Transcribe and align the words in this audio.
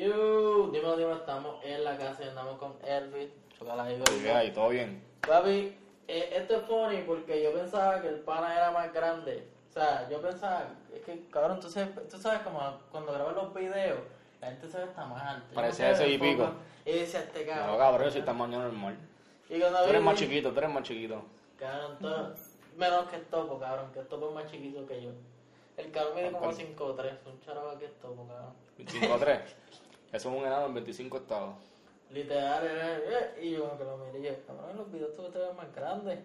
Yo, 0.00 0.68
dímelo, 0.68 0.96
dímelo, 0.96 1.16
estamos 1.16 1.62
en 1.62 1.84
la 1.84 1.94
casa 1.98 2.24
y 2.24 2.28
andamos 2.28 2.56
con 2.56 2.72
Elvis. 2.86 3.28
Chocala 3.58 3.84
ahí, 3.84 4.02
¿Y 4.16 4.22
qué 4.22 4.30
hay? 4.32 4.50
¿Todo 4.50 4.70
bien? 4.70 5.04
Papi, 5.28 5.76
eh, 6.08 6.32
esto 6.36 6.56
es 6.56 6.62
funny 6.62 7.02
porque 7.06 7.42
yo 7.42 7.52
pensaba 7.52 8.00
que 8.00 8.08
el 8.08 8.20
pana 8.20 8.56
era 8.56 8.70
más 8.70 8.90
grande. 8.94 9.46
O 9.68 9.72
sea, 9.74 10.08
yo 10.08 10.22
pensaba, 10.22 10.70
es 10.94 11.02
que 11.02 11.26
cabrón, 11.28 11.60
tú 11.60 11.68
sabes, 11.68 11.90
tú 12.08 12.16
sabes 12.16 12.40
como 12.40 12.78
cuando 12.90 13.12
grabas 13.12 13.34
los 13.36 13.52
videos, 13.52 13.98
la 14.40 14.46
gente 14.46 14.68
se 14.68 14.78
ve 14.78 14.84
está 14.84 15.04
más 15.04 15.22
alta. 15.22 15.54
Parecía 15.54 15.90
ese 15.90 16.08
y 16.08 16.16
pico. 16.16 16.48
Y 16.86 16.92
decía, 16.92 17.20
este 17.20 17.44
cabrón. 17.44 17.66
No, 17.72 17.76
cabrón, 17.76 18.06
yo 18.06 18.10
soy 18.10 18.22
tamaño 18.22 18.58
normal. 18.58 18.96
Y 19.50 19.60
cuando 19.60 19.82
Tú 19.82 19.90
eres 19.90 20.00
vi- 20.00 20.06
más 20.06 20.14
chiquito, 20.18 20.50
tú 20.50 20.58
eres 20.60 20.70
más 20.70 20.82
chiquito. 20.82 21.22
Cabrón, 21.58 21.98
todo, 22.00 22.34
menos 22.78 23.04
que 23.10 23.16
el 23.16 23.24
topo, 23.26 23.58
cabrón, 23.58 23.92
que 23.92 23.98
el 23.98 24.06
topo 24.06 24.28
es 24.30 24.34
más 24.34 24.50
chiquito 24.50 24.86
que 24.86 25.02
yo. 25.02 25.10
El 25.76 25.90
cabrón 25.90 26.14
mide 26.16 26.32
como 26.32 26.50
5'3", 26.52 27.18
un 27.26 27.40
charajo 27.44 27.78
que 27.78 27.84
es 27.84 28.00
topo, 28.00 28.26
cabrón. 28.26 28.54
25-3. 28.78 29.40
Eso 30.12 30.30
es 30.30 30.36
un 30.36 30.44
enano 30.44 30.66
en 30.66 30.74
25 30.74 31.16
estados. 31.18 31.54
Literal, 32.10 32.66
era, 32.66 32.96
eh, 32.96 33.38
y 33.42 33.50
yo 33.52 33.78
que 33.78 33.84
lo 33.84 33.96
miré 33.98 34.18
y 34.18 34.22
yo, 34.24 34.46
cabrón, 34.46 34.70
en 34.70 34.76
los 34.78 34.90
videos 34.90 35.14
tú 35.14 35.22
te 35.30 35.38
ves 35.38 35.54
más 35.54 35.72
grande. 35.72 36.24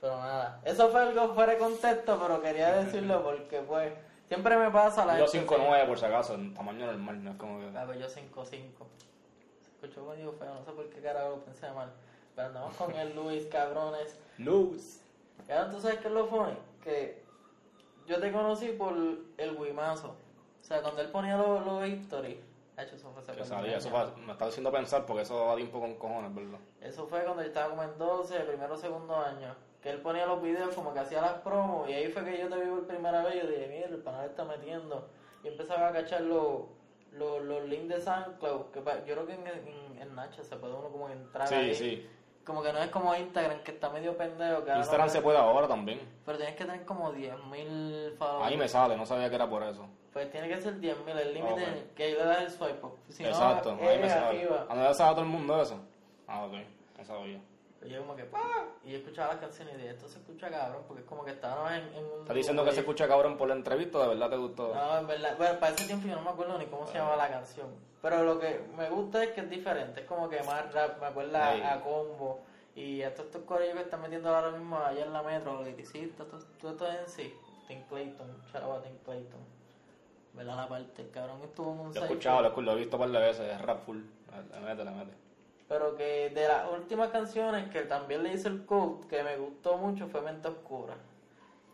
Pero 0.00 0.16
nada, 0.16 0.60
eso 0.64 0.88
fue 0.88 1.00
algo 1.02 1.34
fuera 1.34 1.52
de 1.52 1.58
contexto, 1.58 2.18
pero 2.20 2.40
quería 2.40 2.76
decirlo 2.76 3.22
porque 3.22 3.60
pues, 3.60 3.92
siempre 4.26 4.56
me 4.56 4.70
pasa 4.70 5.04
la 5.04 5.18
Yo 5.18 5.26
gente 5.26 5.54
5'9 5.54 5.86
por 5.86 5.98
si 5.98 6.04
acaso, 6.06 6.34
en 6.34 6.54
tamaño 6.54 6.86
normal, 6.86 7.22
no 7.22 7.30
es 7.32 7.36
como 7.36 7.60
que... 7.60 7.70
Claro, 7.70 7.94
yo 7.94 8.06
5'5". 8.06 8.46
Se 8.46 8.56
escuchó 9.70 10.06
medio 10.06 10.32
feo, 10.32 10.54
no 10.54 10.64
sé 10.64 10.72
por 10.72 10.88
qué 10.88 11.00
carajo 11.00 11.30
lo 11.30 11.44
pensé 11.44 11.70
mal. 11.72 11.92
Pero 12.34 12.48
andamos 12.48 12.74
con 12.76 12.94
el 12.94 13.14
Luis, 13.14 13.46
cabrones. 13.46 14.18
Luz. 14.38 15.00
Y 15.46 15.52
ahora 15.52 15.70
tú 15.70 15.80
sabes 15.80 15.98
qué 15.98 16.08
es 16.08 16.14
lo 16.14 16.26
funny, 16.26 16.56
que 16.82 17.22
yo 18.06 18.18
te 18.18 18.32
conocí 18.32 18.68
por 18.68 18.94
el 19.36 19.56
Wimazo. 19.56 20.08
O 20.08 20.64
sea, 20.64 20.82
cuando 20.82 21.00
él 21.02 21.08
ponía 21.08 21.36
los 21.36 21.64
los 21.64 21.82
hecho 22.82 22.96
eso 22.96 23.10
fue 23.12 23.22
eso 23.22 23.90
me 24.26 24.32
está 24.32 24.44
haciendo 24.46 24.70
pensar 24.72 25.06
porque 25.06 25.22
eso 25.22 25.46
va 25.46 25.56
tiempo 25.56 25.80
con 25.80 25.94
cojones, 25.94 26.34
¿verdad? 26.34 26.58
Eso 26.80 27.06
fue 27.06 27.22
cuando 27.24 27.42
yo 27.42 27.48
estaba 27.48 27.70
como 27.70 27.82
en 27.82 27.96
12, 27.98 28.38
primero 28.40 28.74
o 28.74 28.76
segundo 28.76 29.16
año. 29.16 29.54
Que 29.82 29.90
él 29.90 30.00
ponía 30.00 30.26
los 30.26 30.42
videos 30.42 30.74
como 30.74 30.92
que 30.92 31.00
hacía 31.00 31.20
las 31.20 31.34
promos 31.42 31.88
y 31.88 31.92
ahí 31.92 32.08
fue 32.10 32.24
que 32.24 32.38
yo 32.38 32.48
te 32.48 32.56
vi 32.58 32.68
por 32.68 32.86
primera 32.86 33.22
vez 33.22 33.42
yo 33.42 33.48
dije, 33.48 33.68
mira, 33.68 33.86
el 33.88 34.02
panel 34.02 34.30
está 34.30 34.44
metiendo. 34.44 35.08
Y 35.44 35.48
empezaba 35.48 35.88
a 35.88 35.92
cachar 35.92 36.22
los, 36.22 36.62
los, 37.12 37.42
los 37.42 37.64
links 37.68 37.88
de 37.94 38.00
SoundCloud, 38.00 38.72
que 38.72 38.80
pa- 38.80 39.04
yo 39.04 39.14
creo 39.14 39.26
que 39.26 39.34
en, 39.34 39.46
en, 39.46 39.98
en 40.02 40.14
Nacha 40.14 40.42
se 40.42 40.56
puede 40.56 40.74
uno 40.74 40.88
como 40.88 41.08
entrar 41.08 41.46
Sí, 41.46 41.54
ahí. 41.54 41.74
sí. 41.74 42.10
Como 42.46 42.62
que 42.62 42.72
no 42.72 42.78
es 42.78 42.90
como 42.90 43.12
Instagram, 43.14 43.58
que 43.64 43.72
está 43.72 43.90
medio 43.90 44.16
pendejo. 44.16 44.64
Que 44.64 44.72
Instagram 44.78 45.08
no- 45.08 45.12
se 45.12 45.20
puede 45.20 45.36
ahora 45.38 45.66
también. 45.66 46.00
Pero 46.24 46.38
tienes 46.38 46.54
que 46.56 46.64
tener 46.64 46.84
como 46.84 47.12
10.000 47.12 48.14
followers. 48.16 48.46
Ahí 48.46 48.56
me 48.56 48.68
sale, 48.68 48.96
no 48.96 49.04
sabía 49.04 49.28
que 49.28 49.34
era 49.34 49.48
por 49.50 49.62
eso. 49.64 49.86
Pues 50.12 50.30
tiene 50.30 50.48
que 50.48 50.60
ser 50.62 50.78
10.000, 50.80 51.18
el 51.18 51.34
límite 51.34 51.62
Ok. 51.62 51.94
que 51.96 52.04
ahí 52.04 52.12
le 52.12 52.24
das 52.24 52.40
el 52.42 52.50
swipe. 52.50 52.86
Si 53.08 53.24
Exacto, 53.24 53.76
eh, 53.80 53.88
ahí 53.88 53.98
me 53.98 54.08
sale. 54.08 54.26
arriba. 54.38 54.66
¿A 54.68 54.74
dónde 54.74 54.94
sabe 54.94 55.10
todo 55.12 55.22
el 55.22 55.28
mundo 55.30 55.60
eso? 55.60 55.78
Ah, 56.28 56.44
ok, 56.44 56.54
no 56.98 57.04
sabía. 57.04 57.40
Y 57.86 57.90
yo 57.90 58.00
como 58.00 58.16
que 58.16 58.24
¡pah! 58.24 58.66
Y 58.84 58.92
yo 58.92 58.98
escuchaba 58.98 59.34
las 59.34 59.40
canciones 59.40 59.74
y 59.74 59.76
dije, 59.78 59.90
esto 59.90 60.08
se 60.08 60.18
escucha 60.18 60.50
cabrón, 60.50 60.82
porque 60.86 61.02
es 61.02 61.08
como 61.08 61.24
que 61.24 61.30
estábamos 61.32 61.72
en, 61.72 61.94
en 61.94 62.04
un... 62.04 62.20
¿Estás 62.20 62.36
diciendo 62.36 62.64
que 62.64 62.72
se 62.72 62.80
escucha 62.80 63.06
cabrón 63.06 63.36
por 63.36 63.48
la 63.48 63.54
entrevista? 63.54 64.00
¿De 64.00 64.08
verdad 64.08 64.30
te 64.30 64.36
gustó? 64.36 64.74
No, 64.74 64.98
en 64.98 65.06
verdad, 65.06 65.36
bueno, 65.36 65.60
para 65.60 65.74
ese 65.74 65.86
tiempo 65.86 66.08
yo 66.08 66.16
no 66.16 66.22
me 66.22 66.30
acuerdo 66.30 66.58
ni 66.58 66.66
cómo 66.66 66.86
se 66.86 66.94
llama 66.94 67.16
la 67.16 67.28
canción. 67.28 67.68
Pero 68.02 68.22
lo 68.24 68.38
que 68.38 68.60
me 68.76 68.88
gusta 68.90 69.24
es 69.24 69.30
que 69.30 69.40
es 69.40 69.50
diferente, 69.50 70.00
es 70.00 70.06
como 70.06 70.28
que 70.28 70.42
más 70.42 70.72
rap, 70.72 71.00
me 71.00 71.06
acuerda 71.06 71.54
Ey. 71.54 71.62
a, 71.62 71.80
combo. 71.80 72.40
Y 72.74 73.02
a 73.02 73.14
todos 73.14 73.26
estos 73.26 73.42
corillos 73.44 73.74
que 73.74 73.82
están 73.82 74.02
metiendo 74.02 74.34
ahora 74.34 74.50
mismo 74.50 74.78
allá 74.78 75.04
en 75.04 75.12
la 75.12 75.22
metro, 75.22 75.54
los 75.54 75.66
liricistas, 75.66 76.26
todo, 76.28 76.40
todo 76.60 76.70
esto 76.72 76.86
en 76.88 77.08
sí. 77.08 77.34
Tim 77.66 77.82
Clayton, 77.88 78.42
charaba 78.52 78.82
Tim 78.82 78.96
Clayton. 79.04 79.40
¿Verdad 80.34 80.56
la 80.56 80.68
parte? 80.68 81.02
El 81.02 81.10
cabrón 81.10 81.40
estuvo 81.42 81.72
en 81.72 81.80
un 81.80 81.94
Lo 81.94 82.00
he 82.00 82.04
escuchado, 82.04 82.42
lo 82.42 82.72
he, 82.72 82.76
visto 82.76 82.96
un 82.96 83.02
par 83.02 83.10
de 83.10 83.18
veces, 83.18 83.52
es 83.52 83.60
rap 83.62 83.80
full. 83.80 84.02
Le 84.52 84.60
mete, 84.60 84.84
le 84.84 84.90
mete. 84.90 85.25
Pero 85.68 85.96
que 85.96 86.30
de 86.30 86.46
las 86.46 86.70
últimas 86.72 87.10
canciones 87.10 87.68
que 87.70 87.82
también 87.82 88.22
le 88.22 88.32
hice 88.32 88.48
el 88.48 88.64
quote 88.64 89.08
que 89.08 89.22
me 89.22 89.36
gustó 89.36 89.76
mucho 89.76 90.06
fue 90.08 90.20
Mente 90.22 90.48
Oscura. 90.48 90.94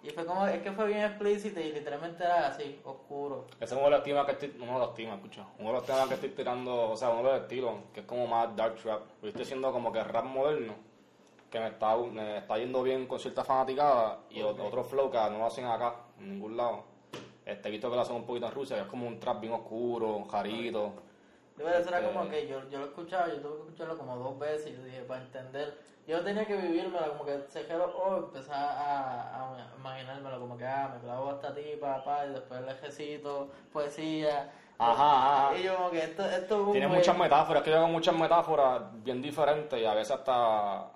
Y 0.03 0.11
fue 0.11 0.25
como, 0.27 0.47
es 0.47 0.61
que 0.63 0.73
fue 0.73 0.87
bien 0.89 1.05
explícito 1.05 1.61
y 1.61 1.73
literalmente 1.73 2.25
era 2.25 2.49
así, 2.49 2.81
oscuro. 2.85 3.47
Ese 3.61 3.67
es 3.67 3.73
uno 3.73 3.85
de 3.85 3.91
los 3.91 4.03
temas 4.03 4.27
que 4.27 4.33
estoy, 4.33 4.57
uno 4.61 4.73
de 4.73 4.79
los 4.81 4.95
temas, 4.95 5.17
escucha, 5.17 5.45
uno 5.59 5.69
de 5.69 5.75
los 5.75 5.85
temas 5.85 6.09
que 6.09 6.15
estoy 6.15 6.31
tirando, 6.31 6.91
o 6.91 6.97
sea, 6.97 7.11
uno 7.11 7.29
de 7.29 7.35
los 7.35 7.43
estilos, 7.43 7.75
que 7.95 8.01
es 8.01 8.07
como 8.07 8.27
más 8.27 8.57
dark 8.57 8.75
trap. 8.83 9.03
Yo 9.21 9.29
estoy 9.29 9.43
haciendo 9.43 9.71
como 9.71 9.93
que 9.93 10.03
rap 10.03 10.25
moderno, 10.25 10.75
que 11.51 11.61
me 11.61 11.69
está, 11.69 11.97
me 11.99 12.39
está 12.39 12.59
yendo 12.59 12.83
bien 12.83 13.07
con 13.07 13.21
cierta 13.21 13.45
fanaticada, 13.45 14.19
y 14.31 14.43
Ok. 14.43 14.59
otro 14.59 14.83
flow 14.83 15.09
que 15.09 15.19
no 15.19 15.39
lo 15.39 15.47
hacen 15.47 15.67
acá, 15.67 15.95
en 16.19 16.31
ningún 16.33 16.57
lado. 16.57 16.83
Este, 17.45 17.69
he 17.69 17.71
visto 17.71 17.89
que 17.89 17.95
lo 17.95 18.03
hacen 18.03 18.17
un 18.17 18.25
poquito 18.25 18.47
en 18.47 18.53
Rusia, 18.53 18.77
que 18.77 18.83
es 18.83 18.89
como 18.89 19.07
un 19.07 19.21
trap 19.21 19.41
bien 19.41 19.53
oscuro, 19.53 20.25
jarito. 20.25 20.95
Eso 21.69 21.89
era 21.89 22.03
como 22.03 22.29
que 22.29 22.47
yo, 22.47 22.69
yo 22.71 22.79
lo 22.81 22.85
escuchaba, 22.87 23.29
yo 23.29 23.37
tuve 23.41 23.57
que 23.57 23.63
escucharlo 23.63 23.99
como 23.99 24.17
dos 24.17 24.39
veces 24.39 24.69
y 24.69 24.77
yo 24.77 24.83
dije, 24.85 25.03
para 25.03 25.23
entender, 25.23 25.79
yo 26.07 26.21
tenía 26.23 26.45
que 26.45 26.57
vivírmelo, 26.57 27.09
como 27.13 27.25
que 27.25 27.39
cerré 27.49 27.77
los 27.79 27.95
ojos, 27.95 28.25
empecé 28.25 28.53
a, 28.53 29.41
a 29.41 29.67
imaginármelo, 29.79 30.41
como 30.41 30.57
que, 30.59 30.67
ah, 30.67 30.91
me 30.95 31.01
clavo 31.01 31.31
hasta 31.31 31.55
ti, 31.55 31.63
papá, 31.81 32.27
y 32.27 32.31
después 32.31 32.61
el 32.61 32.69
ejército, 32.69 33.51
poesía. 33.73 34.51
Ajá, 34.79 35.47
ajá. 35.49 35.57
Y 35.59 35.63
yo 35.63 35.77
como 35.77 35.91
que 35.91 36.03
esto, 36.03 36.25
esto 36.25 36.69
Tiene 36.73 36.89
muchas 36.89 37.17
metáforas, 37.17 37.63
que 37.63 37.71
yo 37.71 37.77
hago 37.77 37.89
muchas 37.89 38.15
metáforas 38.17 38.83
bien 39.05 39.23
diferentes, 39.23 39.81
y 39.81 39.85
a 39.85 39.95
veces 39.95 40.17
hasta 40.17 40.87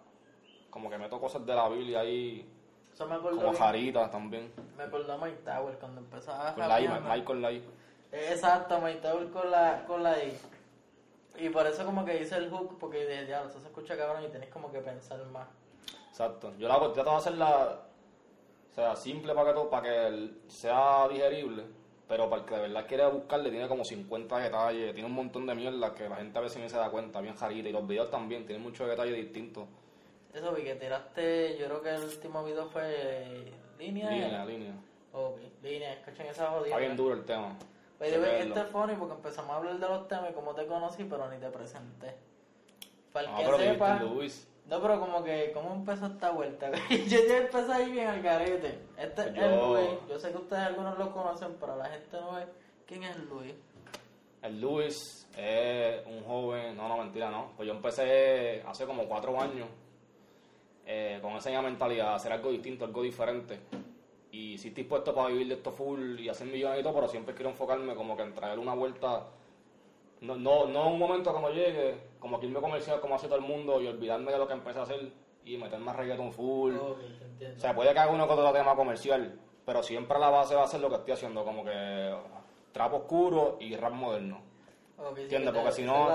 como 0.71 0.91
que 0.91 0.99
meto 0.99 1.21
cosas 1.21 1.47
de 1.47 1.55
la 1.55 1.69
Biblia 1.69 2.01
ahí, 2.01 2.49
Eso 2.93 3.07
me 3.07 3.15
acordó, 3.15 3.37
como 3.37 3.51
bien- 3.51 3.63
jaritas 3.63 4.11
también. 4.11 4.53
me 4.77 4.83
acordó 4.85 5.13
a 5.13 5.19
Mike 5.19 5.39
Tower 5.45 5.79
cuando 5.79 6.01
empezaba 6.01 6.49
a 6.51 6.55
Con 6.55 6.69
la 6.69 6.81
I. 6.81 6.89
Michael 6.89 7.43
la 7.43 7.53
I. 7.53 7.65
Exacto, 8.13 8.81
Mike 8.81 9.01
Tower 9.01 9.31
con 9.31 9.51
la, 9.51 9.85
con 9.87 10.03
la 10.03 10.23
I. 10.23 10.37
Y 11.39 11.49
por 11.51 11.67
eso 11.67 11.85
como 11.85 12.05
que 12.05 12.23
hice 12.23 12.37
el 12.37 12.51
hook, 12.51 12.79
porque 12.79 13.07
dije, 13.07 13.27
ya, 13.27 13.45
eso 13.45 13.61
se 13.61 13.69
escucha 13.69 13.97
cabrón 13.97 14.25
y 14.25 14.29
tienes 14.29 14.49
como 14.51 14.71
que 14.73 14.81
pensar 14.81 15.25
más. 15.27 15.49
Exacto. 16.09 16.53
Yo 16.59 16.69
la 16.69 16.75
hago, 16.75 16.93
trato 16.93 17.11
de 17.11 17.17
hacerla 17.17 17.87
o 18.71 18.75
sea, 18.75 18.95
simple 18.95 19.35
para 19.35 19.49
que, 19.49 19.55
todo, 19.55 19.71
para 19.71 19.83
que 19.85 20.31
sea 20.49 21.09
digerible, 21.09 21.63
pero 22.07 22.29
para 22.29 22.43
el 22.43 22.49
que 22.49 22.55
de 22.55 22.61
verdad 22.61 22.87
quiere 22.87 23.07
buscarle 23.07 23.51
tiene 23.51 23.69
como 23.69 23.85
50 23.85 24.39
detalles, 24.39 24.93
tiene 24.93 25.09
un 25.09 25.15
montón 25.15 25.47
de 25.47 25.55
mierda 25.55 25.95
que 25.95 26.09
la 26.09 26.17
gente 26.17 26.39
a 26.39 26.43
veces 26.43 26.63
ni 26.63 26.69
se 26.69 26.77
da 26.77 26.91
cuenta, 26.91 27.21
bien 27.21 27.35
jarita, 27.35 27.69
y 27.69 27.73
los 27.73 27.87
videos 27.87 28.11
también 28.11 28.45
tienen 28.45 28.63
muchos 28.63 28.87
detalles 28.87 29.17
distintos. 29.17 29.67
Eso 30.35 30.53
vi 30.53 30.63
que 30.63 30.75
tiraste, 30.75 31.57
yo 31.59 31.67
creo 31.67 31.83
que 31.83 31.95
el 31.95 32.05
último 32.05 32.45
video 32.45 32.67
fue 32.67 33.53
línea. 33.79 34.11
Línea, 34.11 34.45
línea. 34.45 34.75
Ok, 35.13 35.39
línea, 35.63 35.95
escuchen 35.95 36.27
esa 36.27 36.51
jodida. 36.51 36.67
Está 36.67 36.79
bien 36.79 36.97
duro 36.97 37.15
el 37.15 37.25
tema. 37.25 37.57
Hay 38.01 38.11
que 38.11 38.41
este 38.43 38.61
es 38.61 38.67
funny 38.69 38.95
porque 38.97 39.15
empezamos 39.15 39.51
a 39.53 39.57
hablar 39.57 39.79
de 39.79 39.89
los 39.89 40.07
temas 40.09 40.31
y 40.31 40.35
como 40.35 40.55
te 40.55 40.67
conocí, 40.67 41.05
pero 41.05 41.29
ni 41.31 41.39
te 41.39 41.49
presenté. 41.49 42.15
Para 43.13 43.27
el 43.27 43.33
No, 43.33 43.39
que 43.39 43.45
pero 43.45 43.57
dijiste 43.59 43.75
sepa, 43.75 44.03
Luis. 44.03 44.49
no, 44.67 44.83
pero 44.83 45.01
como 45.01 45.25
que, 45.25 45.51
¿cómo 45.55 45.73
empezó 45.75 46.07
esta 46.07 46.31
vuelta? 46.31 46.71
yo 46.91 47.19
ya 47.29 47.39
empecé 47.39 47.73
ahí 47.73 47.91
bien 47.93 48.09
al 48.09 48.21
garete. 48.23 48.79
Este 48.99 49.23
es 49.29 49.35
Yo- 49.35 49.43
el 49.43 49.57
Luis, 49.59 49.99
yo 50.11 50.19
sé 50.19 50.31
que 50.31 50.37
ustedes 50.37 50.63
algunos 50.63 50.99
lo 50.99 51.11
conocen, 51.13 51.57
pero 51.59 51.77
la 51.77 51.87
gente 51.87 52.21
no 52.21 52.33
ve 52.33 52.47
quién 52.87 53.03
es 53.05 53.17
Luis. 53.31 53.55
El 54.43 54.61
Luis 54.61 55.27
es 55.37 56.07
un 56.07 56.23
joven, 56.25 56.77
no, 56.77 56.89
no, 56.89 56.99
mentira, 56.99 57.31
no. 57.31 57.53
Pues 57.57 57.67
yo 57.67 57.75
empecé 57.75 58.63
hace 58.67 58.85
como 58.85 59.07
cuatro 59.07 59.41
años 59.41 59.67
eh, 60.85 61.19
con 61.23 61.33
esa 61.33 61.49
misma 61.49 61.63
mentalidad, 61.63 62.15
hacer 62.15 62.33
algo 62.33 62.51
distinto, 62.51 62.85
algo 62.85 63.03
diferente. 63.03 63.59
Y 64.37 64.59
sí 64.59 64.69
estoy 64.69 64.83
dispuesto 64.83 65.15
para 65.15 65.29
vivir 65.29 65.49
de 65.49 65.55
esto 65.55 65.73
full 65.73 66.21
y 66.21 66.29
hacer 66.29 66.47
millones 66.47 66.81
y 66.81 66.83
todo, 66.83 66.93
pero 66.93 67.09
siempre 67.09 67.35
quiero 67.35 67.49
enfocarme 67.49 67.95
como 67.95 68.15
que 68.19 68.23
en 68.23 68.35
traer 68.35 68.59
una 68.59 68.75
vuelta, 68.75 69.29
no, 70.21 70.37
no, 70.37 70.67
no 70.67 70.91
un 70.91 70.99
momento 70.99 71.31
cuando 71.31 71.51
llegue, 71.51 71.95
como 72.21 72.39
que 72.39 72.45
irme 72.45 72.61
comercial 72.61 73.01
como 73.01 73.15
hace 73.15 73.29
todo 73.29 73.37
el 73.37 73.45
mundo 73.45 73.81
y 73.81 73.87
olvidarme 73.87 74.33
de 74.33 74.39
lo 74.39 74.47
que 74.47 74.53
empecé 74.53 74.79
a 74.79 74.83
hacer 74.83 75.11
y 75.43 75.57
meter 75.57 75.79
más 75.79 75.97
reggaeton 75.97 76.35
full. 76.35 76.75
Ok, 76.77 76.99
te 77.19 77.25
entiendo. 77.25 77.57
O 77.57 77.61
sea, 77.61 77.75
puede 77.75 77.95
que 77.95 77.99
haga 77.99 78.13
uno 78.13 78.29
con 78.29 78.39
otro 78.39 78.53
tema 78.53 78.77
comercial, 78.77 79.41
pero 79.65 79.83
siempre 79.83 80.19
la 80.19 80.29
base 80.29 80.55
va 80.55 80.65
a 80.65 80.69
ser 80.69 80.81
lo 80.81 80.91
que 80.91 80.97
estoy 80.97 81.15
haciendo, 81.15 81.43
como 81.43 81.65
que 81.65 82.15
trap 82.73 82.93
oscuro 82.93 83.57
y 83.59 83.75
rap 83.75 83.95
moderno. 83.95 84.43
Ok, 84.99 85.17
sí, 85.17 85.23
¿Entiendes? 85.23 85.55
Porque 85.55 85.73
si 85.73 85.83
no, 85.83 86.11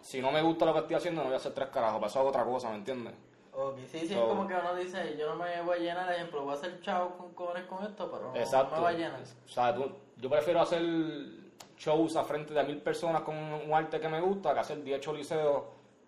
si 0.00 0.22
no 0.22 0.32
me 0.32 0.40
gusta 0.40 0.64
lo 0.64 0.72
que 0.72 0.80
estoy 0.80 0.96
haciendo, 0.96 1.20
no 1.20 1.26
voy 1.26 1.34
a 1.34 1.36
hacer 1.36 1.52
tres 1.52 1.68
carajos, 1.68 2.00
para 2.00 2.08
eso 2.08 2.18
hago 2.20 2.30
otra 2.30 2.44
cosa, 2.44 2.70
¿me 2.70 2.76
entiendes? 2.76 3.12
Ok, 3.60 3.78
sí, 3.90 3.98
sí, 4.00 4.06
es 4.06 4.12
So- 4.12 4.28
como 4.28 4.46
que 4.46 4.54
uno 4.54 4.74
dice, 4.76 5.16
yo 5.18 5.26
no 5.30 5.34
me 5.36 5.60
voy 5.62 5.76
a 5.78 5.80
llenar, 5.80 6.12
ejemplo, 6.12 6.42
voy 6.42 6.52
a 6.52 6.54
hacer 6.54 6.80
chavo 6.80 7.16
con 7.16 7.34
cojones 7.34 7.64
con 7.64 7.84
esto, 7.84 8.08
pero 8.10 8.30
no, 8.32 8.36
Exacto. 8.36 8.70
no 8.70 8.76
me 8.76 8.82
va 8.84 8.88
a 8.90 8.92
llenar. 8.92 9.20
O 9.20 9.48
sea, 9.48 9.74
tú- 9.74 9.90
yo 10.16 10.30
prefiero 10.30 10.60
hacer 10.60 10.80
shows 11.76 12.14
a 12.16 12.22
frente 12.24 12.54
de 12.54 12.62
mil 12.64 12.78
personas 12.80 13.22
con 13.22 13.36
un 13.36 13.72
arte 13.74 13.98
que 13.98 14.08
me 14.08 14.20
gusta 14.20 14.54
que 14.54 14.60
hacer 14.60 14.82
10 14.84 15.00
choliseos. 15.00 15.62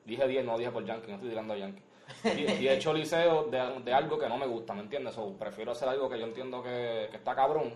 Dije 0.04 0.26
10, 0.28 0.44
no 0.44 0.56
dije 0.58 0.70
por 0.70 0.84
Yankee, 0.84 1.08
no 1.08 1.14
estoy 1.14 1.30
tirando 1.30 1.54
a 1.54 1.56
Yankee. 1.56 1.82
10 2.22 2.58
10 2.58 2.78
choliseos 2.80 3.50
de, 3.50 3.80
de 3.84 3.92
algo 3.94 4.18
que 4.18 4.28
no 4.28 4.36
me 4.36 4.46
gusta, 4.46 4.72
¿me 4.74 4.80
entiendes? 4.82 5.14
So, 5.14 5.32
prefiero 5.38 5.72
hacer 5.72 5.88
algo 5.88 6.08
que 6.08 6.18
yo 6.18 6.26
entiendo 6.26 6.62
que, 6.62 7.08
que 7.10 7.16
está 7.16 7.34
cabrón, 7.34 7.72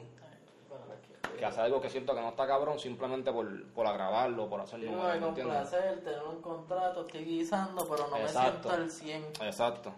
que 1.45 1.51
hacer 1.51 1.65
algo 1.65 1.81
que 1.81 1.91
siento 1.91 2.15
que 2.15 2.21
no 2.21 2.29
está 2.31 2.47
cabrón 2.47 2.79
simplemente 2.79 3.33
por, 3.33 3.67
por 3.73 3.87
agravarlo, 3.87 4.49
por 4.49 4.61
hacer 4.61 4.81
Yo 4.81 4.91
números, 4.91 5.15
me 5.15 5.21
¿me 5.21 5.29
entiendes? 5.29 5.57
complacer, 5.59 6.05
tener 6.05 6.23
un 6.23 6.41
contrato, 6.43 7.01
estoy 7.07 7.25
guisando, 7.25 7.87
pero 7.89 8.09
no 8.09 8.17
Exacto. 8.17 8.49
me 8.49 8.53
siento 8.53 8.71
al 8.71 8.91
100. 8.91 9.25
Exacto. 9.47 9.93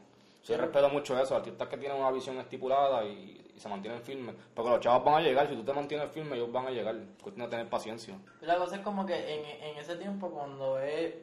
Yo 0.45 0.57
respeto 0.57 0.89
mucho 0.91 1.21
eso, 1.21 1.35
artistas 1.35 1.69
que 1.69 1.77
tienen 1.77 1.99
una 1.99 2.11
visión 2.13 2.39
estipulada 2.39 3.05
y, 3.05 3.53
y 3.57 3.59
se 3.59 3.69
mantienen 3.69 4.01
firmes. 4.03 4.35
Porque 4.55 4.71
los 4.71 4.81
chavos 4.81 5.05
van 5.05 5.15
a 5.15 5.21
llegar, 5.21 5.49
si 5.49 5.57
tú 5.57 5.65
te 5.65 5.73
mantienes 5.73 6.09
firme, 6.13 6.37
ellos 6.37 6.53
van 6.53 6.67
a 6.67 6.71
llegar. 6.71 6.95
Cuestión 7.21 7.47
de 7.47 7.51
tener 7.51 7.69
paciencia. 7.69 8.15
Y 8.41 8.47
la 8.47 8.57
cosa 8.57 8.77
es 8.77 8.83
como 8.83 9.05
que 9.05 9.15
en, 9.17 9.45
en 9.71 9.77
ese 9.79 9.97
tiempo 9.97 10.31
cuando 10.31 10.79
es... 10.79 11.15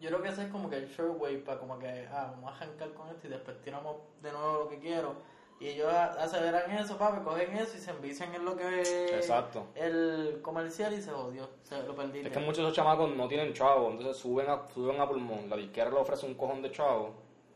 Yo 0.00 0.08
creo 0.08 0.22
que 0.22 0.28
ese 0.30 0.44
es 0.44 0.48
como 0.50 0.68
que 0.70 0.76
el 0.76 0.88
short 0.88 1.20
wave 1.20 1.38
para 1.38 1.58
como 1.58 1.78
que, 1.78 2.06
ah, 2.10 2.28
vamos 2.34 2.52
a 2.52 2.56
arrancar 2.56 2.92
con 2.94 3.08
esto 3.08 3.26
y 3.26 3.30
después 3.30 3.60
tiramos 3.62 3.96
de 4.22 4.32
nuevo 4.32 4.58
lo 4.64 4.68
que 4.68 4.78
quiero. 4.78 5.14
Y 5.60 5.68
ellos 5.68 5.92
a- 5.92 6.12
aceleran 6.22 6.70
eso, 6.72 6.98
papi, 6.98 7.22
cogen 7.24 7.56
eso 7.56 7.76
y 7.76 7.80
se 7.80 7.90
envician 7.90 8.34
en 8.34 8.44
lo 8.44 8.56
que 8.56 8.80
Exacto. 9.14 9.66
el 9.76 10.40
comercial 10.42 10.92
y 10.92 11.00
se 11.00 11.10
jodió, 11.10 11.48
se 11.62 11.80
lo 11.82 11.94
perdiste. 11.94 12.26
Es 12.28 12.32
que 12.34 12.40
muchos 12.40 12.58
de 12.58 12.62
esos 12.64 12.74
chamacos 12.74 13.14
no 13.14 13.28
tienen 13.28 13.52
chavos, 13.54 13.92
entonces 13.92 14.16
suben 14.16 14.48
a, 14.50 14.68
suben 14.74 15.00
a 15.00 15.08
pulmón. 15.08 15.48
La 15.48 15.56
disquera 15.56 15.90
le 15.90 15.96
ofrece 15.96 16.26
un 16.26 16.34
cojón 16.34 16.60
de 16.60 16.70
chavos, 16.72 17.10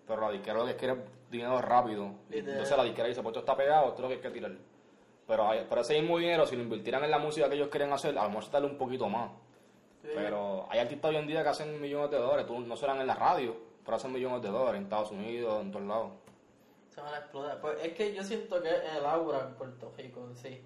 pero 0.07 0.21
la 0.23 0.31
disquera 0.31 0.59
lo 0.59 0.67
que 0.67 0.77
quiere 0.77 0.95
es 0.95 1.01
dinero 1.31 1.61
rápido. 1.61 2.09
Entonces 2.31 2.77
la 2.77 2.85
disquera 2.85 3.09
dice, 3.09 3.21
pues 3.23 3.33
esto 3.33 3.41
está 3.41 3.57
pegado, 3.57 3.89
esto 3.89 3.97
es 3.97 4.01
lo 4.03 4.09
que 4.09 4.15
hay 4.15 4.21
que 4.21 4.31
tirar. 4.31 4.53
Pero 5.27 5.49
hay- 5.49 5.65
por 5.65 5.79
ese 5.79 6.01
mismo 6.01 6.17
dinero, 6.19 6.47
si 6.47 6.57
lo 6.57 6.63
invirtieran 6.63 7.05
en 7.05 7.11
la 7.11 7.19
música 7.19 7.49
que 7.49 7.57
ellos 7.57 7.69
quieren 7.69 7.93
hacer, 7.93 8.17
a 8.17 8.23
lo 8.25 8.31
mejor 8.31 8.65
un 8.65 8.79
poquito 8.79 9.09
más. 9.09 9.31
Sí. 10.03 10.09
Pero 10.15 10.67
hay 10.71 10.79
artistas 10.79 11.11
hoy 11.11 11.17
en 11.17 11.27
día 11.27 11.43
que 11.43 11.49
hacen 11.51 11.79
millones 11.81 12.11
de 12.13 12.17
dólares, 12.19 12.47
tú 12.47 12.59
no 12.61 12.77
serán 12.77 13.01
en 13.01 13.09
la 13.09 13.15
radio, 13.17 13.55
pero 13.85 13.97
hacen 13.97 14.13
millones 14.13 14.41
de 14.41 14.49
dólares 14.49 14.79
en 14.79 14.85
Estados 14.85 15.11
Unidos, 15.11 15.61
en 15.61 15.73
todos 15.73 15.85
lados. 15.85 16.13
Se 16.99 17.05
van 17.05 17.15
a 17.15 17.19
explotar. 17.19 17.61
Pues 17.61 17.79
es 17.85 17.93
que 17.93 18.13
yo 18.13 18.25
siento 18.25 18.61
que 18.61 18.69
el 18.71 19.07
aura 19.07 19.47
en 19.47 19.55
Puerto 19.55 19.93
Rico 19.97 20.21
en 20.29 20.35
sí. 20.37 20.61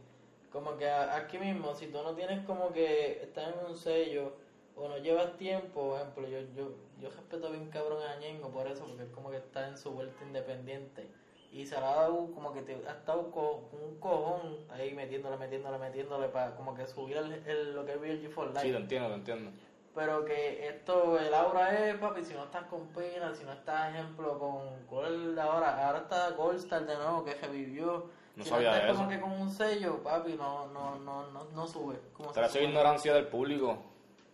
Como 0.50 0.79
que 0.79 0.88
aquí 0.88 1.38
mismo, 1.38 1.75
si 1.75 1.88
tú 1.88 2.02
no 2.02 2.14
tienes 2.14 2.43
como 2.46 2.73
que 2.73 3.20
estás 3.23 3.49
en 3.49 3.67
un 3.70 3.76
sello 3.76 4.32
o 4.75 4.88
no 4.88 4.96
llevas 4.96 5.37
tiempo, 5.37 5.90
por 5.90 6.00
ejemplo, 6.00 6.29
yo, 6.29 6.38
yo, 6.56 6.70
yo 6.99 7.11
respeto 7.11 7.50
bien 7.50 7.69
cabrón 7.69 7.99
a 8.02 8.17
Ñengo 8.19 8.49
por 8.50 8.67
eso, 8.67 8.87
porque 8.87 9.02
es 9.02 9.11
como 9.11 9.31
que 9.31 9.37
está 9.37 9.69
en 9.69 9.76
su 9.76 9.90
vuelta 9.93 10.25
independiente. 10.25 11.06
Y 11.52 11.67
se 11.67 11.79
le 11.79 11.84
ha 11.84 11.94
dado 11.96 12.32
como 12.32 12.55
que 12.55 12.62
te, 12.62 12.76
ha 12.88 12.93
estado 12.93 13.31
co- 13.31 13.69
con 13.70 13.82
un 13.82 14.00
cojón 14.00 14.56
ahí 14.70 14.94
metiéndole, 14.94 15.37
metiéndole, 15.37 15.76
metiéndole 15.76 16.29
para 16.29 16.55
como 16.55 16.75
que 16.75 16.87
subir 16.87 17.19
el, 17.19 17.31
el- 17.46 17.75
lo 17.75 17.84
que 17.84 17.93
es 17.93 18.00
VLG 18.00 18.31
for 18.31 18.46
Life. 18.49 18.61
Sí, 18.62 18.70
te 18.70 18.76
entiendo, 18.79 19.08
te 19.11 19.14
entiendo. 19.17 19.50
Pero 19.94 20.25
que 20.25 20.69
esto, 20.69 21.19
el 21.19 21.35
aura 21.35 21.89
es, 21.89 21.97
papi, 21.99 22.25
si 22.25 22.33
no 22.33 22.44
estás 22.44 22.65
con 22.65 22.87
Pina, 22.89 23.35
si 23.35 23.44
no 23.44 23.53
estás, 23.53 23.94
ejemplo, 23.94 24.39
con 24.39 24.87
Gold 24.89 25.39
ahora, 25.39 25.87
ahora 25.87 25.99
está 25.99 26.31
Goldstar 26.31 26.87
de 26.87 26.97
nuevo, 26.97 27.25
que 27.25 27.35
revivió. 27.35 28.06
No 28.35 28.44
si 28.44 28.49
sabía 28.49 28.71
no 28.71 28.77
estás 28.77 28.89
de 28.89 28.94
como 28.94 29.11
eso. 29.11 29.11
que 29.11 29.21
con 29.21 29.33
un 29.43 29.50
sello, 29.50 30.03
papi, 30.03 30.33
no, 30.33 30.67
no, 30.69 30.97
no, 30.97 31.27
no, 31.31 31.44
no 31.44 31.67
sube. 31.67 32.00
Como 32.15 32.33
Pero 32.33 32.47
eso 32.47 32.59
es 32.59 32.65
ignorancia 32.65 33.12
del 33.12 33.27
público. 33.27 33.77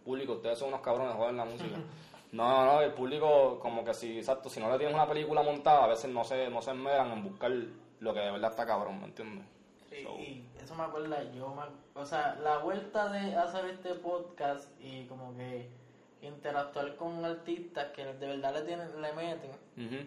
Público, 0.04 0.34
ustedes 0.34 0.58
son 0.58 0.68
unos 0.68 0.80
cabrones, 0.80 1.14
joden 1.16 1.36
la 1.36 1.44
música. 1.44 1.76
No, 2.30 2.66
no, 2.66 2.82
el 2.82 2.92
público, 2.92 3.58
como 3.58 3.82
que 3.82 3.94
si, 3.94 4.18
exacto, 4.18 4.50
si 4.50 4.60
no 4.60 4.70
le 4.70 4.76
tienes 4.76 4.94
una 4.94 5.08
película 5.08 5.42
montada, 5.42 5.84
a 5.84 5.86
veces 5.86 6.10
no 6.10 6.24
se, 6.24 6.50
no 6.50 6.60
se 6.60 6.72
esmeran 6.72 7.10
en 7.10 7.24
buscar 7.24 7.50
lo 8.00 8.12
que 8.12 8.20
de 8.20 8.30
verdad 8.30 8.50
está 8.50 8.66
cabrón, 8.66 8.98
¿me 9.00 9.06
entiendes? 9.06 9.46
Sí, 9.88 10.02
So, 10.02 10.10
y 10.18 10.44
eso 10.68 10.74
me 10.76 10.82
acuerda, 10.84 11.22
yo 11.32 11.48
me, 11.54 11.62
o 11.98 12.04
sea, 12.04 12.34
la 12.42 12.58
vuelta 12.58 13.08
de 13.08 13.34
hacer 13.34 13.64
este 13.70 13.94
podcast 13.94 14.68
y 14.82 15.06
como 15.06 15.34
que 15.34 15.66
interactuar 16.20 16.94
con 16.96 17.24
artistas 17.24 17.86
que 17.94 18.04
de 18.04 18.26
verdad 18.26 18.52
le 18.52 18.62
tienen, 18.62 19.00
le 19.00 19.12
meten, 19.14 19.50
ujú. 19.78 20.06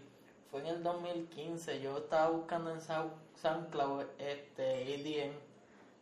fue 0.52 0.60
en 0.60 0.68
el 0.68 0.84
2015, 0.84 1.82
yo 1.82 1.98
estaba 1.98 2.30
buscando 2.30 2.70
en 2.70 2.80
Sound- 2.80 3.12
SoundCloud 3.42 4.04
este 4.20 4.94
EDM. 4.94 5.34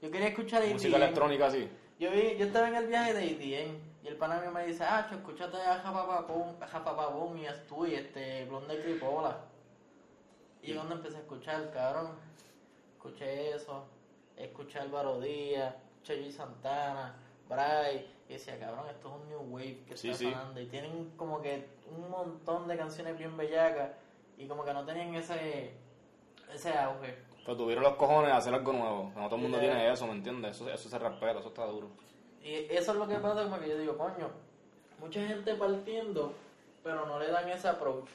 Yo 0.02 0.12
quería 0.12 0.28
escuchar 0.28 0.62
EDM. 0.64 0.74
Música 0.74 0.98
electrónica 0.98 1.46
así. 1.48 1.70
Yo 1.98 2.12
vi, 2.12 2.36
yo 2.38 2.46
estaba 2.48 2.68
en 2.68 2.76
el 2.76 2.88
viaje 2.88 3.14
de 3.14 3.24
EDM 3.32 3.80
y 4.04 4.08
el 4.10 4.18
pana 4.18 4.42
mío 4.42 4.52
me 4.52 4.66
dice, 4.66 4.84
ah, 4.84 5.08
cho, 5.10 5.16
escúchate 5.16 5.56
a 5.56 5.76
a 5.76 6.68
Japapapón 6.68 7.38
y 7.40 7.46
tú 7.70 7.86
y 7.86 7.96
este 7.96 8.44
Blonde 8.44 8.82
Cripola. 8.82 9.38
Y 10.62 10.74
cuando 10.74 10.96
empecé 10.96 11.16
a 11.16 11.20
escuchar, 11.22 11.72
cabrón, 11.72 12.12
escuché 12.98 13.56
eso, 13.56 13.86
escuché 14.40 14.80
a 14.80 14.84
Álvaro 14.84 15.20
Díaz, 15.20 15.76
Luis 16.08 16.36
Santana, 16.36 17.16
Bray, 17.48 18.08
y 18.28 18.34
decía, 18.34 18.60
cabrón, 18.60 18.86
esto 18.90 19.08
es 19.10 19.14
un 19.22 19.30
new 19.30 19.54
wave 19.56 19.84
que 19.88 19.98
Sí, 19.98 20.10
está 20.10 20.20
sí. 20.20 20.32
sonando. 20.32 20.60
Y 20.62 20.66
tienen 20.68 21.12
como 21.18 21.42
que 21.42 21.68
un 21.92 22.10
montón 22.10 22.68
de 22.68 22.78
canciones 22.78 23.18
bien 23.18 23.36
bellacas 23.38 23.92
y 24.38 24.48
como 24.48 24.64
que 24.64 24.74
no 24.74 24.86
tenían 24.86 25.14
ese, 25.16 25.72
ese 26.54 26.74
auge. 26.78 27.16
Pero 27.46 27.58
tuvieron 27.58 27.84
los 27.84 27.96
cojones 27.96 28.32
de 28.32 28.38
hacer 28.38 28.54
algo 28.54 28.74
nuevo. 28.74 29.12
No 29.16 29.26
todo 29.26 29.36
el 29.36 29.42
mundo 29.44 29.60
tiene 29.60 29.92
eso, 29.92 30.06
¿me 30.08 30.14
entiendes? 30.14 30.56
Eso, 30.56 30.70
eso 30.70 30.90
se 30.90 31.00
respeta, 31.00 31.40
eso 31.40 31.50
está 31.50 31.66
duro. 31.66 31.90
Y 32.44 32.54
eso 32.70 32.92
es 32.92 32.98
lo 32.98 33.08
que 33.08 33.16
pasa, 33.16 33.44
como 33.44 33.60
que 33.60 33.70
yo 33.70 33.78
digo, 33.78 33.98
coño, 33.98 34.30
mucha 35.00 35.22
gente 35.26 35.56
partiendo, 35.56 36.34
pero 36.84 37.06
no 37.06 37.20
le 37.20 37.30
dan 37.30 37.50
ese 37.50 37.68
approach. 37.68 38.10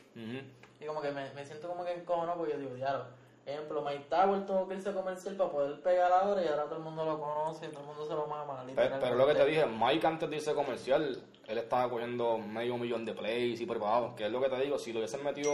Y 0.80 0.86
como 0.86 1.00
que 1.00 1.10
me, 1.12 1.32
me 1.34 1.44
siento 1.44 1.68
como 1.68 1.84
que 1.84 1.92
encojonado 1.92 2.38
porque 2.38 2.52
yo 2.54 2.58
digo, 2.58 2.74
diablo, 2.74 3.04
ejemplo, 3.46 3.82
Mike 3.82 4.06
Tower 4.08 4.46
tuvo 4.46 4.68
que 4.68 4.74
irse 4.74 4.92
comercial 4.92 5.36
para 5.36 5.50
poder 5.50 5.80
pegar 5.82 6.12
ahora 6.12 6.42
y 6.42 6.48
ahora 6.48 6.64
todo 6.64 6.76
el 6.76 6.82
mundo 6.82 7.04
lo 7.04 7.20
conoce, 7.20 7.68
todo 7.68 7.80
el 7.80 7.86
mundo 7.86 8.06
se 8.06 8.14
lo 8.14 8.26
mama, 8.26 8.64
Pero, 8.74 8.96
pero 9.00 9.14
lo 9.14 9.26
que 9.26 9.34
te 9.34 9.44
dije, 9.46 9.66
Mike 9.66 10.06
antes 10.06 10.30
de 10.30 10.36
irse 10.36 10.54
comercial, 10.54 11.22
él 11.46 11.58
estaba 11.58 11.90
cogiendo 11.90 12.38
medio 12.38 12.76
millón 12.78 13.04
de 13.04 13.12
plays 13.12 13.60
y 13.60 13.66
preparados. 13.66 14.14
Que 14.14 14.26
es 14.26 14.32
lo 14.32 14.40
que 14.40 14.48
te 14.48 14.60
digo, 14.60 14.78
si 14.78 14.92
lo 14.92 15.00
hubiesen 15.00 15.22
metido 15.22 15.52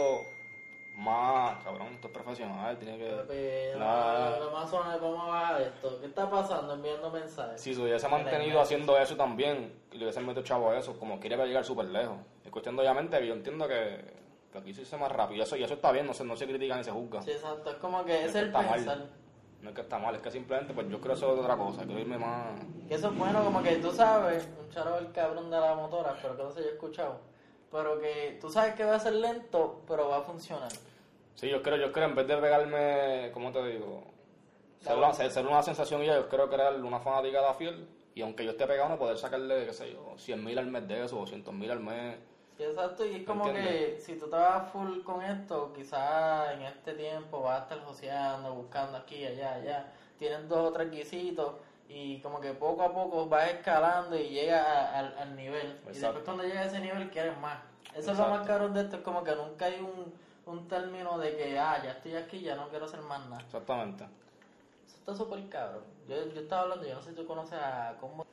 más, 0.95 1.63
cabrón, 1.63 1.87
esto 1.93 2.07
es 2.07 2.13
profesional, 2.13 2.77
tiene 2.77 2.97
que... 2.97 3.09
Lo 3.77 4.51
más 4.51 4.71
vamos 4.71 5.23
a 5.23 5.27
bajar 5.27 5.61
esto. 5.61 5.99
¿Qué 5.99 6.07
está 6.07 6.29
pasando? 6.29 6.73
Enviando 6.73 7.09
mensajes. 7.09 7.61
Si 7.61 7.73
se 7.73 7.81
hubiese 7.81 8.07
mantenido 8.07 8.61
haciendo 8.61 8.97
eso 8.97 9.15
también, 9.15 9.73
y 9.91 9.97
le 9.97 10.05
hubiesen 10.05 10.25
metido 10.25 10.43
chavo 10.43 10.69
a 10.69 10.77
eso, 10.77 10.97
como 10.97 11.19
quiere 11.19 11.37
llegar 11.45 11.65
súper 11.65 11.85
lejos. 11.85 12.17
Es 12.43 12.51
cuestión 12.51 12.75
de, 12.75 12.81
obviamente, 12.83 13.19
que 13.19 13.27
yo 13.27 13.33
entiendo 13.33 13.67
que, 13.67 14.20
que 14.51 14.57
aquí 14.57 14.73
se 14.73 14.81
hizo 14.81 14.97
más 14.97 15.11
rápido. 15.11 15.39
Y 15.39 15.41
eso, 15.41 15.55
y 15.55 15.63
eso 15.63 15.73
está 15.73 15.91
bien, 15.91 16.05
no 16.05 16.13
se, 16.13 16.23
no 16.23 16.35
se 16.35 16.45
critica 16.45 16.75
ni 16.75 16.83
se 16.83 16.91
juzga. 16.91 17.21
Sí, 17.21 17.31
exacto, 17.31 17.71
es 17.71 17.77
como 17.77 18.03
que 18.03 18.25
es 18.25 18.33
que 18.33 18.39
el 18.39 18.51
mal. 18.51 18.67
pensar. 18.73 19.05
No 19.61 19.69
es 19.69 19.75
que 19.75 19.81
está 19.81 19.99
mal, 19.99 20.15
es 20.15 20.21
que 20.21 20.31
simplemente, 20.31 20.73
pues 20.73 20.89
yo 20.89 20.99
creo 20.99 21.13
eso 21.13 21.33
es 21.33 21.39
otra 21.39 21.55
cosa, 21.55 21.85
quiero 21.85 21.99
irme 22.01 22.17
más... 22.17 22.59
Que 22.87 22.95
eso 22.95 23.09
es 23.09 23.17
bueno, 23.17 23.43
como 23.43 23.61
que 23.61 23.75
tú 23.75 23.91
sabes, 23.91 24.49
un 24.59 24.69
charo 24.71 24.97
el 24.97 25.11
cabrón 25.11 25.51
de 25.51 25.59
la 25.59 25.75
motora, 25.75 26.17
pero 26.19 26.35
que 26.35 26.43
no 26.43 26.51
se 26.51 26.61
haya 26.61 26.71
escuchado. 26.71 27.19
Pero 27.71 27.99
que 28.01 28.39
tú 28.41 28.49
sabes 28.49 28.73
que 28.73 28.83
va 28.83 28.95
a 28.95 28.99
ser 28.99 29.13
lento, 29.13 29.81
pero 29.87 30.09
va 30.09 30.17
a 30.17 30.21
funcionar. 30.21 30.71
Sí, 31.35 31.47
yo 31.47 31.61
creo, 31.61 31.77
yo 31.77 31.91
creo, 31.91 32.07
en 32.07 32.15
vez 32.15 32.27
de 32.27 32.37
pegarme, 32.37 33.31
¿cómo 33.33 33.51
te 33.51 33.63
digo? 33.67 34.03
Ser 34.79 34.97
una, 34.97 35.13
ser, 35.13 35.29
ser 35.29 35.45
una 35.45 35.61
sensación 35.61 36.01
y 36.01 36.07
yo 36.07 36.27
creo 36.27 36.49
crear 36.49 36.75
una 36.83 36.99
fanaticada 36.99 37.53
fiel. 37.53 37.87
Y 38.15 38.23
aunque 38.23 38.43
yo 38.43 38.51
esté 38.51 38.65
pegado, 38.65 38.89
no 38.89 38.97
poder 38.97 39.17
sacarle, 39.17 39.67
qué 39.67 39.73
sé 39.73 39.91
yo, 39.93 40.15
100 40.17 40.43
mil 40.43 40.57
al 40.57 40.67
mes 40.67 40.87
de 40.87 41.05
eso, 41.05 41.17
o 41.17 41.21
200 41.21 41.53
mil 41.53 41.69
al 41.69 41.79
mes. 41.79 42.17
Sí, 42.61 42.67
exacto, 42.67 43.03
y 43.03 43.15
es 43.15 43.25
como 43.25 43.45
que 43.45 43.97
si 43.99 44.19
tú 44.19 44.29
vas 44.29 44.71
full 44.71 45.01
con 45.01 45.23
esto, 45.23 45.73
quizás 45.73 46.51
en 46.53 46.61
este 46.61 46.93
tiempo 46.93 47.41
vas 47.41 47.61
a 47.61 47.63
estar 47.63 47.79
joseando, 47.83 48.53
buscando 48.53 48.99
aquí, 48.99 49.25
allá, 49.25 49.53
allá. 49.53 49.91
Tienes 50.19 50.47
dos 50.47 50.69
o 50.69 50.71
tres 50.71 50.91
guisitos 50.91 51.55
y 51.89 52.21
como 52.21 52.39
que 52.39 52.53
poco 52.53 52.83
a 52.83 52.93
poco 52.93 53.25
vas 53.27 53.49
escalando 53.49 54.15
y 54.15 54.29
llegas 54.29 54.63
a- 54.63 54.99
al, 54.99 55.17
al 55.17 55.35
nivel. 55.35 55.75
Y 55.91 55.97
después 55.97 56.23
cuando 56.23 56.43
llegas 56.43 56.65
a 56.65 56.67
ese 56.67 56.79
nivel 56.81 57.09
quieres 57.09 57.35
más. 57.39 57.57
Eso 57.95 58.11
es 58.11 58.17
lo 58.19 58.27
más 58.27 58.45
cabrón 58.45 58.75
de 58.75 58.81
esto, 58.81 58.97
es 58.97 59.01
como 59.01 59.23
que 59.23 59.35
nunca 59.35 59.65
hay 59.65 59.79
un, 59.79 60.13
un 60.45 60.67
término 60.67 61.17
de 61.17 61.35
que, 61.35 61.57
ah, 61.57 61.81
ya 61.83 61.93
estoy 61.93 62.15
aquí, 62.15 62.41
ya 62.41 62.55
no 62.55 62.69
quiero 62.69 62.85
hacer 62.85 63.01
más 63.01 63.27
nada. 63.27 63.41
Exactamente. 63.41 64.03
Eso 64.85 64.97
está 64.99 65.15
súper 65.15 65.49
cabrón. 65.49 65.83
Yo, 66.07 66.27
yo 66.27 66.41
estaba 66.41 66.61
hablando, 66.61 66.85
yo 66.87 66.93
no 66.93 67.01
sé 67.01 67.09
si 67.09 67.15
tú 67.15 67.25
conoces 67.25 67.57
a 67.57 67.95
Combo. 67.99 68.23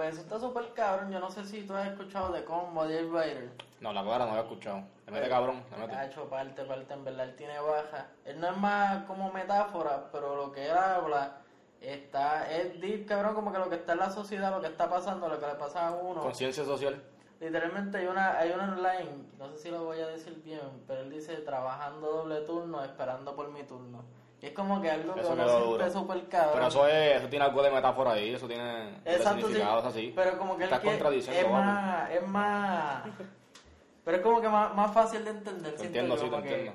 Pues 0.00 0.14
eso 0.14 0.22
está 0.22 0.40
súper 0.40 0.72
cabrón. 0.72 1.12
Yo 1.12 1.20
no 1.20 1.30
sé 1.30 1.44
si 1.44 1.60
tú 1.66 1.74
has 1.74 1.86
escuchado 1.88 2.32
de 2.32 2.42
Combo, 2.42 2.86
de 2.86 3.02
Rider. 3.02 3.50
No, 3.82 3.92
la 3.92 4.02
clara 4.02 4.24
no 4.24 4.30
había 4.30 4.44
escuchado. 4.44 4.82
Le 5.04 5.12
mete 5.12 5.28
cabrón, 5.28 5.62
le 5.68 5.76
Ha 5.76 5.86
mete. 5.86 6.06
hecho 6.06 6.24
parte, 6.24 6.64
parte, 6.64 6.94
en 6.94 7.04
verdad. 7.04 7.26
Él 7.28 7.36
tiene 7.36 7.60
baja. 7.60 8.06
Él 8.24 8.40
no 8.40 8.48
es 8.48 8.56
más 8.56 9.04
como 9.04 9.30
metáfora, 9.30 10.08
pero 10.10 10.36
lo 10.36 10.52
que 10.52 10.64
él 10.70 10.74
habla 10.74 11.42
está. 11.82 12.50
Es 12.50 12.80
deep, 12.80 13.04
cabrón, 13.06 13.34
como 13.34 13.52
que 13.52 13.58
lo 13.58 13.68
que 13.68 13.74
está 13.74 13.92
en 13.92 13.98
la 13.98 14.08
sociedad, 14.08 14.50
lo 14.50 14.62
que 14.62 14.68
está 14.68 14.88
pasando, 14.88 15.28
lo 15.28 15.38
que 15.38 15.46
le 15.46 15.54
pasa 15.56 15.88
a 15.88 15.90
uno. 15.90 16.22
Conciencia 16.22 16.64
social. 16.64 17.02
Literalmente 17.38 17.98
hay 17.98 18.06
una, 18.06 18.38
hay 18.38 18.52
una 18.52 18.72
online, 18.72 19.24
no 19.38 19.50
sé 19.50 19.58
si 19.58 19.70
lo 19.70 19.84
voy 19.84 20.00
a 20.00 20.06
decir 20.06 20.40
bien, 20.42 20.82
pero 20.86 21.00
él 21.02 21.10
dice 21.10 21.36
trabajando 21.36 22.06
doble 22.10 22.40
turno, 22.46 22.82
esperando 22.82 23.36
por 23.36 23.50
mi 23.50 23.64
turno. 23.64 24.02
Es 24.42 24.52
como 24.52 24.80
que 24.80 24.90
algo 24.90 25.14
que 25.14 25.20
Eso 25.20 25.32
uno 25.32 25.48
duro. 25.60 25.90
súper 25.90 26.28
cabrón. 26.28 26.50
Pero 26.54 26.66
eso 26.68 26.86
es, 26.88 27.16
eso 27.18 27.28
tiene 27.28 27.44
algo 27.44 27.62
de 27.62 27.70
metáfora 27.70 28.12
ahí, 28.12 28.34
eso 28.34 28.46
tiene 28.46 28.88
Exacto, 29.04 29.32
sí. 29.34 29.40
significados 29.42 29.84
así. 29.84 30.12
Pero 30.16 30.38
como 30.38 30.56
que 30.56 30.64
Estás 30.64 30.80
contradiciendo, 30.80 31.40
es 31.40 31.44
vamos. 31.50 31.64
más, 31.66 32.10
es 32.10 32.26
más, 32.26 33.02
pero 34.04 34.16
es 34.16 34.22
como 34.22 34.40
que 34.40 34.48
más, 34.48 34.74
más 34.74 34.92
fácil 34.92 35.24
de 35.24 35.30
entender. 35.30 35.76
Te 35.76 35.86
entiendo, 35.86 36.16
sí, 36.16 36.28
te 36.28 36.36
entiendo. 36.36 36.72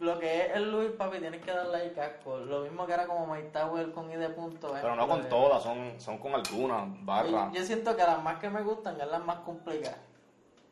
Lo 0.00 0.18
que 0.18 0.46
es 0.46 0.56
el 0.56 0.72
Luis, 0.72 0.90
papi, 0.92 1.18
tienes 1.18 1.40
que 1.44 1.52
darle 1.52 1.76
ahí 1.76 1.90
casco. 1.90 2.38
Lo 2.38 2.62
mismo 2.62 2.86
que 2.86 2.92
era 2.92 3.06
como 3.06 3.24
Mike 3.32 3.50
Tower 3.52 3.92
con 3.92 4.10
ID. 4.10 4.30
Punto, 4.30 4.74
Pero 4.80 4.96
no 4.96 5.06
con 5.06 5.28
todas, 5.28 5.62
son, 5.62 6.00
son 6.00 6.18
con 6.18 6.34
algunas 6.34 6.88
barras. 7.04 7.52
Yo, 7.52 7.60
yo 7.60 7.64
siento 7.64 7.94
que 7.94 8.02
las 8.02 8.20
más 8.20 8.38
que 8.40 8.50
me 8.50 8.62
gustan 8.62 9.00
es 9.00 9.06
las 9.06 9.24
más 9.24 9.36
complicadas. 9.40 9.98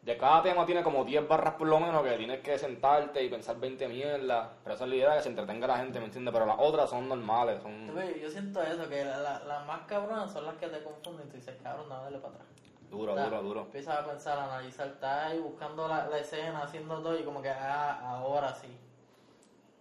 De 0.02 0.16
cada 0.16 0.42
tema 0.42 0.64
tiene 0.64 0.82
como 0.82 1.04
10 1.04 1.28
barras 1.28 1.54
por 1.54 1.68
lo 1.68 1.78
menos 1.78 2.02
que 2.02 2.12
tienes 2.16 2.40
que 2.40 2.58
sentarte 2.58 3.22
y 3.22 3.28
pensar 3.28 3.56
20 3.60 3.86
mierdas. 3.88 4.48
Pero 4.64 4.74
esa 4.74 4.84
es 4.84 4.90
la 4.90 4.96
idea, 4.96 5.16
que 5.16 5.22
se 5.22 5.28
entretenga 5.28 5.66
la 5.66 5.76
gente, 5.78 5.98
¿me 6.00 6.06
entiendes? 6.06 6.32
Pero 6.32 6.46
las 6.46 6.56
otras 6.58 6.88
son 6.88 7.06
normales, 7.08 7.60
son 7.62 7.94
Yo 8.20 8.30
siento 8.30 8.62
eso, 8.62 8.88
que 8.88 9.04
la- 9.04 9.18
la- 9.18 9.38
las 9.40 9.66
más 9.66 9.80
cabronas 9.82 10.32
son 10.32 10.46
las 10.46 10.54
que 10.56 10.68
te 10.68 10.82
confunden. 10.82 11.28
Tú 11.28 11.36
dices, 11.36 11.54
cabrón, 11.62 11.88
no, 11.90 12.02
dale 12.02 12.18
para 12.18 12.34
atrás. 12.34 12.46
duro, 12.90 13.14
duro, 13.14 13.42
duro. 13.42 13.60
Empiezas 13.60 13.98
a 14.00 14.04
pensar, 14.06 14.36
a 14.38 14.44
analizar, 14.46 14.88
estás 14.88 15.26
ahí 15.26 15.38
buscando 15.38 15.86
la, 15.86 16.08
la 16.08 16.18
escena, 16.18 16.62
haciendo 16.62 17.00
todo 17.00 17.16
y 17.18 17.22
como 17.22 17.40
que, 17.40 17.48
ah, 17.50 18.00
ahora 18.16 18.52
sí. 18.54 18.66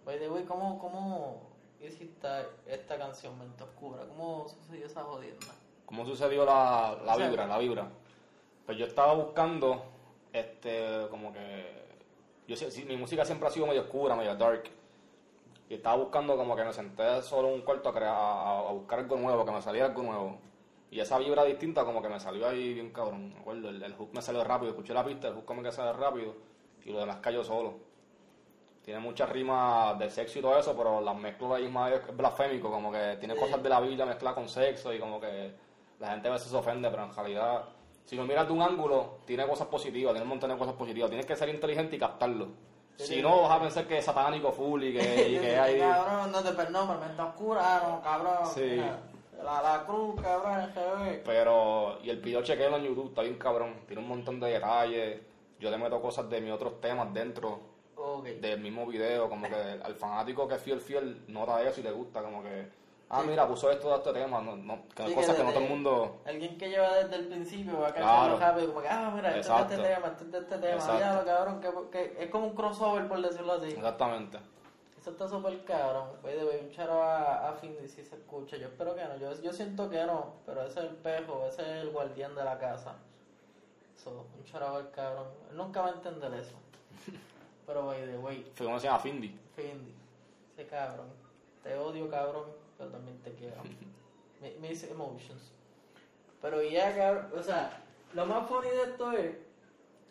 Oye, 0.06 0.28
güey, 0.28 0.44
¿cómo, 0.44 0.78
cómo, 0.78 1.50
hiciste 1.80 2.28
esta 2.66 2.98
canción 2.98 3.36
Mente 3.38 3.64
Oscura? 3.64 4.04
¿Cómo 4.06 4.46
sucedió 4.48 4.86
esa 4.86 5.02
jodienda? 5.02 5.46
¿Cómo 5.86 6.04
sucedió 6.04 6.44
la, 6.44 6.96
la 7.04 7.16
vibra, 7.16 7.46
la 7.46 7.58
vibra? 7.58 7.88
Pues 8.66 8.78
yo 8.78 8.86
estaba 8.86 9.14
buscando, 9.14 9.82
este, 10.32 11.06
como 11.10 11.32
que... 11.32 11.80
Yo, 12.46 12.56
sí- 12.56 12.84
mi 12.84 12.96
música 12.96 13.24
siempre 13.24 13.48
ha 13.48 13.50
sido 13.50 13.66
medio 13.66 13.82
oscura, 13.82 14.16
medio 14.16 14.34
dark. 14.36 14.64
Y 15.68 15.74
estaba 15.74 15.96
buscando 15.96 16.36
como 16.36 16.56
que 16.56 16.64
me 16.64 16.72
senté 16.72 17.22
solo 17.22 17.48
en 17.48 17.54
un 17.54 17.60
cuarto 17.62 17.88
a, 17.88 17.94
crear, 17.94 18.14
a, 18.16 18.72
buscar 18.72 18.98
algo 19.00 19.16
nuevo, 19.16 19.44
que 19.44 19.52
me 19.52 19.62
saliera 19.62 19.86
algo 19.86 20.02
nuevo. 20.02 20.38
Y 20.90 20.98
esa 20.98 21.18
vibra 21.18 21.44
distinta 21.44 21.84
como 21.84 22.02
que 22.02 22.08
me 22.08 22.18
salió 22.18 22.48
ahí 22.48 22.74
bien 22.74 22.90
cabrón. 22.92 23.32
Me 23.34 23.40
acuerdo, 23.40 23.68
el, 23.68 23.82
el 23.82 23.94
hook 23.94 24.10
me 24.12 24.20
salió 24.20 24.42
rápido, 24.42 24.70
escuché 24.70 24.92
la 24.92 25.04
pista, 25.04 25.28
el 25.28 25.34
hook 25.34 25.44
como 25.44 25.62
que 25.62 25.70
sale 25.70 25.92
rápido. 25.92 26.34
Y 26.84 26.90
lo 26.90 26.98
demás 27.00 27.18
cayó 27.20 27.44
solo. 27.44 27.74
Tiene 28.82 28.98
muchas 28.98 29.28
rimas 29.28 29.98
de 29.98 30.10
sexo 30.10 30.38
y 30.38 30.42
todo 30.42 30.58
eso, 30.58 30.76
pero 30.76 31.00
las 31.00 31.14
mezclas 31.14 31.52
ahí 31.52 31.68
más 31.68 31.92
es 31.92 32.16
blasfémico, 32.16 32.70
como 32.70 32.90
que 32.90 33.16
tiene 33.20 33.36
cosas 33.36 33.62
de 33.62 33.68
la 33.68 33.78
Biblia 33.80 34.06
mezcladas 34.06 34.34
con 34.34 34.48
sexo 34.48 34.92
y 34.92 34.98
como 34.98 35.20
que 35.20 35.52
la 36.00 36.08
gente 36.12 36.28
a 36.28 36.32
veces 36.32 36.48
se 36.50 36.56
ofende, 36.56 36.90
pero 36.90 37.04
en 37.04 37.14
realidad, 37.14 37.64
si 38.04 38.16
lo 38.16 38.24
miras 38.24 38.46
de 38.46 38.52
un 38.52 38.62
ángulo, 38.62 39.18
tiene 39.24 39.46
cosas 39.46 39.68
positivas, 39.68 40.12
tiene 40.12 40.24
un 40.24 40.30
montón 40.30 40.50
de 40.50 40.56
cosas 40.56 40.74
positivas. 40.74 41.10
Tienes 41.10 41.26
que 41.26 41.36
ser 41.36 41.48
inteligente 41.48 41.96
y 41.96 41.98
captarlo. 41.98 42.48
Sí, 42.96 43.14
Si 43.14 43.22
no, 43.22 43.42
vas 43.42 43.52
a 43.52 43.60
pensar 43.60 43.86
que 43.86 43.98
es 43.98 44.04
satánico 44.04 44.52
full 44.52 44.82
y 44.84 44.92
que, 44.92 45.28
y 45.30 45.38
que 45.38 45.56
hay... 45.56 45.78
Cabrón, 45.78 46.32
no 46.32 46.42
te 46.42 46.52
perdón, 46.52 47.00
mente 47.00 47.22
oscura, 47.22 47.82
no, 47.86 48.02
cabrón. 48.02 48.46
Sí. 48.52 48.76
La, 49.42 49.62
la 49.62 49.84
cruz, 49.86 50.20
cabrón, 50.20 50.70
GB. 50.74 51.22
Pero, 51.24 51.98
y 52.02 52.10
el 52.10 52.18
video 52.18 52.42
chequeo 52.42 52.76
en 52.76 52.84
YouTube 52.84 53.08
está 53.08 53.22
bien 53.22 53.38
cabrón, 53.38 53.74
tiene 53.86 54.02
un 54.02 54.08
montón 54.08 54.38
de 54.38 54.50
detalles. 54.50 55.20
Yo 55.58 55.70
le 55.70 55.78
meto 55.78 56.00
cosas 56.02 56.28
de 56.28 56.40
mis 56.40 56.52
otros 56.52 56.80
temas 56.80 57.12
dentro 57.14 57.60
del 58.40 58.60
mismo 58.60 58.86
video, 58.86 59.28
como 59.28 59.48
que 59.48 59.54
al 59.54 59.94
fanático 59.94 60.48
que 60.48 60.54
es 60.54 60.62
fiel, 60.62 60.80
fiel, 60.80 61.24
nota 61.28 61.62
eso 61.62 61.80
y 61.80 61.84
le 61.84 61.92
gusta, 61.92 62.22
como 62.22 62.42
que, 62.42 62.68
ah, 63.10 63.22
mira, 63.26 63.46
puso 63.46 63.70
esto 63.70 63.88
de 63.90 63.96
este 63.96 64.12
tema, 64.12 64.40
no, 64.40 64.56
no, 64.56 64.82
que 64.94 65.06
Sí, 65.06 65.14
cosas 65.14 65.36
que 65.36 65.44
no 65.44 65.50
todo 65.50 65.62
el 65.62 65.68
mundo... 65.68 66.20
Alguien 66.24 66.56
que 66.56 66.68
lleva 66.70 66.94
desde 66.94 67.16
el 67.16 67.26
principio 67.28 67.80
va 67.80 67.88
a 67.88 67.92
Claro. 67.94 68.38
rápido, 68.38 68.68
como 68.68 68.80
que, 68.82 68.88
ah, 68.88 69.12
mira, 69.14 69.36
esto 69.36 69.58
es 69.58 69.68
de 69.68 69.74
este 69.74 69.88
tema, 69.88 70.06
esto 70.08 70.24
es 70.24 70.32
de 70.32 70.38
este 70.38 70.58
tema, 70.58 70.74
Exacto. 70.74 70.96
diablo, 70.96 71.24
cabrón, 71.24 71.60
que, 71.60 71.70
que 71.90 72.24
es 72.24 72.30
como 72.30 72.46
un 72.46 72.54
crossover, 72.54 73.06
por 73.08 73.20
decirlo 73.20 73.52
así. 73.54 73.68
Exactamente. 73.70 74.38
Eso 74.98 75.10
está 75.12 75.26
súper 75.28 75.64
cabrón. 75.64 76.08
The 76.22 76.44
way, 76.44 76.60
un 76.62 76.70
charo 76.72 77.02
a, 77.02 77.48
a 77.48 77.54
Findy 77.54 77.88
si 77.88 78.04
se 78.04 78.16
escucha. 78.16 78.58
Yo 78.58 78.66
espero 78.66 78.94
que 78.94 79.02
no. 79.02 79.16
Yo, 79.16 79.32
yo 79.40 79.50
siento 79.50 79.88
que 79.88 80.04
no, 80.04 80.34
pero 80.44 80.60
ese 80.62 80.80
es 80.80 80.86
el 80.90 80.96
pejo, 80.96 81.46
ese 81.48 81.62
es 81.62 81.68
el 81.84 81.88
guardián 81.90 82.34
de 82.34 82.44
la 82.44 82.58
casa. 82.58 82.96
So, 83.96 84.26
un 84.36 84.44
charo 84.44 84.76
al 84.76 84.90
cabrón. 84.90 85.28
Él 85.50 85.56
nunca 85.56 85.80
va 85.80 85.88
a 85.88 85.92
entender 85.92 86.34
eso. 86.34 86.54
Pero 87.66 87.86
by 87.86 88.04
the 88.04 88.18
way, 88.18 88.50
Fue 88.54 88.66
como 88.66 88.78
se 88.78 88.88
llama 88.88 88.98
Findy. 88.98 89.38
Findy, 89.56 89.94
ese 90.52 90.66
cabrón. 90.66 91.06
Te 91.62 91.76
odio, 91.78 92.10
cabrón, 92.10 92.44
pero 92.80 92.92
también 92.92 93.18
te 93.22 93.32
quiero. 93.34 93.62
Mi- 94.40 94.68
Mis 94.68 94.82
emotions. 94.84 95.52
Pero 96.40 96.62
ya, 96.62 96.96
cabrón, 96.96 97.30
o 97.38 97.42
sea, 97.42 97.82
lo 98.14 98.24
más 98.24 98.48
funny 98.48 98.68
de 98.70 98.82
esto 98.84 99.12
es 99.12 99.36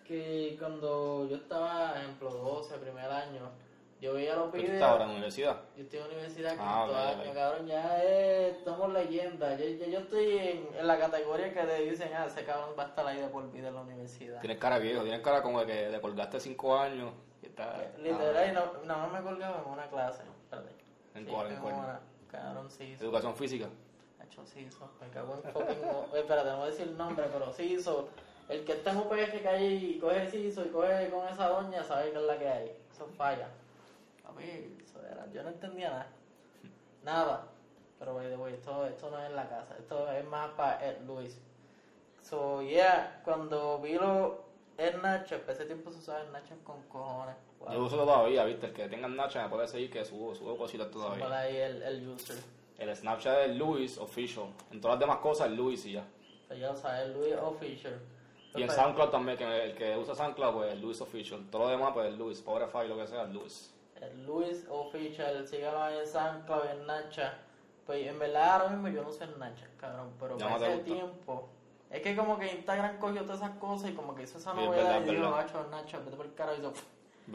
que 0.06 0.56
cuando 0.60 1.28
yo 1.28 1.38
estaba, 1.38 2.00
ejemplo, 2.00 2.30
12, 2.30 2.78
primer 2.78 3.10
año, 3.10 3.50
yo 4.00 4.14
veía 4.14 4.36
los 4.36 4.52
¿Qué 4.52 4.58
tú 4.58 4.64
videos. 4.64 4.74
estás 4.76 4.90
ahora 4.92 5.04
en 5.06 5.10
la 5.10 5.14
universidad? 5.16 5.62
Yo 5.76 5.84
estoy 5.84 6.00
en 6.00 6.06
la 6.06 6.12
universidad 6.14 6.50
quinto 6.52 6.64
Ah, 6.64 6.86
ok, 6.86 6.96
año, 7.20 7.30
ok. 7.32 7.36
cabrón, 7.36 7.68
ya 7.68 8.04
es, 8.04 8.64
somos 8.64 8.94
leyendas. 8.94 9.60
Yo, 9.60 9.66
yo, 9.66 9.86
yo 9.88 10.00
estoy 10.00 10.38
en, 10.38 10.68
en 10.78 10.88
la 10.88 11.00
categoría 11.00 11.52
que 11.54 11.62
te 11.64 11.82
dicen, 11.90 12.12
ah, 12.16 12.28
ese 12.28 12.46
cabrón 12.46 12.76
va 12.78 12.84
a 12.84 12.88
estar 12.90 13.08
ahí 13.08 13.18
de 13.20 13.28
por 13.30 13.52
vida 13.52 13.70
en 13.70 13.74
la 13.76 13.82
universidad. 13.82 14.40
Tienes 14.42 14.60
cara 14.60 14.78
viejo, 14.78 15.02
tienes 15.02 15.22
cara 15.22 15.42
como 15.42 15.60
de 15.62 15.66
que 15.66 15.90
le 15.90 16.00
colgaste 16.00 16.40
cinco 16.40 16.78
años 16.78 17.12
y 17.42 17.48
está... 17.48 17.92
Literal, 17.98 18.50
y 18.50 18.54
no, 18.54 18.86
nada 18.86 19.08
más 19.08 19.12
me 19.24 19.28
colgaba 19.28 19.64
en 19.66 19.72
una 19.74 19.88
clase. 19.90 20.22
Espérate. 20.44 20.70
¿En 21.16 21.26
Sí, 21.26 21.32
cuál, 21.32 21.52
en 21.52 21.58
cuál? 21.60 22.00
Cabrón, 22.32 22.70
sí 22.70 22.84
hizo. 22.84 23.04
Educación 23.06 23.36
física. 23.36 23.68
Hacho, 24.22 24.46
sí 24.46 24.62
hizo. 24.62 24.90
Me 25.02 25.08
cago 25.10 25.36
en 25.36 25.52
fucking. 25.52 25.82
no- 25.82 26.16
eh, 26.16 26.20
espérate, 26.20 26.50
no 26.50 26.58
voy 26.58 26.68
a 26.68 26.72
decir 26.72 26.88
el 26.88 26.98
nombre, 26.98 27.26
pero 27.32 27.52
sí 27.54 27.64
hizo. 27.74 28.10
El 28.48 28.64
que 28.66 28.74
está 28.74 28.92
en 28.92 28.98
UPG 28.98 29.42
que 29.42 29.48
hay 29.48 29.96
y 29.96 30.00
coge 30.00 30.28
CISO 30.28 30.66
y 30.66 30.70
coge 30.70 31.10
con 31.10 31.28
esa 31.28 31.50
doña, 31.50 31.84
sabe 31.84 32.12
que 32.12 32.18
es 32.18 32.24
la 32.24 32.38
que 32.40 32.50
hay. 32.50 32.72
Eso 32.92 33.08
falla. 33.18 33.48
A 34.28 34.32
mí, 34.32 34.76
eso 34.84 35.00
era. 35.06 35.28
Yo 35.32 35.44
no 35.44 35.50
entendía 35.50 35.90
nada. 35.92 36.08
Nada. 37.04 37.44
Pero, 38.00 38.16
by 38.16 38.28
the 38.28 38.38
way, 38.38 38.54
esto, 38.54 38.86
esto 38.88 39.10
no 39.12 39.20
es 39.20 39.30
en 39.30 39.36
la 39.36 39.48
casa. 39.50 39.76
Esto 39.78 40.12
es 40.12 40.26
más 40.26 40.50
para 40.52 40.84
Ed 40.88 41.02
Luis. 41.06 41.38
So, 42.22 42.62
yeah, 42.62 43.22
cuando 43.24 43.80
vi 43.80 43.96
lo. 43.96 44.48
El 44.78 45.02
Nacho, 45.02 45.40
para 45.42 45.54
ese 45.54 45.66
tiempo 45.66 45.92
se 45.92 46.00
usaba 46.00 46.22
el 46.22 46.32
Nacho 46.32 46.56
con 46.64 46.82
cojones. 46.84 47.36
Wow. 47.60 47.72
Yo 47.74 47.84
uso 47.84 47.98
todavía, 47.98 48.46
¿viste? 48.46 48.68
El 48.68 48.74
que 48.74 48.88
tenga 48.88 49.08
Nacha 49.08 49.44
me 49.44 49.50
puede 49.50 49.68
seguir 49.68 49.92
que 49.92 50.06
subo, 50.06 50.34
subo 50.34 50.58
cositas 50.58 50.88
Por 50.88 51.02
todavía. 51.04 51.40
ahí 51.40 51.56
el, 51.58 51.82
el 51.84 52.08
user. 52.08 52.38
El 52.78 52.96
Snapchat 52.96 53.38
es 53.50 53.56
Luis 53.58 53.98
Official. 53.98 54.46
En 54.72 54.80
todas 54.80 54.96
las 54.96 55.00
demás 55.02 55.18
cosas 55.18 55.48
es 55.52 55.58
Luis 55.58 55.86
y 55.86 55.92
ya. 55.94 56.06
O 56.46 56.48
sea, 56.48 56.58
ya 56.58 56.76
sabes, 56.76 57.08
el 57.08 57.14
Luis 57.14 57.36
Official. 57.36 58.00
Y 58.56 58.62
en 58.62 58.68
Pues, 58.68 58.78
SoundCloud 58.80 59.10
también, 59.10 59.38
que 59.38 59.64
el 59.66 59.76
que 59.76 59.98
usa 59.98 60.16
SoundCloud, 60.16 60.54
pues 60.54 60.74
es 60.74 60.82
Luis 60.82 61.02
Official. 61.02 61.46
Todo 61.52 61.64
lo 61.64 61.68
demás, 61.70 61.92
pues 61.94 62.12
es 62.12 62.18
Luis. 62.18 62.38
Spotify, 62.40 62.88
lo 62.88 62.98
que 62.98 63.08
sea, 63.08 63.24
es 63.24 63.30
Luis. 63.30 63.74
El 64.02 64.26
Luis 64.26 64.66
Official, 64.70 65.46
sígalo 65.48 65.84
ahí 65.84 65.98
en 66.00 66.08
SoundCloud 66.08 66.66
en 66.72 66.88
Nacha. 66.88 67.34
Pues 67.86 68.08
en 68.08 68.18
verdad 68.18 68.54
ahora 68.62 68.70
mismo 68.70 68.88
yo 68.88 69.04
no 69.04 69.12
sé 69.12 69.26
en 69.26 69.38
Nacha, 69.38 69.68
cabrón, 69.78 70.12
pero 70.20 70.38
Ya 70.38 70.50
no 70.50 70.56
ese 70.66 70.78
tiempo. 70.84 71.50
Es 71.92 72.02
que 72.02 72.16
como 72.16 72.40
que 72.40 72.54
Instagram 72.54 72.98
cogió 73.00 73.24
todas 73.24 73.42
esas 73.42 73.58
cosas 73.58 73.90
y 73.90 73.94
como 73.94 74.16
que 74.16 74.24
hizo 74.24 74.38
esa 74.38 74.54
Sí, 74.54 74.60
es 74.60 74.66
novedad 74.66 74.84
verdad, 74.84 75.02
y 75.02 75.10
dijo, 75.10 75.22
verdad. 75.24 75.36
macho, 75.38 75.68
Nacha, 75.70 76.00
vete 76.00 76.16
por 76.16 76.26
el 76.28 76.34
carajo 76.34 76.58
y 76.58 76.60
hizo... 76.62 76.74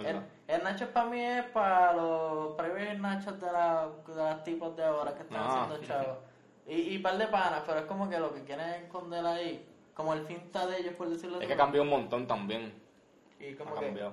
El, 0.02 0.20
el 0.48 0.62
Nacha 0.64 0.92
para 0.92 1.06
mí 1.08 1.20
es 1.20 1.44
para 1.46 1.92
los 1.94 2.54
previos 2.54 2.98
Nachos 2.98 3.40
de, 3.40 3.46
la, 3.52 3.88
de 4.06 4.14
las 4.14 4.44
tipos 4.44 4.76
de 4.76 4.84
ahora 4.84 5.14
que 5.14 5.22
están 5.22 5.40
Ah. 5.42 5.64
haciendo 5.64 5.86
chavos. 5.86 6.18
Y, 6.66 6.74
y 6.94 6.98
par 6.98 7.18
de 7.18 7.26
panas, 7.26 7.62
pero 7.66 7.80
es 7.80 7.84
como 7.86 8.08
que 8.08 8.18
lo 8.18 8.32
que 8.34 8.42
quieren 8.42 8.68
es 8.70 8.82
esconder 8.84 9.24
ahí, 9.26 9.66
como 9.94 10.14
el 10.14 10.24
finta 10.26 10.66
de 10.66 10.78
ellos, 10.78 10.94
por 10.94 11.08
decirlo 11.10 11.36
Es 11.36 11.42
así. 11.42 11.48
que 11.52 11.56
cambió 11.56 11.82
un 11.82 11.88
montón 11.90 12.26
también. 12.26 12.72
Y 13.38 13.52
Ha 13.52 13.58
como 13.58 13.74
que, 13.74 13.84
cambiado. 13.86 14.12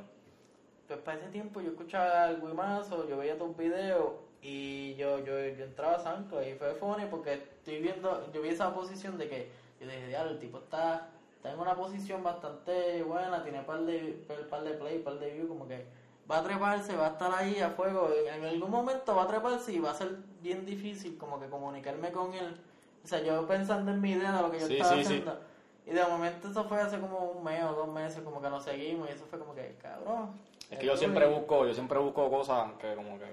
pues 0.88 1.00
para 1.00 1.18
ese 1.18 1.30
tiempo 1.30 1.62
yo 1.62 1.70
escuchaba 1.72 2.30
el 2.30 2.42
Wimazo, 2.44 3.08
yo 3.08 3.18
veía 3.18 3.38
tus 3.38 3.56
videos 3.56 4.12
y 4.42 4.96
yo, 4.96 5.20
yo, 5.20 5.40
yo 5.40 5.64
entraba 5.64 5.96
a 5.96 6.00
SoundCloud 6.00 6.44
y 6.46 6.54
fue 6.56 6.74
funny 6.76 7.06
porque 7.10 7.34
estoy 7.36 7.80
viendo, 7.80 8.30
yo 8.34 8.42
vi 8.42 8.50
esa 8.50 8.74
posición 8.74 9.18
de 9.18 9.30
que, 9.30 9.50
yo 9.80 9.86
dije, 9.88 10.08
diablo, 10.08 10.32
el 10.32 10.40
tipo 10.40 10.58
está, 10.58 11.08
está 11.42 11.54
en 11.54 11.60
una 11.60 11.74
posición 11.76 12.22
bastante 12.24 13.02
buena, 13.02 13.42
tiene 13.42 13.64
par 13.64 13.82
de, 13.82 14.24
par, 14.48 14.64
de 14.64 14.74
play, 14.74 15.00
par 15.00 15.18
de 15.18 15.32
view, 15.32 15.48
como 15.48 15.68
que 15.68 15.84
va 16.30 16.38
a 16.38 16.44
treparse, 16.44 16.96
va 16.96 17.08
a 17.08 17.10
estar 17.10 17.34
ahí 17.34 17.60
a 17.60 17.72
fuego, 17.72 18.10
en 18.32 18.46
algún 18.46 18.70
momento 18.70 19.16
va 19.16 19.24
a 19.24 19.28
treparse 19.28 19.74
y 19.74 19.80
va 19.80 19.90
a 19.90 19.96
ser 19.96 20.18
bien 20.40 20.68
difícil 20.68 21.18
como 21.18 21.40
que 21.40 21.48
comunicarme 21.48 22.12
con 22.12 22.32
él. 22.36 22.56
O 23.04 23.08
sea, 23.08 23.24
yo 23.24 23.48
pensando 23.48 23.90
en 23.90 24.00
mi 24.00 24.12
idea 24.12 24.34
de 24.34 24.42
lo 24.44 24.52
que 24.52 24.60
yo 24.60 24.68
Sí, 24.68 24.74
estaba 24.74 24.92
sí, 24.92 24.98
sí. 25.00 25.06
haciendo. 25.06 25.40
Y 25.88 25.90
de 25.94 26.06
momento 26.06 26.48
eso 26.50 26.64
fue 26.66 26.80
hace 26.80 27.00
como 27.00 27.18
un 27.32 27.44
mes 27.44 27.64
o 27.64 27.74
dos 27.74 27.88
meses, 27.88 28.22
como 28.22 28.40
que 28.40 28.48
nos 28.48 28.64
seguimos 28.64 29.10
y 29.10 29.14
eso 29.14 29.26
fue 29.26 29.40
como 29.40 29.56
que, 29.56 29.76
cabrón. 29.82 30.34
Es 30.70 30.78
que 30.78 30.86
yo 30.86 30.96
siempre 30.96 31.26
busco, 31.28 31.66
yo 31.66 31.74
siempre 31.74 31.98
busco 31.98 32.30
cosas 32.30 32.72
que 32.80 32.94
como 32.94 33.18
que 33.18 33.26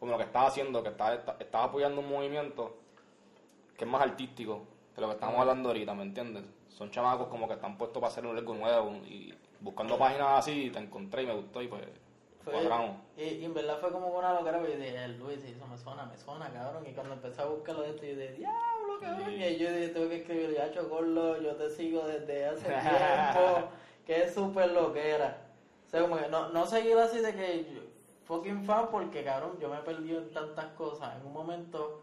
como 0.00 0.10
lo 0.10 0.18
que 0.18 0.24
estaba 0.24 0.48
haciendo, 0.48 0.82
que 0.82 0.88
estaba, 0.88 1.14
estaba 1.14 1.64
apoyando 1.66 2.00
un 2.00 2.08
movimiento 2.08 2.74
que 3.78 3.84
es 3.84 3.90
más 3.90 4.02
artístico 4.02 4.62
que 4.96 5.00
lo 5.00 5.06
que 5.06 5.14
estamos 5.14 5.38
hablando 5.38 5.68
ahorita, 5.68 5.94
¿me 5.94 6.02
entiendes? 6.02 6.42
Son 6.76 6.90
chamacos 6.90 7.28
como 7.28 7.46
que 7.46 7.54
están 7.54 7.76
puestos 7.78 8.00
para 8.00 8.10
hacer 8.10 8.26
un 8.26 8.36
algo 8.36 8.54
nuevo 8.54 8.92
y 9.06 9.32
buscando 9.60 9.96
páginas 9.98 10.38
así 10.40 10.70
te 10.70 10.78
encontré 10.78 11.22
y 11.22 11.26
me 11.26 11.34
gustó 11.34 11.62
y 11.62 11.68
pues 11.68 11.82
Fue- 12.42 12.52
cuadramos. 12.54 12.96
Y, 13.16 13.22
y 13.24 13.44
en 13.44 13.54
verdad 13.54 13.78
fue 13.78 13.92
como 13.92 14.08
una 14.08 14.32
locura, 14.32 14.58
porque 14.58 14.72
yo 14.72 14.78
dije, 14.78 15.04
"El 15.04 15.18
Luis, 15.18 15.44
eso 15.44 15.66
me 15.66 15.76
suena, 15.78 16.06
me 16.06 16.16
suena, 16.16 16.50
cabrón. 16.52 16.84
Y 16.86 16.92
cuando 16.92 17.14
empecé 17.14 17.42
a 17.42 17.44
buscar 17.46 17.76
lo 17.76 17.82
de 17.82 17.90
esto, 17.90 18.02
yo 18.04 18.16
dije, 18.16 18.32
diablo, 18.32 18.98
cabrón. 19.00 19.26
Sí. 19.26 19.34
Y 19.44 19.58
yo 19.58 19.70
dije, 19.72 19.88
tengo 19.88 20.08
que 20.08 20.16
escribir, 20.16 20.54
ya 20.56 20.72
Chocorlo, 20.72 21.40
yo 21.40 21.54
te 21.56 21.70
sigo 21.70 22.04
desde 22.06 22.46
hace 22.46 22.64
tiempo, 22.66 23.68
que 24.06 24.22
es 24.24 24.34
súper 24.34 24.72
loquera. 24.72 25.38
O 25.86 25.90
sea, 25.90 26.00
como 26.00 26.16
que 26.16 26.28
no, 26.28 26.48
no 26.48 26.66
seguir 26.66 26.96
así 26.98 27.18
de 27.20 27.32
que 27.34 27.64
yo, 27.72 27.80
fucking 28.24 28.64
fan, 28.64 28.88
porque 28.90 29.22
cabrón, 29.22 29.58
yo 29.60 29.68
me 29.68 29.76
he 29.76 29.82
perdido 29.82 30.22
en 30.22 30.32
tantas 30.32 30.66
cosas. 30.72 31.14
En 31.20 31.26
un 31.26 31.32
momento, 31.34 32.02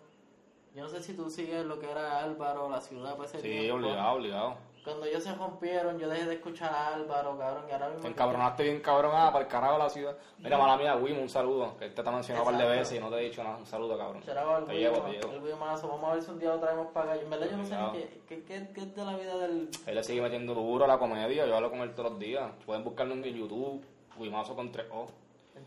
yo 0.76 0.84
no 0.84 0.90
sé 0.90 1.02
si 1.02 1.14
tú 1.14 1.30
sigues 1.30 1.66
lo 1.66 1.80
que 1.80 1.90
era 1.90 2.24
Álvaro, 2.24 2.70
la 2.70 2.82
ciudad, 2.82 3.16
para 3.16 3.28
ese 3.28 3.42
Sí, 3.42 3.70
obligado, 3.70 4.12
obligado. 4.14 4.70
Cuando 4.84 5.06
ellos 5.06 5.24
se 5.24 5.36
rompieron, 5.36 6.00
yo 6.00 6.08
dejé 6.08 6.26
de 6.26 6.36
escuchar 6.36 6.74
a 6.74 6.96
Álvaro, 6.96 7.38
cabrón, 7.38 7.66
y 7.68 7.72
ahora 7.74 7.90
mismo... 7.90 8.02
Te 8.02 8.08
encabronaste 8.08 8.64
bien 8.64 8.80
cabrón, 8.80 9.12
ah, 9.14 9.30
para 9.32 9.44
el 9.44 9.52
carajo 9.52 9.74
de 9.74 9.80
la 9.80 9.90
ciudad. 9.90 10.18
Mira, 10.38 10.58
mala 10.58 10.78
mía, 10.78 10.96
Wim, 10.96 11.20
un 11.20 11.30
saludo, 11.30 11.76
que 11.78 11.90
te 11.90 12.02
ha 12.02 12.12
mencionado 12.12 12.48
un 12.48 12.52
par 12.56 12.64
de 12.64 12.70
veces 12.70 12.98
y 12.98 13.00
no 13.00 13.10
te 13.10 13.18
he 13.18 13.26
dicho 13.26 13.44
nada, 13.44 13.58
un 13.58 13.66
saludo, 13.66 13.98
cabrón. 13.98 14.24
Será 14.24 14.58
el 14.58 14.66
Te 14.66 14.74
llevo, 14.76 15.02
te 15.02 15.12
llevo. 15.12 15.48
el 15.48 15.56
más, 15.58 15.82
vamos 15.82 16.10
a 16.10 16.14
ver 16.14 16.24
si 16.24 16.32
un 16.32 16.40
día 16.40 16.50
lo 16.50 16.60
traemos 16.60 16.88
para 16.88 17.14
acá. 17.14 17.22
En 17.22 17.30
verdad 17.30 17.48
yo 17.52 17.58
no 17.58 17.66
sé 17.66 17.76
ni 17.76 17.92
qué, 17.92 18.22
qué, 18.28 18.44
qué, 18.44 18.70
qué 18.74 18.82
es 18.82 18.96
de 18.96 19.06
la 19.06 19.18
vida 19.18 19.38
del... 19.38 19.70
Él 19.86 19.96
le 19.96 20.04
sigue 20.04 20.22
metiendo 20.22 20.54
duro 20.54 20.86
a 20.86 20.88
la 20.88 20.98
comedia, 20.98 21.46
yo 21.46 21.56
hablo 21.56 21.70
con 21.70 21.82
él 21.82 21.94
todos 21.94 22.12
los 22.12 22.20
días. 22.20 22.50
Pueden 22.66 22.84
buscarlo 22.84 23.14
en 23.14 23.24
YouTube, 23.24 23.84
Wimazo 24.18 24.56
con 24.56 24.72
3O. 24.72 25.08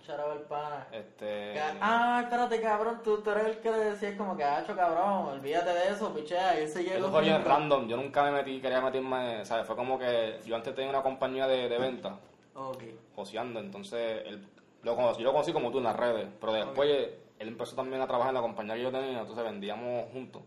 El 0.02 0.09
charao 0.09 0.30
del 0.30 0.40
pana. 0.40 0.88
Este... 0.90 1.54
Ah, 1.80 2.23
espérate, 2.25 2.61
cabrón, 2.61 3.00
tú, 3.04 3.18
tú 3.18 3.30
eres 3.30 3.44
el 3.47 3.59
que 3.59 3.71
le 3.71 3.78
decías 3.78 4.16
como 4.16 4.37
que, 4.37 4.42
hacho, 4.42 4.75
cabrón, 4.75 5.28
olvídate 5.28 5.73
de 5.73 5.92
eso, 5.92 6.12
pichea, 6.12 6.59
y 6.59 6.64
ese 6.64 6.82
llegó... 6.82 6.97
Eso 6.97 7.11
fue 7.12 7.23
bien 7.23 7.44
random, 7.44 7.87
yo 7.87 7.97
nunca 7.97 8.25
me 8.25 8.32
metí, 8.32 8.61
quería 8.61 8.80
meterme, 8.80 9.44
¿sabes? 9.44 9.64
Fue 9.64 9.76
como 9.76 9.99
que 10.00 10.40
yo 10.44 10.56
antes 10.56 10.75
tenía 10.75 10.90
una 10.90 11.02
compañía 11.04 11.47
de, 11.47 11.68
de 11.68 11.78
venta, 11.78 12.18
Ok. 12.56 12.82
joseando, 13.14 13.61
entonces 13.61 14.23
él, 14.26 14.44
lo 14.82 14.97
conocí, 14.97 15.21
yo 15.21 15.26
lo 15.26 15.32
conocí 15.32 15.52
como 15.52 15.71
tú 15.71 15.78
en 15.78 15.85
las 15.85 15.97
redes, 15.97 16.26
pero 16.40 16.52
después 16.52 16.90
él 17.38 17.49
empezó 17.49 17.76
también 17.76 18.02
a 18.02 18.06
trabajar 18.09 18.30
en 18.30 18.35
la 18.35 18.42
compañía 18.42 18.75
que 18.75 18.82
yo 18.82 18.90
tenía, 18.90 19.21
entonces 19.21 19.44
vendíamos 19.44 20.11
juntos. 20.12 20.42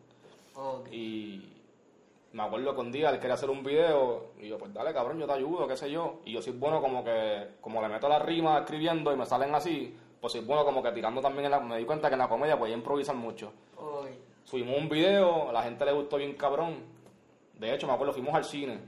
Ok. 0.56 0.90
Y 0.92 1.55
me 2.36 2.44
acuerdo 2.44 2.76
que 2.76 2.82
un 2.82 2.92
día 2.92 3.10
él 3.12 3.20
quería 3.20 3.36
hacer 3.36 3.50
un 3.50 3.64
video 3.64 4.32
y 4.40 4.50
yo, 4.50 4.58
pues 4.58 4.74
dale 4.74 4.94
cabrón, 4.94 5.18
yo 5.20 5.26
te 5.26 5.34
ayudo, 5.34 5.68
qué 5.68 5.78
sé 5.78 5.90
yo. 5.90 6.20
Y 6.26 6.34
yo 6.34 6.42
soy 6.42 6.54
bueno 6.54 6.82
como 6.82 7.04
que, 7.04 7.52
como 7.62 7.82
le 7.82 7.88
meto 7.88 8.10
la 8.10 8.20
rima 8.20 8.60
escribiendo 8.60 9.14
y 9.14 9.16
me 9.16 9.26
salen 9.26 9.56
así, 9.56 9.96
pues 10.20 10.34
soy 10.34 10.42
bueno 10.44 10.66
como 10.66 10.84
que 10.84 10.92
tirando 10.92 11.22
también 11.22 11.46
en 11.46 11.52
la, 11.52 11.60
me 11.62 11.78
di 11.78 11.86
cuenta 11.86 12.10
que 12.10 12.14
en 12.16 12.20
la 12.20 12.28
comedia 12.28 12.58
podía 12.60 12.74
improvisar 12.76 13.16
mucho. 13.16 13.54
Ok. 13.78 14.08
Subimos 14.44 14.78
un 14.78 14.90
video, 14.90 15.50
a 15.50 15.54
la 15.54 15.64
gente 15.64 15.86
le 15.86 15.94
gustó 15.94 16.18
bien 16.18 16.34
cabrón. 16.36 16.76
De 17.54 17.74
hecho, 17.74 17.88
me 17.88 17.94
acuerdo, 17.94 18.12
fuimos 18.14 18.36
al 18.36 18.44
cine. 18.44 18.80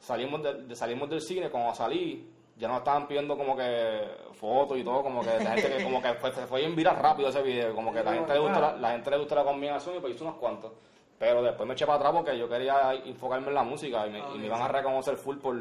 Salimos, 0.00 0.42
de, 0.42 0.54
de- 0.62 0.76
salimos 0.76 1.10
del 1.10 1.20
cine, 1.20 1.50
cuando 1.50 1.74
salí, 1.74 2.30
ya 2.56 2.68
nos 2.68 2.78
estaban 2.78 3.08
pidiendo 3.08 3.36
como 3.36 3.56
que 3.56 4.00
fotos 4.34 4.78
y 4.78 4.84
todo, 4.84 5.02
como 5.02 5.20
que 5.22 5.26
la 5.42 5.50
gente 5.56 5.76
que 5.76 5.82
como 5.82 6.00
que 6.00 6.14
fue, 6.14 6.32
se 6.32 6.46
fue 6.46 6.60
bien 6.60 6.76
viral 6.76 6.96
rápido 6.96 7.28
ese 7.28 7.42
video, 7.42 7.74
como 7.74 7.92
que 7.92 8.02
la 8.02 8.12
gente 8.14 8.32
le 8.32 8.38
gustó 8.38 8.60
la, 8.60 8.76
la 8.76 8.90
gente 8.92 9.10
le 9.10 9.18
gustó 9.18 9.34
la 9.34 9.44
combinación 9.44 9.96
y 9.96 10.00
pues 10.00 10.14
hice 10.14 10.22
unos 10.24 10.36
cuantos. 10.36 10.72
Pero 11.18 11.42
después 11.42 11.66
me 11.66 11.74
eché 11.74 11.84
para 11.86 11.96
atrás 11.98 12.12
porque 12.12 12.38
yo 12.38 12.48
quería 12.48 12.94
enfocarme 12.94 13.48
en 13.48 13.54
la 13.54 13.62
música 13.64 14.06
y 14.06 14.10
me, 14.10 14.18
y 14.18 14.38
me 14.38 14.46
iban 14.46 14.62
a 14.62 14.68
reconocer 14.68 15.16
full 15.16 15.36
por... 15.38 15.56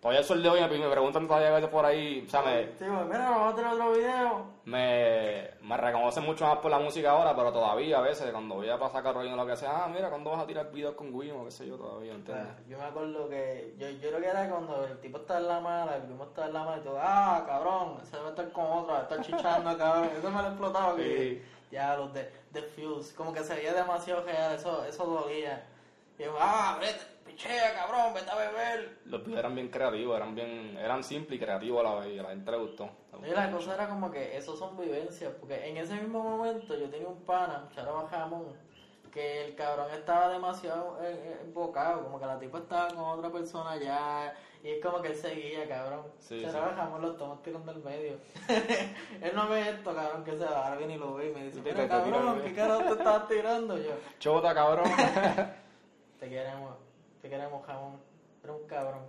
Todavía 0.00 0.20
el 0.20 0.26
sol 0.26 0.42
de 0.42 0.50
hoy 0.50 0.60
me 0.60 0.90
preguntan 0.90 1.26
todavía 1.26 1.48
a 1.48 1.54
veces 1.54 1.70
por 1.70 1.82
ahí, 1.82 2.22
o 2.26 2.30
sea, 2.30 2.42
me, 2.42 2.66
Sí, 2.76 2.84
mira, 2.84 3.30
vamos 3.30 3.54
a 3.54 3.56
tener 3.56 3.72
otro 3.72 3.92
video. 3.92 4.46
me, 4.66 5.48
me 5.62 5.76
reconocen 5.78 6.24
mucho 6.24 6.46
más 6.46 6.58
por 6.58 6.70
la 6.70 6.78
música 6.78 7.12
ahora, 7.12 7.34
pero 7.34 7.50
todavía 7.50 7.96
a 7.96 8.02
veces 8.02 8.30
cuando 8.30 8.56
voy 8.56 8.68
a 8.68 8.78
pasar 8.78 9.02
y 9.24 9.30
lo 9.30 9.46
que 9.46 9.56
sea, 9.56 9.84
ah, 9.84 9.88
mira, 9.88 10.10
cuando 10.10 10.30
vas 10.32 10.40
a 10.42 10.46
tirar 10.46 10.70
videos 10.70 10.94
con 10.94 11.14
Wimo, 11.14 11.46
qué 11.46 11.50
sé 11.50 11.66
yo, 11.66 11.76
todavía, 11.76 12.12
¿entiendes? 12.12 12.46
Ah, 12.50 12.60
Yo 12.68 12.76
me 12.76 12.84
acuerdo 12.84 13.28
que, 13.30 13.74
yo, 13.78 13.88
yo 13.88 14.08
creo 14.10 14.20
que 14.20 14.26
era 14.28 14.50
cuando 14.50 14.84
el 14.84 14.98
tipo 15.00 15.16
estaba 15.16 15.40
en 15.40 15.48
la 15.48 15.60
mala, 15.60 15.96
el 15.96 16.02
primo 16.02 16.24
estaba 16.24 16.46
en 16.48 16.52
la 16.52 16.64
mala 16.64 16.76
y 16.76 16.84
todo, 16.84 16.98
ah, 17.00 17.44
cabrón, 17.46 17.98
ese 18.02 18.16
debe 18.18 18.28
estar 18.28 18.52
con 18.52 18.64
otro, 18.66 18.92
debe 18.92 19.02
estar 19.04 19.20
chichando, 19.22 19.78
cabrón. 19.78 20.10
Eso 20.18 20.30
me 20.30 20.42
lo 20.42 20.48
explotaba 20.48 20.96
que 20.96 21.42
ya 21.74 21.96
los 21.96 22.12
de, 22.14 22.30
de 22.52 22.62
Fuse, 22.62 23.14
como 23.14 23.32
que 23.32 23.42
se 23.42 23.54
veía 23.54 23.74
demasiado 23.74 24.22
real, 24.24 24.54
eso, 24.54 24.84
eso 24.84 25.04
dolía. 25.04 25.66
Y 26.16 26.22
yo, 26.22 26.36
ah, 26.38 26.78
vete, 26.80 27.00
pichea, 27.26 27.74
cabrón, 27.74 28.14
vete 28.14 28.30
a 28.30 28.36
beber. 28.36 28.98
Los 29.06 29.24
videos 29.24 29.40
eran 29.40 29.54
bien 29.56 29.68
creativos, 29.68 30.16
eran 30.16 30.34
bien, 30.36 30.78
eran 30.78 31.02
simples 31.02 31.40
y 31.40 31.44
creativos 31.44 31.80
a 31.80 31.82
la 31.82 31.94
vez, 32.00 32.14
y 32.14 32.18
a 32.20 32.22
la 32.22 32.28
gente 32.30 32.50
le 32.52 32.58
gustó. 32.58 32.88
Y 33.26 33.30
la 33.30 33.48
mucho. 33.48 33.56
cosa 33.56 33.74
era 33.74 33.88
como 33.88 34.10
que 34.10 34.36
eso 34.36 34.56
son 34.56 34.76
vivencias, 34.76 35.32
porque 35.40 35.68
en 35.68 35.76
ese 35.76 35.94
mismo 35.94 36.22
momento 36.22 36.78
yo 36.78 36.88
tenía 36.88 37.08
un 37.08 37.20
pana, 37.22 37.68
Charo 37.74 38.06
Jamón, 38.06 38.56
que 39.12 39.44
el 39.46 39.54
cabrón 39.56 39.90
estaba 39.92 40.28
demasiado 40.28 40.98
embocado, 41.42 42.04
como 42.04 42.20
que 42.20 42.26
la 42.26 42.38
tipa 42.38 42.58
estaba 42.58 42.88
con 42.88 43.18
otra 43.18 43.30
persona 43.30 43.76
ya, 43.76 44.34
y 44.64 44.70
es 44.70 44.82
como 44.82 45.00
que 45.02 45.08
él 45.08 45.14
seguía, 45.16 45.68
cabrón. 45.68 46.06
Sí, 46.18 46.42
Charo 46.42 46.70
sí. 46.70 46.74
Jamón 46.76 47.02
lo 47.02 47.12
estamos 47.12 47.42
tirando 47.42 47.72
del 47.72 47.84
medio. 47.84 48.16
él 49.20 49.32
no 49.34 49.48
ve 49.48 49.68
esto, 49.68 49.94
cabrón, 49.94 50.24
que 50.24 50.32
se 50.36 50.44
va, 50.44 50.64
ahora 50.66 50.76
viene 50.78 50.94
y 50.94 50.98
lo 50.98 51.14
ve 51.14 51.28
y 51.30 51.34
me 51.34 51.44
dice, 51.44 51.60
mira 51.60 51.86
cabrón, 51.86 52.36
¿qué 52.40 52.48
medio". 52.48 52.56
carajo 52.56 52.82
te 52.82 52.90
estabas 52.98 53.28
tirando 53.28 53.76
yo? 53.78 53.90
Chota, 54.18 54.52
cabrón. 54.54 54.86
Te 56.18 56.28
queremos, 56.30 56.74
te 57.20 57.28
queremos 57.28 57.66
jamón, 57.66 58.00
eres 58.42 58.56
un 58.56 58.66
cabrón. 58.66 59.02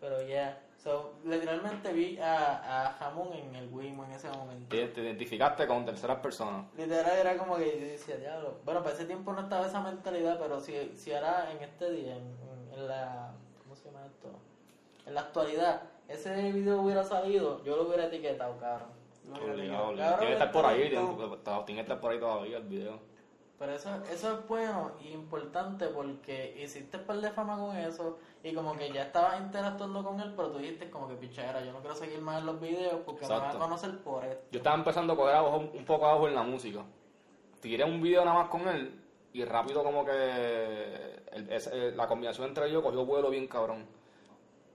Pero 0.00 0.22
ya, 0.22 0.60
so, 0.80 1.14
literalmente 1.24 1.92
vi 1.92 2.18
a, 2.20 2.86
a 2.86 2.92
jamón 2.92 3.32
en 3.32 3.56
el 3.56 3.68
Wimo 3.72 4.04
en 4.04 4.12
ese 4.12 4.28
momento. 4.28 4.68
te, 4.68 4.86
te 4.88 5.00
identificaste 5.00 5.66
con 5.66 5.84
terceras 5.84 6.20
personas. 6.20 6.66
Literal 6.76 7.18
era 7.18 7.36
como 7.36 7.56
que 7.56 7.80
yo 7.80 7.86
decía, 7.86 8.16
diablo. 8.18 8.58
Bueno, 8.64 8.82
para 8.82 8.94
ese 8.94 9.06
tiempo 9.06 9.32
no 9.32 9.40
estaba 9.40 9.66
esa 9.66 9.80
mentalidad, 9.80 10.38
pero 10.38 10.60
si, 10.60 10.92
si 10.96 11.12
ahora 11.12 11.50
en 11.50 11.62
este 11.64 11.90
día, 11.90 12.14
en- 12.16 12.36
en 12.74 12.86
la. 12.86 13.32
¿Cómo 13.64 13.74
se 13.74 13.86
llama 13.86 14.06
esto? 14.06 14.28
En 15.06 15.14
la 15.14 15.20
actualidad, 15.22 15.82
ese 16.08 16.52
video 16.52 16.80
hubiera 16.82 17.04
salido, 17.04 17.62
yo 17.64 17.76
lo 17.76 17.84
hubiera 17.84 18.06
etiquetado, 18.06 18.54
Obligado, 19.28 19.88
obligado. 19.88 19.94
Cabrón, 19.96 20.18
Tiene 20.18 20.26
que 20.26 20.32
estar 20.32 20.52
por 20.52 20.66
ahí, 20.66 20.76
tiene, 20.88 21.74
que 21.74 21.80
estar 21.80 22.00
por 22.00 22.12
ahí 22.12 22.20
todavía 22.20 22.56
el 22.58 22.62
video. 22.64 22.98
Pero 23.58 23.72
eso, 23.72 23.88
eso 24.12 24.32
es 24.34 24.46
bueno 24.48 24.92
y 25.02 25.08
importante 25.12 25.86
porque 25.86 26.54
hiciste 26.62 26.98
par 26.98 27.16
de 27.16 27.30
fama 27.30 27.56
con 27.56 27.74
eso 27.76 28.18
y 28.44 28.52
como 28.52 28.76
que 28.76 28.92
ya 28.92 29.04
estabas 29.04 29.40
interactuando 29.40 30.04
con 30.04 30.20
él, 30.20 30.34
pero 30.36 30.50
tú 30.50 30.58
dijiste 30.58 30.90
como 30.90 31.08
que 31.08 31.14
pichera, 31.14 31.64
yo 31.64 31.72
no 31.72 31.80
quiero 31.80 31.94
seguir 31.96 32.20
más 32.20 32.40
en 32.40 32.46
los 32.46 32.60
videos 32.60 33.00
porque 33.06 33.22
me 33.22 33.28
van 33.30 33.56
a 33.56 33.58
conocer 33.58 33.98
por 34.00 34.24
esto. 34.24 34.44
Yo 34.52 34.58
estaba 34.58 34.76
empezando 34.76 35.14
a 35.14 35.16
coger 35.16 35.34
abajo, 35.36 35.56
un 35.72 35.84
poco 35.86 36.04
abajo 36.06 36.28
en 36.28 36.34
la 36.34 36.42
música. 36.42 36.82
Tiré 37.60 37.84
un 37.84 38.02
video 38.02 38.24
nada 38.26 38.40
más 38.42 38.50
con 38.50 38.68
él 38.68 39.00
y 39.32 39.42
rápido 39.44 39.82
como 39.82 40.04
que 40.04 40.12
el- 41.32 41.50
ese- 41.50 41.92
la 41.92 42.06
combinación 42.06 42.48
entre 42.48 42.68
ellos 42.68 42.82
cogió 42.82 43.06
vuelo 43.06 43.30
bien 43.30 43.46
cabrón. 43.48 43.86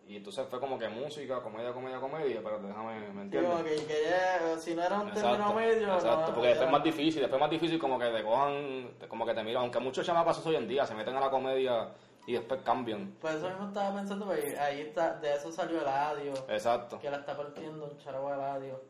Y 0.08 0.18
entonces 0.18 0.46
fue 0.50 0.60
como 0.60 0.78
que 0.78 0.90
música, 0.90 1.42
comedia, 1.42 1.72
comedia, 1.72 2.00
comedia, 2.00 2.42
pero 2.44 2.60
déjame, 2.60 3.00
¿me 3.00 3.08
como 3.08 3.22
entiendes? 3.22 3.82
que, 3.82 3.86
que 3.88 4.04
ya, 4.10 4.58
si 4.58 4.76
no 4.76 4.84
era 4.84 5.00
un 5.00 5.12
término 5.12 5.54
medio, 5.54 5.94
exacto, 5.94 6.28
no, 6.28 6.34
porque 6.34 6.48
después 6.50 6.66
es 6.68 6.72
más 6.72 6.84
difícil, 6.84 7.22
después 7.22 7.38
es 7.38 7.40
más 7.40 7.50
difícil 7.50 7.80
como 7.80 7.98
que 7.98 8.08
te 8.08 8.24
cojan, 8.24 8.90
como 9.08 9.26
que 9.26 9.34
te 9.34 9.44
miran, 9.44 9.64
aunque 9.64 9.80
muchos 9.80 10.06
chamacos 10.06 10.46
hoy 10.46 10.56
en 10.56 10.68
día 10.68 10.86
se 10.86 10.96
meten 10.96 11.16
a 11.16 11.22
la 11.22 11.30
comedia 11.30 11.90
y 12.28 12.34
después 12.34 12.62
cambian. 12.62 13.12
Por 13.22 13.32
eso 13.32 13.50
mismo 13.50 13.68
estaba 13.68 13.96
pensando, 13.96 14.26
porque 14.26 14.58
ahí 14.60 14.82
está, 14.82 15.14
de 15.20 15.34
eso 15.34 15.52
salió 15.52 15.80
el 15.80 15.88
audio, 15.88 16.34
Exacto. 16.50 17.00
que 17.00 17.10
la 17.10 17.18
está 17.18 17.38
partiendo 17.38 17.86
un 17.86 17.98
charago 17.98 18.34
el 18.34 18.42
audio. 18.42 18.82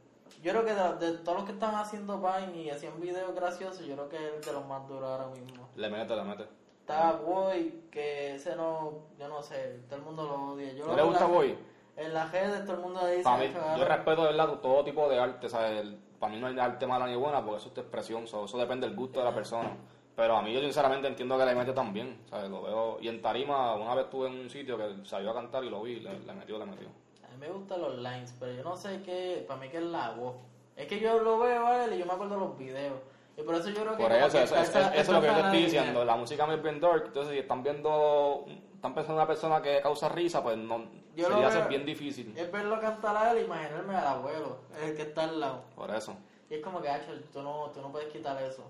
Yo 0.42 0.52
creo 0.54 0.66
que 0.66 0.74
de, 0.74 1.12
de 1.12 1.18
todos 1.20 1.40
los 1.40 1.46
que 1.46 1.52
están 1.52 1.76
haciendo 1.76 2.18
Vine 2.20 2.64
y 2.64 2.70
hacían 2.72 3.00
videos 3.00 3.36
graciosos, 3.36 3.86
yo 3.86 3.94
creo 3.94 4.10
que 4.10 4.16
es 4.16 4.34
el 4.34 4.42
de 4.42 4.54
los 4.54 4.66
más 4.66 4.88
duros 4.88 5.08
ahora 5.08 5.28
mismo. 5.28 5.70
Le 5.76 5.90
mete, 5.90 6.16
le 6.16 6.24
mete. 6.24 6.61
Está 6.82 7.14
Boy, 7.14 7.84
que 7.92 8.36
ese 8.36 8.56
no, 8.56 8.94
yo 9.18 9.28
no 9.28 9.42
sé, 9.42 9.80
todo 9.88 10.00
el 10.00 10.06
mundo 10.06 10.24
lo 10.24 10.54
odia. 10.54 10.74
Yo 10.74 10.86
¿No 10.86 10.92
lo 10.92 10.98
le 10.98 11.04
gusta 11.04 11.22
la- 11.22 11.26
Boy? 11.28 11.58
En 11.98 12.14
las 12.14 12.32
redes 12.32 12.66
todo 12.66 12.76
el 12.78 12.82
mundo 12.82 13.06
dice, 13.08 13.24
Para 13.24 13.38
mí, 13.38 13.46
"Acho, 13.46 13.54
yo 13.56 13.62
cabrón". 13.62 13.88
respeto 13.88 14.22
de 14.24 14.28
verdad 14.32 14.60
todo 14.60 14.84
tipo 14.84 15.10
de 15.10 15.20
arte, 15.20 15.50
¿sabes? 15.50 15.80
El- 15.82 15.96
para 16.20 16.34
mí 16.34 16.40
no 16.40 16.48
hay 16.48 16.58
arte 16.60 16.88
mala 16.88 17.08
ni 17.08 17.16
buena 17.16 17.44
porque 17.44 17.58
eso 17.58 17.68
es 17.70 17.74
tu 17.74 17.82
expresión, 17.82 18.28
so- 18.28 18.46
eso 18.46 18.58
depende 18.58 18.88
del 18.88 18.96
gusto 18.96 19.20
de 19.20 19.26
la 19.26 19.34
persona. 19.34 19.70
Pero 20.16 20.36
a 20.36 20.42
mí 20.42 20.54
yo 20.54 20.60
sinceramente 20.60 21.08
entiendo 21.08 21.38
que 21.38 21.46
le 21.46 21.56
mete 21.56 21.74
también, 21.74 22.20
¿sabes? 22.30 22.50
Lo 22.50 22.62
veo, 22.64 22.98
y 23.00 23.08
en 23.08 23.22
tarima 23.22 23.76
una 23.76 23.96
vez 23.96 24.06
estuve 24.06 24.28
en 24.28 24.40
un 24.40 24.50
sitio 24.50 24.78
que 24.78 25.06
salió 25.06 25.32
a 25.32 25.34
cantar 25.34 25.64
y 25.64 25.70
lo 25.70 25.82
vi, 25.82 26.00
le, 26.00 26.20
le 26.20 26.34
metió, 26.34 26.58
le 26.58 26.66
metió. 26.66 26.88
A 27.26 27.32
mí 27.32 27.38
me 27.40 27.50
gustan 27.50 27.82
los 27.82 27.96
lines, 27.98 28.36
pero 28.40 28.52
yo 28.52 28.64
no 28.64 28.76
sé 28.76 29.02
qué, 29.04 29.46
para 29.48 29.60
mí 29.60 29.70
que 29.70 29.78
es 29.78 29.84
la 29.84 30.12
voz. 30.12 30.36
Es 30.76 30.88
que 30.88 31.00
yo 31.00 31.20
lo 31.20 31.40
veo 31.40 31.66
a 31.68 31.86
él 31.86 31.94
y 31.94 32.00
yo 32.00 32.06
me 32.06 32.14
acuerdo 32.14 32.36
de 32.36 32.42
los 32.42 32.58
videos. 32.58 33.00
Y 33.38 33.44
por 33.44 33.56
eso 33.56 33.70
yo 33.70 33.82
creo 33.82 33.98
que... 33.98 34.04
Por 34.04 34.12
eso, 34.12 34.38
que 34.38 34.44
eso, 34.44 34.56
esa- 34.56 34.96
es 34.96 35.10
lo 35.10 35.22
que 35.22 35.28
yo 35.28 35.34
te 35.34 35.40
estoy 35.40 35.52
línea. 35.60 35.66
diciendo, 35.82 36.06
la 36.06 36.16
música 36.16 36.46
me 36.46 36.56
es 36.56 36.64
bien 36.64 36.80
dark, 36.80 37.04
entonces 37.08 37.34
si 37.34 37.40
están 37.40 37.64
viendo, 37.64 38.46
están 38.76 38.94
pensando 38.94 39.14
en 39.14 39.18
una 39.20 39.28
persona 39.28 39.62
que 39.62 39.82
causa 39.82 40.10
risa, 40.10 40.44
pues 40.44 40.58
no, 40.58 40.86
Yo 41.16 41.28
sería 41.30 41.50
ser 41.52 41.68
bien 41.68 41.86
difícil, 41.86 42.34
Es 42.38 42.52
verlo 42.52 42.80
cantar 42.80 43.16
a 43.18 43.32
él 43.32 43.46
imaginarme 43.46 43.96
al 43.96 44.08
abuelo, 44.08 44.58
el 44.84 44.96
que 44.96 45.04
está 45.04 45.24
al 45.24 45.40
lado. 45.40 45.64
por 45.76 45.90
eso. 45.92 46.16
Y 46.50 46.56
es 46.56 46.62
como 46.62 46.82
que, 46.82 46.90
Hacho, 46.90 47.14
tú 47.32 47.42
no, 47.42 47.72
tú 47.74 47.82
no 47.82 47.92
puedes 47.92 48.12
quitar 48.12 48.42
eso. 48.44 48.64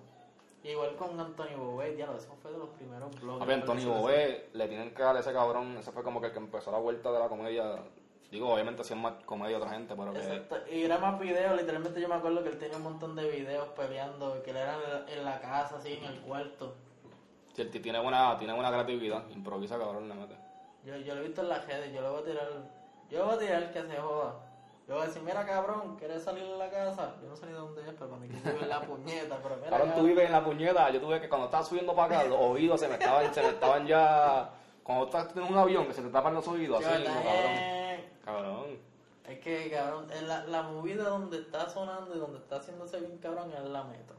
Igual 0.63 0.95
con 0.95 1.19
Antonio 1.19 1.57
Bobé, 1.57 1.97
ya 1.97 2.05
lo 2.05 2.15
eso 2.15 2.35
fue 2.39 2.51
de 2.51 2.59
los 2.59 2.69
primeros 2.69 3.09
blogs. 3.19 3.41
A 3.41 3.45
ver, 3.45 3.55
Antonio 3.61 3.89
Bobé, 3.93 4.49
le 4.53 4.67
tienen 4.67 4.93
que 4.93 5.01
dar 5.01 5.17
a 5.17 5.19
ese 5.19 5.33
cabrón, 5.33 5.75
ese 5.79 5.91
fue 5.91 6.03
como 6.03 6.21
que 6.21 6.27
el 6.27 6.33
que 6.33 6.37
empezó 6.37 6.71
la 6.71 6.77
vuelta 6.77 7.11
de 7.11 7.17
la 7.17 7.27
comedia, 7.27 7.81
digo, 8.31 8.51
obviamente 8.53 8.81
hacían 8.81 9.01
más 9.01 9.13
comedia 9.25 9.57
otra 9.57 9.71
gente, 9.71 9.93
pero 9.95 10.13
que... 10.13 10.19
Exacto. 10.19 10.57
Y 10.71 10.83
era 10.83 10.97
más 10.97 11.19
videos, 11.19 11.57
literalmente 11.57 11.99
yo 11.99 12.07
me 12.07 12.15
acuerdo 12.15 12.41
que 12.43 12.49
él 12.49 12.57
tenía 12.57 12.77
un 12.77 12.83
montón 12.83 13.15
de 13.15 13.29
videos 13.29 13.67
peleando, 13.75 14.41
que 14.41 14.51
él 14.51 14.57
era 14.57 14.77
en 15.07 15.25
la, 15.25 15.31
la 15.31 15.41
casa, 15.41 15.75
así, 15.77 15.93
en 15.93 16.05
el 16.05 16.21
cuarto. 16.21 16.75
Si 17.53 17.61
el 17.61 17.69
tío 17.69 17.81
tiene 17.81 17.99
buena, 17.99 18.37
tiene 18.37 18.53
buena 18.53 18.71
creatividad, 18.71 19.29
improvisa 19.29 19.77
cabrón, 19.77 20.07
le 20.07 20.15
mete. 20.15 20.35
Yo, 20.85 20.95
yo 20.97 21.13
lo 21.13 21.21
he 21.21 21.25
visto 21.25 21.41
en 21.41 21.49
las 21.49 21.67
redes, 21.67 21.93
yo 21.93 22.01
le 22.01 22.09
voy 22.09 22.21
a 22.21 22.25
tirar, 22.25 22.47
yo 23.09 23.19
le 23.19 23.23
voy 23.25 23.35
a 23.35 23.39
tirar 23.39 23.71
que 23.71 23.81
se 23.83 23.97
joda. 23.97 24.35
Yo 24.87 24.95
voy 24.95 25.03
a 25.03 25.07
decir, 25.07 25.21
mira 25.21 25.45
cabrón, 25.45 25.95
¿quieres 25.97 26.23
salir 26.23 26.43
de 26.43 26.57
la 26.57 26.69
casa? 26.69 27.15
Yo 27.21 27.29
no 27.29 27.35
sé 27.35 27.45
ni 27.45 27.51
dónde 27.51 27.81
es, 27.81 27.93
pero 27.97 28.19
que 28.19 28.27
vive 28.27 28.63
en 28.63 28.69
la 28.69 28.81
puñeta, 28.81 29.39
pero 29.43 29.55
mira 29.57 29.69
Cabrón, 29.69 29.93
tú 29.95 30.03
vives 30.03 30.25
en 30.25 30.31
la 30.31 30.43
puñeta, 30.43 30.89
yo 30.89 31.01
tuve 31.01 31.21
que 31.21 31.29
cuando 31.29 31.45
estaba 31.45 31.63
subiendo 31.63 31.95
para 31.95 32.19
acá, 32.19 32.29
los 32.29 32.39
oídos 32.39 32.79
se 32.79 32.87
me 32.87 32.95
estaban, 32.95 33.33
se 33.33 33.41
me 33.41 33.49
estaban 33.49 33.85
ya... 33.85 34.49
Cuando 34.83 35.05
estás 35.05 35.35
en 35.35 35.43
un 35.43 35.57
avión 35.57 35.85
que 35.85 35.93
se 35.93 36.01
te 36.01 36.09
tapan 36.09 36.33
los 36.33 36.47
oídos, 36.47 36.83
así 36.83 36.99
mismo, 36.99 37.21
cabrón. 37.23 37.80
Cabrón. 38.25 38.79
Es 39.27 39.39
que, 39.39 39.69
cabrón, 39.69 40.07
la, 40.27 40.45
la 40.45 40.61
movida 40.63 41.03
donde 41.03 41.37
está 41.39 41.69
sonando 41.69 42.15
y 42.15 42.19
donde 42.19 42.39
está 42.39 42.57
haciéndose 42.57 42.99
bien 42.99 43.17
cabrón 43.19 43.51
es 43.53 43.63
la 43.69 43.83
metro. 43.83 44.15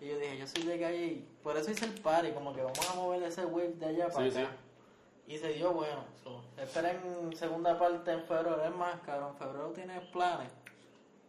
Y 0.00 0.08
yo 0.08 0.18
dije, 0.18 0.38
yo 0.38 0.46
soy 0.46 0.62
de 0.62 0.80
calle 0.80 1.04
y 1.06 1.28
por 1.42 1.56
eso 1.56 1.70
hice 1.70 1.84
el 1.84 1.94
party, 2.00 2.30
como 2.32 2.54
que 2.54 2.62
vamos 2.62 2.90
a 2.90 2.94
mover 2.94 3.22
ese 3.22 3.44
wave 3.44 3.74
de 3.74 3.86
allá 3.86 4.08
para 4.08 4.30
Sí, 4.30 4.38
acá. 4.38 4.50
Y 5.26 5.38
se 5.38 5.48
dio 5.52 5.72
bueno. 5.72 6.04
So, 6.22 6.42
esperen 6.56 7.30
segunda 7.36 7.78
parte 7.78 8.10
en 8.10 8.24
febrero. 8.24 8.64
Es 8.64 8.74
más, 8.74 9.00
cabrón, 9.00 9.36
febrero 9.36 9.68
tienes 9.74 10.00
planes. 10.08 10.50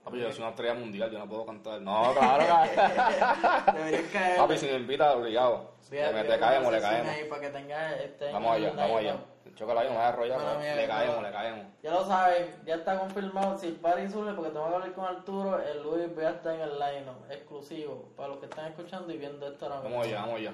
Papi, 0.03 0.19
yo 0.19 0.31
soy 0.31 0.39
una 0.39 0.49
estrella 0.49 0.73
mundial, 0.73 1.11
yo 1.11 1.19
no 1.19 1.27
puedo 1.27 1.45
cantar. 1.45 1.79
No, 1.81 2.13
claro, 2.17 2.43
claro. 2.45 3.73
Deberías 3.77 4.11
caer. 4.11 4.37
Papi, 4.37 4.57
si 4.57 4.65
me 4.65 4.73
invita, 4.77 5.15
obligado. 5.15 5.71
Le, 5.91 6.23
le 6.23 6.39
caemos, 6.39 6.71
le 6.71 6.81
caemos. 6.81 7.07
Ahí 7.09 7.25
para 7.25 7.41
que 7.41 7.49
tengas 7.49 8.01
este 8.01 8.31
Vamos 8.31 8.55
allá, 8.55 8.73
vamos 8.73 8.97
allá. 8.99 9.17
El 9.45 9.55
chocolate 9.55 9.87
no 9.87 9.93
me 9.93 9.99
va 9.99 10.05
a 10.05 10.09
arrollar, 10.09 10.39
Bueno, 10.41 10.75
le 10.75 10.87
caemos, 10.87 11.23
le 11.23 11.31
caemos. 11.31 11.65
Ya 11.83 11.91
lo 11.91 12.05
saben, 12.05 12.55
ya 12.65 12.75
está 12.75 12.99
confirmado. 12.99 13.57
Si 13.57 13.67
el 13.67 13.75
party 13.75 14.07
surge, 14.09 14.33
porque 14.33 14.51
tengo 14.51 14.67
que 14.67 14.73
hablar 14.75 14.93
con 14.93 15.05
Arturo, 15.05 15.59
el 15.59 15.83
Luis 15.83 16.07
va 16.17 16.27
a 16.27 16.31
estar 16.31 16.55
en 16.55 16.61
el 16.61 16.79
line 16.79 17.05
exclusivo. 17.29 18.09
Para 18.15 18.29
los 18.29 18.37
que 18.37 18.45
están 18.45 18.67
escuchando 18.67 19.11
y 19.11 19.17
viendo 19.17 19.47
esto 19.47 19.65
ahora 19.65 19.77
mismo. 19.81 19.89
Vamos 19.91 20.07
allá, 20.07 20.21
vamos 20.21 20.35
allá. 20.35 20.51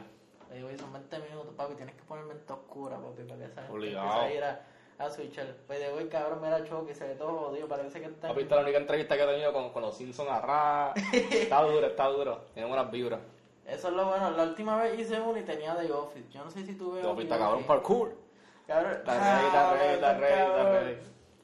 Le 0.50 0.56
digo, 0.56 0.68
"Oye, 0.70 0.78
son 0.78 0.94
20 0.94 1.20
minutos, 1.20 1.54
papi. 1.56 1.76
Tienes 1.76 1.96
que 1.96 2.04
poner 2.04 2.26
mente 2.26 2.54
oscura, 2.54 2.98
papi, 2.98 3.24
para 3.24 3.40
que 3.40 3.46
esa 3.46 3.62
gente 3.62 3.74
Obligado. 3.74 4.22
a 4.22 4.32
ir 4.32 4.44
a, 4.44 4.62
a 5.00 5.10
switchar. 5.10 5.48
Pues 5.68 5.80
de 5.80 5.90
hoy, 5.92 6.08
cabrón, 6.08 6.40
mira 6.42 6.64
choque, 6.64 6.96
se 6.96 7.08
ve 7.08 7.16
todo 7.16 7.38
jodido, 7.38 7.68
parece 7.68 8.00
que 8.00 8.08
está... 8.08 8.30
¿Has 8.30 8.36
visto 8.36 8.56
la 8.56 8.62
única 8.62 8.78
entrevista 8.78 9.16
que 9.16 9.24
he 9.24 9.28
tenido 9.28 9.54
con, 9.54 9.70
con 9.72 9.82
los 9.82 9.96
Simpsons 9.96 10.30
a 10.32 10.94
Está 11.14 11.62
duro, 11.62 11.86
está 11.86 12.08
duro. 12.08 12.42
Tiene 12.54 12.68
buenas 12.68 12.90
vibras. 12.90 13.20
Eso 13.66 13.90
es 13.90 13.94
lo 13.94 14.06
bueno. 14.06 14.32
La 14.32 14.44
última 14.44 14.82
vez 14.82 14.98
hice 14.98 15.20
uno 15.20 15.38
y 15.38 15.44
tenía 15.44 15.76
The 15.76 15.92
Office. 15.92 16.30
Yo 16.32 16.44
no 16.44 16.50
sé 16.50 16.66
si 16.66 16.76
tú 16.76 16.94
ves... 16.94 17.02
The 17.02 17.10
Office 17.10 17.24
está 17.24 17.38
cabrón 17.38 17.64
parkour. 17.64 18.27
Cabrón, 18.68 18.92
Está 18.94 19.14
ready, 19.14 19.46
está 19.46 19.74
ready, 19.74 19.94
está 19.94 20.14
ready, 20.14 20.34
está 20.34 20.56
cabrón. 20.56 20.74
ready. 20.74 20.98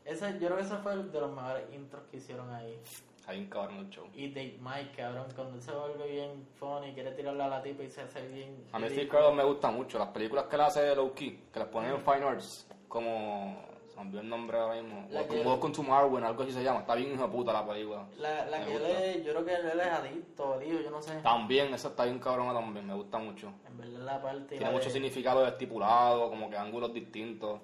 Ese, 0.06 0.34
yo 0.34 0.40
creo 0.48 0.56
que 0.58 0.64
ese 0.64 0.76
fue 0.78 0.94
el 0.94 1.12
de 1.12 1.20
los 1.22 1.32
mejores 1.34 1.64
intros 1.74 2.04
que 2.12 2.18
hicieron 2.18 2.54
ahí. 2.54 2.78
Hay 3.26 3.40
un 3.40 3.46
cabrón 3.48 3.78
el 3.78 3.90
show. 3.90 4.06
Y 4.14 4.28
Dave 4.34 4.58
Mike, 4.60 4.92
cabrón, 4.98 5.28
cuando 5.34 5.56
él 5.56 5.62
se 5.62 5.72
vuelve 5.72 6.12
bien 6.12 6.46
funny, 6.60 6.94
quiere 6.94 7.12
tirarle 7.12 7.44
a 7.44 7.48
la 7.48 7.64
tipa 7.64 7.84
y 7.84 7.90
se 7.90 8.02
hace 8.02 8.28
bien... 8.28 8.66
A 8.74 8.80
mí 8.80 8.88
Steve. 8.90 9.08
Carell 9.08 9.34
me 9.34 9.46
gusta 9.46 9.72
mucho. 9.72 9.98
Las 9.98 10.10
películas 10.10 10.46
que 10.46 10.56
él 10.58 10.62
hace 10.62 10.82
de 10.82 10.96
low 10.96 11.14
key, 11.14 11.46
que 11.54 11.60
las 11.60 11.70
ponen 11.70 11.92
en 11.92 12.02
Fine 12.02 12.24
Arts, 12.26 12.68
como. 12.90 13.73
Olvidó 14.04 14.22
el 14.22 14.30
nombre 14.30 14.58
ahora 14.60 14.82
mismo. 14.82 15.06
La 15.10 15.20
Welcome, 15.22 15.42
que- 15.42 15.48
Welcome 15.48 15.74
to 15.74 15.84
Marwen, 15.84 16.24
algo 16.24 16.44
así 16.44 16.52
se 16.52 16.64
llama. 16.64 16.80
Está 16.82 16.96
bien 16.96 17.14
hijo 17.14 17.30
puta 17.30 17.52
la 17.54 17.66
película. 17.68 18.06
La, 18.20 18.46
la 18.46 18.64
que 18.64 18.76
él 19.16 19.24
yo 19.24 19.32
creo 19.34 19.46
que 19.46 19.54
él 19.56 19.80
es 19.80 19.88
adicto, 19.88 20.60
digo, 20.60 20.80
yo 20.82 20.92
no 20.92 21.02
sé. 21.02 21.14
También, 21.22 21.74
esa 21.74 21.88
está 21.90 22.06
bien 22.06 22.20
cabrona 22.20 22.54
también, 22.54 22.86
me 22.88 22.94
gusta 22.94 23.18
mucho. 23.18 23.52
En 23.68 23.78
verdad 23.78 24.00
la 24.06 24.22
parte... 24.22 24.58
Tiene 24.58 24.72
mucho 24.72 24.86
de- 24.86 24.92
significado 24.92 25.46
estipulado, 25.48 26.30
como 26.30 26.50
que 26.50 26.58
ángulos 26.58 26.94
distintos 26.94 27.60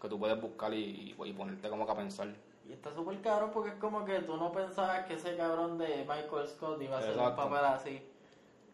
que 0.00 0.08
tú 0.08 0.18
puedes 0.18 0.40
buscar 0.40 0.72
y, 0.74 1.14
y- 1.18 1.24
y 1.24 1.32
ponerte 1.32 1.68
como 1.68 1.86
que 1.86 1.92
a 1.92 1.96
pensar. 1.96 2.28
Y 2.68 2.72
está 2.72 2.92
súper 2.92 3.20
cabrón 3.20 3.50
porque 3.54 3.70
es 3.70 3.76
como 3.76 4.04
que 4.04 4.18
tú 4.20 4.36
no 4.36 4.50
pensabas 4.50 5.04
que 5.06 5.14
ese 5.14 5.36
cabrón 5.36 5.78
de 5.78 5.98
Michael 6.08 6.48
Scott 6.48 6.82
iba 6.82 6.96
a 6.96 6.98
hacer 6.98 7.16
un 7.16 7.36
papel 7.36 7.64
así. 7.64 8.02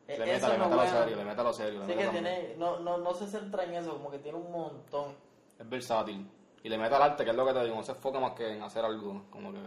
E- 0.08 0.18
Le 0.18 0.24
mete, 0.24 0.34
eso 0.36 0.48
le 0.48 0.54
es 0.54 0.58
lo 0.58 0.68
bueno. 0.68 0.90
serio, 0.90 1.16
le 1.16 1.24
mete 1.24 1.40
a 1.40 1.44
lo 1.44 1.52
serio. 1.52 1.80
le 1.80 1.86
Sí 1.86 1.92
que 1.98 2.08
tiene, 2.08 2.54
no, 2.58 2.80
no, 2.80 2.98
no 2.98 3.14
se 3.14 3.26
centra 3.28 3.64
en 3.64 3.74
eso, 3.74 3.92
como 3.92 4.10
que 4.10 4.18
tiene 4.18 4.36
un 4.38 4.50
montón. 4.50 5.14
Es 5.58 5.68
versátil. 5.68 6.26
Y 6.62 6.68
le 6.68 6.78
mete 6.78 6.94
al 6.94 7.02
arte, 7.02 7.24
que 7.24 7.30
es 7.30 7.36
lo 7.36 7.44
que 7.44 7.52
te 7.52 7.64
digo, 7.64 7.76
no 7.76 7.82
se 7.82 7.92
enfoca 7.92 8.20
más 8.20 8.32
que 8.32 8.52
en 8.52 8.62
hacer 8.62 8.84
algo. 8.84 9.22
Como 9.30 9.52
que. 9.52 9.58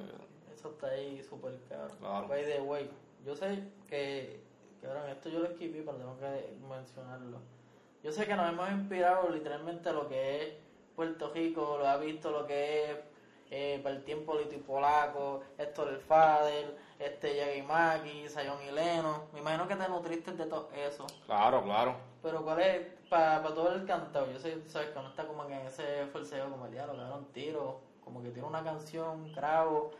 Eso 0.54 0.70
está 0.70 0.88
ahí 0.88 1.22
súper 1.22 1.60
cabrón. 1.68 1.98
Claro. 2.00 2.28
By 2.28 2.46
the 2.46 2.62
way, 2.62 2.90
yo 3.26 3.36
sé 3.36 3.64
que, 3.90 4.40
cabrón, 4.82 5.10
esto 5.10 5.30
yo 5.30 5.40
lo 5.40 5.48
escribí, 5.48 5.82
pero 5.82 5.98
tengo 5.98 6.18
que 6.18 6.58
mencionarlo. 6.70 7.40
Yo 8.04 8.12
sé 8.12 8.26
que 8.26 8.36
nos 8.36 8.50
hemos 8.50 8.70
inspirado 8.72 9.30
literalmente 9.30 9.90
a 9.90 9.94
lo 9.94 10.08
que 10.08 10.42
es 10.42 10.54
Puerto 10.96 11.32
Rico, 11.34 11.78
lo 11.80 11.88
ha 11.88 11.98
visto 11.98 12.32
lo 12.32 12.46
que 12.46 12.92
es 12.92 12.98
eh, 13.52 13.80
para 13.84 13.96
el 13.96 14.04
tiempo 14.04 14.36
Lito 14.36 14.56
y 14.56 14.60
Polaco, 14.60 15.42
Héctor 15.58 15.90
el 15.90 16.00
Fader, 16.00 16.78
este 17.00 17.36
Yagimaki, 17.36 18.28
Sayon 18.30 18.58
y 18.68 18.72
Leno. 18.72 19.26
Me 19.34 19.40
imagino 19.40 19.68
que 19.68 19.76
te 19.76 19.88
nutriste 19.88 20.32
de 20.32 20.46
todo 20.46 20.70
eso. 20.74 21.06
Claro, 21.26 21.64
claro. 21.64 21.96
Pero 22.26 22.44
cuál 22.44 22.60
es, 22.60 22.88
para 23.08 23.44
todo 23.44 23.72
el 23.76 23.86
cantado, 23.86 24.26
yo 24.32 24.40
sé, 24.40 24.68
sabes 24.68 24.90
que 24.90 25.00
no 25.00 25.10
está 25.10 25.28
como 25.28 25.46
que 25.46 25.54
en 25.54 25.68
ese 25.68 26.08
forceo 26.08 26.50
como 26.50 26.66
el 26.66 26.72
diablo, 26.72 26.98
cabrón, 26.98 27.28
tiro, 27.32 27.82
como 28.04 28.24
que 28.24 28.32
tiene 28.32 28.48
una 28.48 28.64
canción, 28.64 29.32
cravo. 29.36 29.92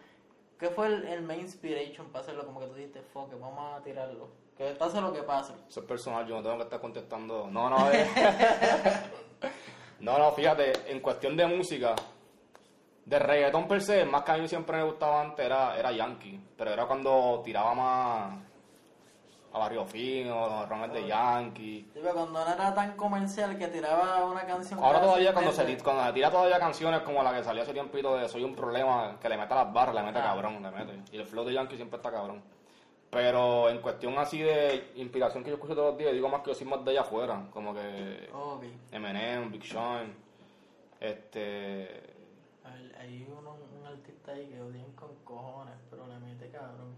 ¿Qué 0.58 0.72
fue 0.72 0.88
el, 0.88 1.06
el 1.06 1.22
main 1.22 1.42
inspiration 1.42 2.08
para 2.08 2.24
hacerlo? 2.24 2.44
Como 2.48 2.62
que 2.62 2.66
tú 2.66 2.74
dijiste, 2.74 3.04
fuck, 3.14 3.32
it, 3.32 3.40
vamos 3.40 3.80
a 3.80 3.84
tirarlo. 3.84 4.30
Que 4.58 4.72
pase 4.72 5.00
lo 5.02 5.14
que 5.14 5.22
pase. 5.22 5.54
Eso 5.70 5.82
es 5.82 5.86
personal, 5.86 6.26
yo 6.26 6.38
no 6.38 6.42
tengo 6.42 6.58
que 6.58 6.64
estar 6.64 6.82
contestando. 6.82 7.46
No, 7.46 7.70
no, 7.70 7.92
eh. 7.92 8.08
no, 10.00 10.18
no, 10.18 10.32
fíjate, 10.32 10.92
en 10.92 11.02
cuestión 11.02 11.38
de 11.38 11.46
música, 11.46 11.94
de 13.06 13.20
reggaetón 13.20 13.68
per 13.68 13.84
se, 13.84 14.04
más 14.04 14.24
que 14.24 14.32
a 14.32 14.38
mí 14.38 14.48
siempre 14.48 14.78
me 14.78 14.84
gustaba 14.86 15.22
antes 15.22 15.46
era, 15.46 15.78
era 15.78 15.92
Yankee, 15.92 16.42
pero 16.58 16.72
era 16.72 16.88
cuando 16.88 17.44
tiraba 17.46 17.76
más 17.76 18.55
a 19.56 19.60
Barrio 19.60 19.86
Fino, 19.86 20.50
los 20.50 20.68
rones 20.68 20.92
de 20.92 21.08
Yankee. 21.08 21.90
Digo, 21.96 22.10
cuando 22.14 22.44
no 22.46 22.54
era 22.54 22.74
tan 22.74 22.98
comercial 22.98 23.58
que 23.58 23.68
tiraba 23.70 24.26
una 24.26 24.46
canción. 24.46 24.78
Ahora 24.84 25.00
todavía 25.02 25.32
cuando 25.32 25.54
se, 25.54 25.78
cuando 25.82 26.04
se 26.06 26.14
tira 26.14 26.30
todavía 26.30 26.60
canciones 26.60 27.00
como 27.02 27.24
la 27.24 27.34
que 27.34 27.42
salió 27.42 27.64
hace 27.64 27.72
tiempito 27.72 28.18
de 28.18 28.28
Soy 28.28 28.44
un 28.44 28.54
problema, 28.54 29.18
que 29.22 29.30
le 29.30 29.38
mete 29.38 29.54
a 29.54 29.64
las 29.64 29.74
barras, 29.74 29.96
le 29.96 30.04
mete 30.04 30.20
Ah. 30.20 30.24
cabrón, 30.24 30.62
le 30.62 30.72
mete. 30.72 31.00
Y 31.14 31.18
el 31.18 31.26
flow 31.26 31.46
de 31.46 31.54
Yankee 31.54 31.78
siempre 31.78 31.96
está 31.98 32.12
cabrón. 32.12 32.44
Pero 33.10 33.70
en 33.70 33.80
cuestión 33.80 34.18
así 34.18 34.40
de 34.42 34.92
inspiración 34.96 35.42
que 35.42 35.52
yo 35.52 35.56
escucho 35.56 35.74
todos 35.74 35.92
los 35.92 35.98
días, 35.98 36.12
digo 36.12 36.28
más 36.28 36.42
que 36.42 36.50
yo 36.50 36.56
soy 36.56 36.68
más 36.68 36.84
de 36.84 36.92
allá 36.92 37.02
afuera, 37.02 37.48
como 37.52 37.74
que 37.74 38.30
Ok. 38.34 38.64
Eminem, 38.92 39.52
Big 39.54 39.66
Sean, 39.66 40.14
este... 41.00 42.04
Hay, 42.66 42.92
hay 43.00 43.28
uno, 43.40 43.56
un 43.80 43.86
artista 43.88 44.34
ahí 44.34 44.48
que 44.48 44.62
odian 44.62 44.92
con 44.94 45.16
cojones, 45.24 45.76
pero 45.90 46.08
le 46.08 46.20
mete 46.20 46.50
cabrón. 46.50 46.94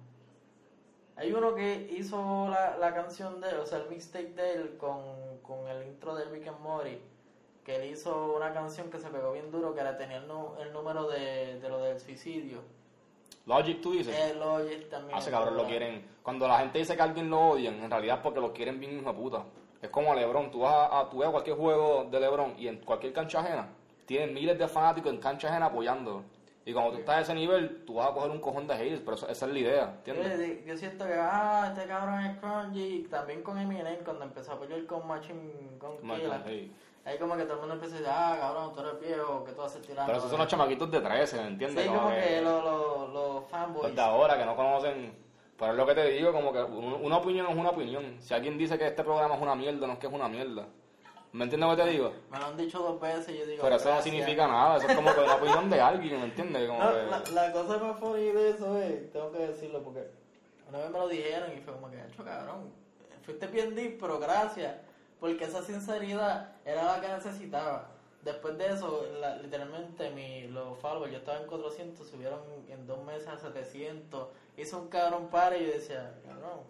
Hay 1.17 1.32
uno 1.34 1.56
que 1.56 1.88
hizo 1.97 2.47
la, 2.49 2.77
la 2.77 2.93
canción 2.93 3.41
de 3.41 3.49
él, 3.49 3.58
o 3.58 3.65
sea, 3.65 3.80
el 3.80 3.89
mixtape 3.89 4.34
de 4.34 4.53
él 4.53 4.77
con, 4.77 5.01
con 5.41 5.67
el 5.67 5.88
intro 5.88 6.15
de 6.15 6.25
Rick 6.25 6.47
and 6.47 6.60
Morty. 6.62 6.99
Que 7.65 7.75
él 7.77 7.91
hizo 7.91 8.34
una 8.36 8.53
canción 8.53 8.89
que 8.89 8.99
se 8.99 9.10
pegó 9.10 9.34
bien 9.34 9.51
duro, 9.51 9.73
que 9.73 9.82
era 9.82 9.97
tenía 9.97 10.17
el, 10.17 10.25
el 10.62 10.71
número 10.71 11.08
de, 11.10 11.60
de 11.60 11.69
lo 11.69 11.80
del 11.80 11.99
suicidio. 11.99 12.62
Logic, 13.45 13.82
tú 13.82 13.91
dices. 13.93 14.15
Él 14.17 14.39
lo 14.39 14.53
oye 14.56 14.77
también. 14.91 15.17
Hace 15.17 15.32
cabrón, 15.32 15.58
lo 15.58 15.65
quieren. 15.65 16.06
Cuando 16.21 16.47
la 16.47 16.60
gente 16.60 16.80
dice 16.80 16.95
que 16.95 17.01
a 17.01 17.06
alguien 17.06 17.30
lo 17.30 17.49
odian, 17.49 17.82
en 17.82 17.89
realidad 17.89 18.17
es 18.17 18.21
porque 18.21 18.39
lo 18.39 18.53
quieren 18.53 18.80
bien 18.80 18.99
hijo 18.99 19.12
de 19.12 19.17
puta. 19.17 19.43
Es 19.82 19.89
como 19.89 20.12
a 20.12 20.15
Lebron, 20.15 20.51
tú 20.51 20.60
vas 20.60 20.73
a, 20.73 20.99
a- 20.99 21.10
tú 21.10 21.19
ves 21.19 21.27
a 21.27 21.32
cualquier 21.32 21.56
juego 21.58 22.06
de 22.12 22.19
Lebron 22.19 22.56
y 22.58 22.67
en 22.67 22.77
cualquier 22.77 23.13
cancha 23.13 23.39
ajena, 23.39 23.69
tienen 24.06 24.34
miles 24.34 24.58
de 24.58 24.67
fanáticos 24.67 25.12
en 25.13 25.19
cancha 25.19 25.49
ajena 25.49 25.67
apoyándolo. 25.67 26.23
Y 26.67 26.73
cuando 26.73 26.91
tú 26.91 26.97
estás 26.97 27.15
a 27.15 27.21
ese 27.21 27.34
nivel, 27.34 27.86
tú 27.86 27.93
vas 27.95 28.10
a 28.10 28.13
coger 28.13 28.30
un 28.30 28.39
cojón 28.41 28.67
de 28.67 28.75
haters, 28.75 28.99
pero 28.99 29.15
eso- 29.15 29.30
esa 29.30 29.45
es 29.45 29.51
la 29.53 29.60
idea, 29.60 30.01
Yo, 30.06 30.13
¿entiendes? 30.13 30.65
yo 30.65 30.77
siento 30.77 31.06
que, 31.08 31.13
ah, 31.13 31.73
este 31.73 31.88
cabrón 31.88 32.25
es 32.25 32.38
crunchy. 32.39 33.08
También 33.10 33.41
con 33.41 33.58
Eminem, 33.58 34.03
cuando 34.03 34.25
empezó 34.25 34.51
a 34.51 34.60
pelear 34.60 34.86
con 34.86 35.08
Machine, 35.08 35.77
con 35.80 35.97
Killa. 35.99 36.43
Ahí 37.06 37.17
como 37.19 37.38
que 37.38 37.43
todo 37.43 37.53
el 37.53 37.60
mundo 37.62 37.73
empieza 37.75 37.95
a 37.95 37.99
decir, 37.99 38.13
ah, 38.13 38.38
cabrón, 38.38 38.73
tú 38.75 38.82
eres 38.82 38.99
viejo, 38.99 39.43
que 39.45 39.53
tú 39.53 39.62
haces 39.62 39.82
tirando. 39.82 40.08
Pero 40.08 40.17
esos 40.17 40.30
son 40.30 40.39
los 40.39 40.47
chamaquitos 40.49 40.91
de 40.91 40.99
13, 40.99 41.38
¿me 41.41 41.47
entiendes? 41.47 41.86
Sí, 41.86 41.89
como 41.89 42.10
que 42.10 42.41
los, 42.41 42.63
los, 42.65 43.10
los 43.13 43.45
fanboys. 43.49 43.84
Los 43.88 43.95
de 43.95 44.01
ahora 44.01 44.38
que 44.38 44.45
no 44.45 44.56
conocen. 44.58 45.13
Pero 45.58 45.71
es 45.71 45.77
lo 45.77 45.86
que 45.88 45.95
te 45.95 46.03
digo, 46.10 46.34
como 46.34 46.51
que 46.51 46.62
un- 46.62 46.99
una 47.01 47.17
opinión 47.17 47.47
es 47.47 47.56
una 47.56 47.69
opinión. 47.69 48.17
Si 48.19 48.34
alguien 48.34 48.58
dice 48.58 48.77
que 48.77 48.88
este 48.88 49.06
programa 49.06 49.36
es 49.36 49.41
una 49.41 49.56
mierda, 49.56 49.88
no 49.88 49.93
es 49.93 49.99
que 49.99 50.08
es 50.08 50.13
una 50.13 50.27
mierda. 50.27 50.65
¿Me 51.33 51.43
entiendes 51.43 51.69
lo 51.69 51.75
que 51.75 51.83
te 51.83 51.89
digo? 51.89 52.13
Me 52.31 52.39
lo 52.39 52.45
han 52.45 52.57
dicho 52.57 52.79
dos 52.79 52.99
veces 52.99 53.29
y 53.35 53.37
yo 53.39 53.45
digo, 53.45 53.61
Pero 53.63 53.75
eso 53.75 53.93
no 53.93 54.01
significa 54.01 54.47
nada, 54.47 54.77
eso 54.77 54.87
es 54.87 54.95
como 54.95 55.13
que 55.13 55.19
una 55.21 55.35
opinión 55.35 55.69
de 55.69 55.81
alguien, 55.81 56.19
¿me 56.19 56.25
entiendes? 56.25 56.67
Como 56.67 56.83
No, 56.83 56.89
que- 56.91 57.31
la, 57.33 57.47
la 57.47 57.51
cosa 57.51 57.77
más 57.77 57.99
funny 57.99 58.31
de 58.31 58.49
eso 58.51 58.77
es, 58.81 59.11
tengo 59.11 59.31
que 59.31 59.39
decirlo 59.39 59.83
porque 59.83 60.07
una 60.69 60.79
vez 60.79 60.89
me 60.89 60.99
lo 60.99 61.07
dijeron 61.07 61.51
y 61.55 61.61
fue 61.61 61.73
como 61.73 61.91
que, 61.91 61.97
hecho 62.01 62.23
cabrón, 62.23 62.71
fuiste 63.23 63.47
bien 63.47 63.75
deep, 63.75 63.99
pero 63.99 64.19
gracias, 64.19 64.75
porque 65.19 65.43
esa 65.45 65.61
sinceridad 65.61 66.55
era 66.65 66.83
la 66.85 67.01
que 67.01 67.07
necesitaba. 67.09 67.89
Después 68.23 68.57
de 68.57 68.67
eso, 68.67 69.05
la- 69.21 69.35
literalmente 69.37 70.09
mi, 70.11 70.47
los 70.47 70.77
followers, 70.79 71.11
yo 71.11 71.19
estaba 71.19 71.39
en 71.39 71.47
400, 71.47 72.07
subieron 72.09 72.39
en 72.69 72.87
dos 72.87 73.03
meses 73.05 73.27
a 73.27 73.37
700, 73.37 74.27
hizo 74.57 74.79
un 74.79 74.87
cabrón 74.87 75.27
par 75.27 75.55
y 75.55 75.65
yo 75.65 75.71
decía, 75.73 76.13
cabrón, 76.25 76.61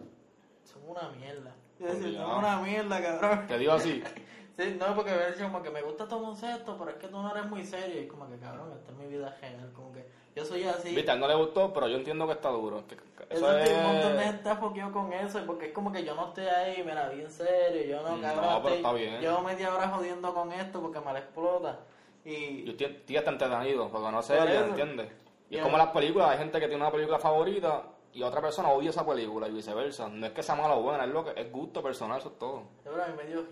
son 0.66 0.82
una 0.90 1.10
mierda. 1.18 1.56
Yo 1.80 1.88
decía, 1.88 2.20
son 2.22 2.38
una 2.40 2.58
mierda, 2.58 3.02
cabrón. 3.02 3.48
Te 3.48 3.58
digo 3.60 3.72
así, 3.74 4.04
Sí, 4.58 4.76
no, 4.80 4.96
porque 4.96 5.12
me 5.12 5.18
decía 5.18 5.46
como 5.46 5.62
que 5.62 5.70
me 5.70 5.82
gusta 5.84 6.08
todo 6.08 6.24
concepto, 6.24 6.76
pero 6.80 6.90
es 6.92 6.98
que 6.98 7.08
tú 7.08 7.22
no 7.22 7.30
eres 7.32 7.46
muy 7.46 7.64
serio. 7.64 8.02
Y 8.02 8.08
como 8.08 8.28
que, 8.28 8.38
cabrón, 8.38 8.72
esta 8.76 8.92
es 8.92 8.98
mi 8.98 9.06
vida 9.06 9.36
real. 9.40 9.72
Como 9.76 9.94
que 9.94 10.04
yo 10.36 10.44
soy 10.44 10.64
así. 10.64 10.96
viste, 10.96 11.16
no 11.16 11.28
le 11.28 11.36
gustó, 11.36 11.72
pero 11.72 11.88
yo 11.88 11.98
entiendo 11.98 12.26
que 12.26 12.34
está 12.34 12.50
duro. 12.50 12.84
que- 12.88 12.96
que 12.96 13.04
Eso 13.36 13.52
eso 13.52 13.58
es 13.60 13.78
un 13.78 13.84
montón 13.84 14.18
de 14.18 14.24
gente 14.24 14.56
foqueado 14.56 14.92
con 14.94 15.14
eso, 15.14 15.40
porque 15.46 15.68
es 15.68 15.74
como 15.74 15.92
que 15.92 16.04
yo 16.04 16.16
no 16.16 16.28
estoy 16.30 16.46
ahí, 16.46 16.84
mira, 16.84 17.10
bien 17.10 17.30
serio, 17.30 17.84
yo 17.84 18.02
no, 18.10 18.18
Mm, 18.18 18.22
cabrón, 18.22 18.46
no, 18.46 18.62
pero 18.64 18.76
estoy- 18.76 18.78
está 18.78 18.94
bien. 18.94 19.22
llevo 19.22 19.42
media 19.42 19.76
hora 19.76 19.88
jodiendo 19.90 20.34
con 20.34 20.52
esto 20.52 20.82
porque 20.82 21.00
me 21.02 21.14
la 21.14 21.20
explota. 21.20 21.80
Yo 22.26 22.32
Y 22.32 22.70
estoy, 22.72 22.88
estoy 22.88 23.18
hasta 23.18 23.30
entretenido, 23.32 23.90
porque 23.90 24.12
no 24.12 24.22
sé. 24.24 24.38
¿entiendes? 24.38 25.08
Y 25.52 25.58
es 25.58 25.62
como 25.64 25.78
las 25.78 25.88
películas, 25.90 26.30
hay 26.32 26.38
gente 26.40 26.60
que 26.60 26.68
tiene 26.68 26.82
una 26.82 26.92
película 26.92 27.20
favorita 27.20 27.84
y 28.14 28.24
otra 28.24 28.42
persona 28.42 28.70
odia 28.70 28.90
esa 28.90 29.06
película 29.06 29.48
y 29.48 29.52
viceversa. 29.52 30.10
No 30.10 30.26
es 30.26 30.32
que 30.32 30.44
sea 30.44 30.56
mala 30.56 30.76
o 30.76 30.82
buena, 30.82 31.06
es 31.06 31.12
lo 31.12 31.24
que 31.24 31.40
es 31.40 31.52
gusto 31.52 31.82
personal, 31.84 32.20
eso 32.20 32.30
es 32.30 32.40
todo. 32.40 32.64
yo 32.84 32.94
creo 32.94 33.06
que 33.06 33.24
me 33.24 33.30
dio 33.30 33.48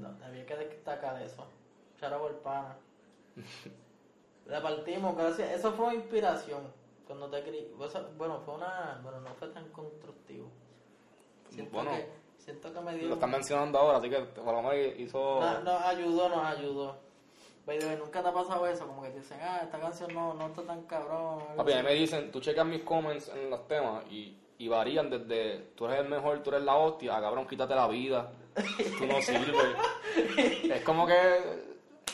no, 0.00 0.24
había 0.24 0.46
que 0.46 0.56
destacar 0.56 1.20
eso. 1.22 1.46
Chara 2.00 2.18
por 2.18 2.34
pana. 2.38 2.76
La 4.46 4.62
partimos, 4.62 5.14
gracias. 5.16 5.50
Eso 5.52 5.72
fue 5.72 5.94
inspiración. 5.94 6.72
Cuando 7.06 7.28
te 7.28 7.38
escribí, 7.38 7.72
bueno, 8.16 8.40
fue 8.40 8.54
una, 8.54 9.00
bueno, 9.02 9.20
no 9.20 9.34
fue 9.34 9.48
tan 9.48 9.68
constructivo. 9.70 10.48
Siento 11.48 11.72
Bueno, 11.72 11.90
que, 11.90 12.08
siento 12.38 12.72
que 12.72 12.80
me 12.80 12.94
dio... 12.94 13.08
Lo 13.08 13.14
están 13.14 13.30
mencionando 13.30 13.78
ahora, 13.78 13.98
así 13.98 14.10
que 14.10 14.20
por 14.20 14.54
lo 14.54 14.62
menos 14.62 14.98
hizo... 14.98 15.40
No, 15.40 15.60
nos 15.60 15.82
ayudó, 15.82 16.28
nos 16.28 16.44
ayudó. 16.44 16.96
Nunca 17.98 18.22
te 18.22 18.28
ha 18.28 18.32
pasado 18.32 18.66
eso, 18.66 18.86
como 18.86 19.02
que 19.02 19.10
te 19.10 19.18
dicen, 19.18 19.38
ah, 19.42 19.60
esta 19.62 19.78
canción 19.78 20.14
no, 20.14 20.32
no 20.34 20.46
está 20.46 20.62
tan 20.62 20.82
cabrón. 20.84 21.40
Papi, 21.56 21.72
a 21.72 21.76
mí 21.78 21.82
me 21.82 21.94
dicen, 21.94 22.30
tú 22.32 22.40
checas 22.40 22.64
mis 22.66 22.82
comments 22.82 23.28
en 23.28 23.50
los 23.50 23.66
temas 23.68 24.04
y, 24.10 24.36
y 24.58 24.68
varían 24.68 25.10
desde 25.10 25.58
tú 25.76 25.84
eres 25.86 26.00
el 26.00 26.08
mejor, 26.08 26.42
tú 26.42 26.50
eres 26.50 26.62
la 26.62 26.76
hostia, 26.76 27.16
a 27.16 27.20
cabrón, 27.20 27.46
quítate 27.46 27.74
la 27.74 27.86
vida, 27.88 28.30
tú 28.54 29.06
no 29.06 29.20
sirves. 29.20 29.76
es 30.72 30.82
como 30.82 31.06
que 31.06 31.68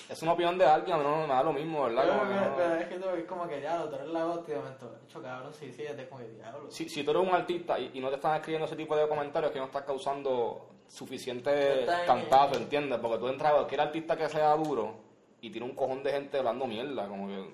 es 0.09 0.23
una 0.23 0.33
opinión 0.33 0.59
de 0.59 0.67
alguien, 0.67 0.97
a 0.97 0.99
mí 0.99 1.05
no 1.05 1.23
me 1.27 1.33
da 1.33 1.43
lo 1.43 1.53
mismo, 1.53 1.85
¿verdad? 1.85 2.03
Pero, 2.05 2.19
Como 2.19 2.29
que 2.31 2.35
pero- 2.37 2.51
no- 2.51 2.57
pero 2.57 2.75
es 2.75 2.87
que 2.89 2.99
tú 2.99 3.09
es 3.11 3.25
como 3.25 3.49
que 3.49 3.61
diablo, 3.61 3.89
tú 3.89 3.95
eres 3.97 4.09
la 4.09 4.27
hostia, 4.27 4.55
de 4.55 4.61
momento, 4.61 4.97
hecho 5.07 5.23
cabrón, 5.23 5.55
sí, 5.55 5.73
sí, 5.73 5.83
es 5.85 6.09
como 6.09 6.21
que 6.21 6.29
diablo. 6.31 6.71
si, 6.71 6.89
si 6.89 7.05
tú 7.05 7.11
eres 7.13 7.23
un 7.23 7.35
artista 7.35 7.79
y, 7.79 7.91
y 7.95 8.01
no 8.01 8.09
te 8.11 8.17
están 8.17 8.35
escribiendo 8.37 8.67
ese 8.67 8.77
tipo 8.77 8.97
de 8.97 9.09
comentarios, 9.09 9.53
que 9.53 9.59
no 9.61 9.67
estás 9.67 9.83
causando 9.83 10.69
suficiente 10.89 11.87
cantazo, 12.07 12.57
¿entiendes? 12.57 12.99
Porque 13.01 13.19
tú 13.19 13.29
entras 13.29 13.53
a 13.53 13.55
cualquier 13.55 13.81
artista 13.81 14.17
que 14.17 14.29
sea 14.29 14.55
duro 14.57 15.04
y 15.45 15.51
tiene 15.51 15.67
un 15.67 15.75
cojón 15.75 16.03
de 16.03 16.11
gente 16.11 16.39
hablando 16.39 16.67
mierda, 16.67 17.07
como 17.07 17.29
que... 17.29 17.45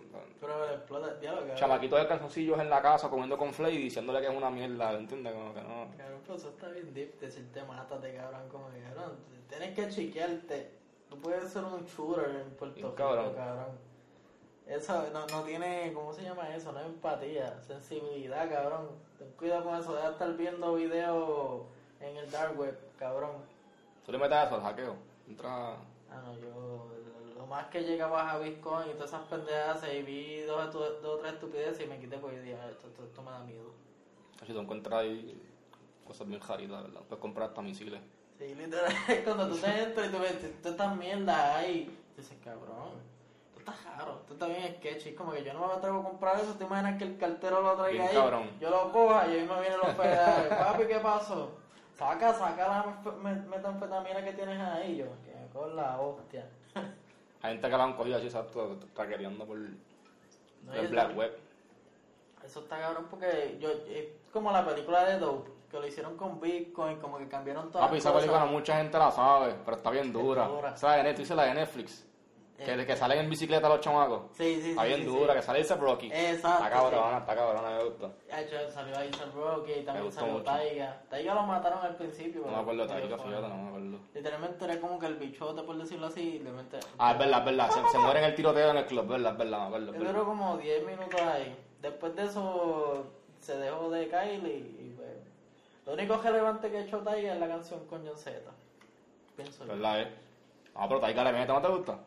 Pero 0.41 0.61
me 0.61 0.75
explota 0.75 1.11
el 1.11 1.19
diálogo, 1.19 1.41
cabrón. 1.41 1.59
Chamaquitos 1.59 1.99
de 1.99 2.07
calzoncillos 2.07 2.61
en 2.61 2.71
la 2.71 2.81
casa 2.81 3.11
comiendo 3.11 3.37
con 3.37 3.49
y 3.49 3.77
diciéndole 3.79 4.21
que 4.21 4.29
es 4.29 4.37
una 4.37 4.49
mierda, 4.49 4.93
¿entiendes? 4.93 5.33
Como 5.33 5.53
que 5.53 5.61
no... 5.63 5.89
Cabrón, 5.97 6.21
pero 6.23 6.37
eso 6.37 6.49
está 6.51 6.69
bien 6.69 6.95
deep 6.95 7.19
decirte 7.19 7.65
mátate, 7.65 8.15
cabrón, 8.15 8.49
como 8.49 8.71
que, 8.71 8.81
cabrón, 8.83 9.17
tienes 9.49 9.75
que 9.75 9.89
chequearte. 9.89 10.71
Tú 11.09 11.19
puedes 11.19 11.53
ser 11.53 11.65
un 11.65 11.85
shooter 11.85 12.31
en 12.31 12.51
Puerto 12.51 12.77
Rico, 12.77 12.95
cabrón. 12.95 13.35
cabrón. 13.35 13.91
Eso 14.69 15.11
no, 15.13 15.27
no 15.27 15.43
tiene, 15.43 15.93
¿cómo 15.93 16.13
se 16.13 16.23
llama 16.23 16.55
eso? 16.55 16.71
No 16.71 16.79
es 16.79 16.87
empatía, 16.87 17.61
sensibilidad, 17.61 18.49
cabrón. 18.49 18.91
Ten 19.19 19.33
cuidado 19.33 19.65
con 19.65 19.75
eso, 19.75 19.97
deja 19.97 20.07
de 20.07 20.13
estar 20.13 20.37
viendo 20.37 20.75
videos 20.75 21.63
en 21.99 22.17
el 22.19 22.31
dark 22.31 22.57
web, 22.57 22.79
cabrón. 22.97 23.33
¿Tú 24.07 24.13
le 24.13 24.19
metes 24.19 24.47
eso 24.47 24.55
al 24.55 24.63
hackeo? 24.63 24.95
Entra... 25.27 25.75
Ah, 26.09 26.23
no, 26.25 26.39
yo 26.39 27.00
más 27.51 27.67
que 27.67 27.81
llegaba 27.83 28.31
a 28.31 28.39
Bitcoin 28.39 28.89
y 28.91 28.93
todas 28.95 29.09
esas 29.11 29.23
pendejadas 29.27 29.83
y 29.93 30.03
vi 30.03 30.41
dos, 30.43 30.73
dos 30.73 31.05
o 31.05 31.17
tres 31.19 31.33
estupideces 31.35 31.85
y 31.85 31.89
me 31.89 31.99
quité 31.99 32.17
porque 32.19 32.41
dije, 32.41 32.57
"Ah, 32.63 32.69
esto, 32.71 32.87
esto, 32.87 33.05
esto 33.05 33.23
me 33.23 33.31
da 33.33 33.41
miedo. 33.41 33.73
Si 34.47 34.53
tú 34.53 34.61
encuentras 34.61 35.01
ahí 35.01 35.43
cosas 36.07 36.29
bien 36.29 36.41
jaritas, 36.41 36.83
¿verdad? 36.85 37.01
Puedes 37.09 37.21
comprar 37.21 37.49
hasta 37.49 37.61
misiles. 37.61 38.01
Sí, 38.39 38.55
literal, 38.55 38.93
cuando 39.25 39.49
tú 39.49 39.57
te 39.57 39.83
entras 39.83 40.07
y 40.09 40.11
tú 40.13 40.19
ves 40.21 40.39
todas 40.63 40.73
estas 40.73 40.97
mierdas 40.97 41.57
ahí, 41.57 41.87
tú 42.15 42.23
dices, 42.23 42.39
cabrón, 42.43 42.93
esto 43.49 43.59
está 43.59 43.91
raro, 43.97 44.19
esto 44.21 44.33
está 44.35 44.47
bien 44.47 44.77
sketchy, 44.79 45.15
como 45.15 45.33
que 45.33 45.45
yo 45.45 45.53
no 45.53 45.67
me 45.67 45.75
atrevo 45.75 46.01
a 46.01 46.05
comprar 46.05 46.41
eso, 46.41 46.55
te 46.55 46.65
imaginas 46.65 46.97
que 46.99 47.05
el 47.05 47.19
cartero 47.19 47.61
lo 47.63 47.75
traiga 47.75 47.91
Bien 48.05 48.09
ahí, 48.09 48.15
cabrón. 48.15 48.51
yo 48.61 48.71
lo 48.71 48.93
coja 48.93 49.27
y 49.27 49.31
ahí 49.39 49.47
me 49.47 49.61
vienen 49.61 49.79
los 49.79 49.93
federales, 49.95 50.49
papi, 50.57 50.85
¿qué 50.87 51.01
pasó? 51.01 51.51
Saca, 51.99 52.33
saca 52.33 52.69
la 52.69 53.13
me- 53.23 53.35
metanfetamina 53.35 54.25
que 54.25 54.33
tienes 54.35 54.59
ahí, 54.61 54.97
yo, 54.97 55.07
que 55.25 55.35
con 55.53 55.75
la 55.77 56.01
hostia. 56.01 56.49
Hay 57.43 57.53
gente 57.53 57.71
que 57.71 57.77
la 57.77 57.85
han 57.85 57.95
cogido 57.95 58.17
así, 58.17 58.27
exacto, 58.27 58.79
traqueteando 58.95 59.47
por 59.47 59.59
No, 59.59 60.75
el 60.75 60.89
Black 60.89 61.17
Web. 61.17 61.39
Eso 62.45 62.61
está 62.61 62.79
cabrón 62.79 63.07
porque 63.09 63.59
yo, 63.61 63.71
es 63.89 64.07
como 64.33 64.51
la 64.53 64.65
película 64.65 65.05
de 65.05 65.19
Dope, 65.19 65.51
que 65.71 65.79
lo 65.79 65.87
hicieron 65.87 66.17
con 66.17 66.41
Bitcoin, 66.41 66.99
como 66.99 67.19
que 67.19 67.29
cambiaron 67.29 67.71
todas 67.71 67.87
Papi, 67.87 67.97
las 67.97 68.05
esa 68.05 68.13
cosas. 68.13 68.23
película 68.29 68.45
no 68.47 68.53
mucha 68.53 68.77
gente 68.77 68.99
la 68.99 69.11
sabe, 69.11 69.55
pero 69.65 69.77
está 69.77 69.91
bien 69.91 70.13
dura. 70.13 70.47
dura. 70.49 70.75
Esa 70.75 70.93
de 70.97 71.03
Netflix, 71.05 71.31
la 71.31 71.45
de 71.45 71.55
Netflix. 71.55 72.07
Que, 72.65 72.75
Eh. 72.75 72.87
que 72.87 72.97
salen 72.97 73.19
en 73.21 73.31
bicicleta 73.31 73.69
los 73.69 73.81
chamacos. 73.81 74.23
Sí, 74.37 74.61
sí, 74.63 74.71
Está 74.71 74.83
sí, 74.83 74.89
bien 74.89 75.01
sí, 75.01 75.07
dura, 75.07 75.33
sí. 75.33 75.39
que 75.39 75.43
sale 75.47 75.61
ese 75.61 75.75
Rocky. 75.77 76.07
Exacto, 76.13 76.65
Está 76.65 76.71
cabrona, 76.77 77.19
está 77.19 77.35
cabrona, 77.35 77.71
me 77.71 77.85
gusta. 77.85 78.11
Ah, 78.31 78.43
yo- 78.43 78.71
salió 78.71 78.99
ahí 78.99 79.11
Sam 79.15 79.31
Rocky, 79.35 79.73
también 79.83 80.05
gustó 80.05 80.21
salió. 80.21 80.43
Taiga. 80.43 81.03
Taiga 81.09 81.35
lo 81.35 81.43
mataron 81.45 81.79
al 81.83 81.97
principio. 81.97 82.43
No 82.45 82.53
me 82.53 82.57
acuerdo 82.59 82.87
fue. 82.89 83.03
fíjate, 83.03 83.25
no 83.49 83.57
me 83.57 83.69
acuerdo. 83.69 83.99
Literalmente 84.15 84.65
era 84.65 84.81
como 84.81 84.99
que 84.99 85.07
el 85.07 85.15
bichote, 85.17 85.63
por 85.63 85.77
decirlo 85.79 86.07
así, 86.09 86.39
le 86.39 86.53
mete... 86.53 86.79
Ah, 86.99 87.13
es 87.13 87.19
verdad, 87.19 87.39
es 87.41 87.45
verdad. 87.47 87.71
Se, 87.71 87.89
se 87.93 87.99
muere 87.99 88.19
en 88.21 88.25
el 88.27 88.35
tiroteo 88.35 88.71
en 88.71 88.77
el 88.77 88.87
club, 88.87 89.07
verdad, 89.09 89.33
es 89.33 89.39
verdad, 89.39 89.59
me 89.61 89.67
acuerdo. 89.67 89.87
es 89.91 89.95
Él 89.95 89.99
verdad. 90.01 90.13
duró 90.15 90.25
como 90.27 90.57
10 90.59 90.87
minutos 90.87 91.21
ahí. 91.23 91.57
Después 91.81 92.15
de 92.15 92.25
eso 92.25 93.07
se 93.41 93.57
dejó 93.57 93.89
de 93.91 94.07
Kylie 94.09 94.57
y 94.59 94.95
pues... 94.97 95.09
Lo 95.87 95.95
único 95.95 96.17
relevante 96.23 96.71
que 96.71 96.77
ha 96.77 96.81
hecho 96.83 96.99
Taiga 96.99 97.33
es 97.35 97.41
la 97.41 97.49
canción 97.49 97.81
con 97.87 98.07
John 98.07 98.19
Z. 98.19 98.39
Pienso 99.35 99.65
yo. 99.65 99.73
¿Verdad, 99.73 100.03
eh? 100.03 100.09
Ah, 100.75 100.87
pero 100.87 101.01
Taika 101.01 101.25
le 101.25 101.33
mete, 101.33 101.53
¿no 101.53 101.61
te 101.63 101.69
gusta? 101.69 101.99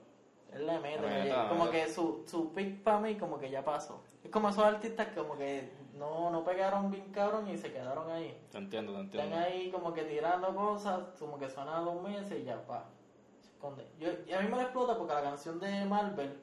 Él 0.55 0.67
le 0.67 0.79
mete, 0.79 1.01
Le 1.01 1.07
que 1.07 1.13
mete, 1.15 1.27
ya- 1.29 1.43
le 1.43 1.49
como 1.49 1.69
que 1.69 1.87
su, 1.89 2.23
su 2.27 2.53
pick 2.53 2.83
para 2.83 2.99
mí 2.99 3.15
como 3.15 3.37
que 3.39 3.49
ya 3.49 3.63
pasó. 3.63 4.01
Es 4.23 4.29
como 4.31 4.49
esos 4.49 4.63
artistas 4.63 5.07
que 5.07 5.15
como 5.15 5.35
que 5.37 5.71
no, 5.95 6.29
no 6.29 6.43
pegaron 6.43 6.89
bien 6.91 7.11
cabrón 7.11 7.49
y 7.49 7.57
se 7.57 7.71
quedaron 7.71 8.09
ahí. 8.11 8.37
Te 8.51 8.57
entiendo, 8.57 8.93
te 8.93 9.01
Están 9.01 9.21
entiendo. 9.21 9.45
ahí 9.45 9.71
como 9.71 9.93
que 9.93 10.03
tirando 10.03 10.55
cosas, 10.55 11.01
como 11.19 11.37
que 11.37 11.49
suenan 11.49 11.85
dos 11.85 12.01
meses 12.01 12.39
y 12.41 12.43
ya 12.45 12.61
pa. 12.65 12.85
Se 13.41 13.49
esconde. 13.49 13.87
Yo, 13.99 14.09
y 14.27 14.33
a 14.33 14.39
mí 14.41 14.47
me 14.47 14.57
la 14.57 14.63
explota 14.63 14.97
porque 14.97 15.13
la 15.13 15.21
canción 15.23 15.59
de 15.59 15.85
Marvel, 15.85 16.39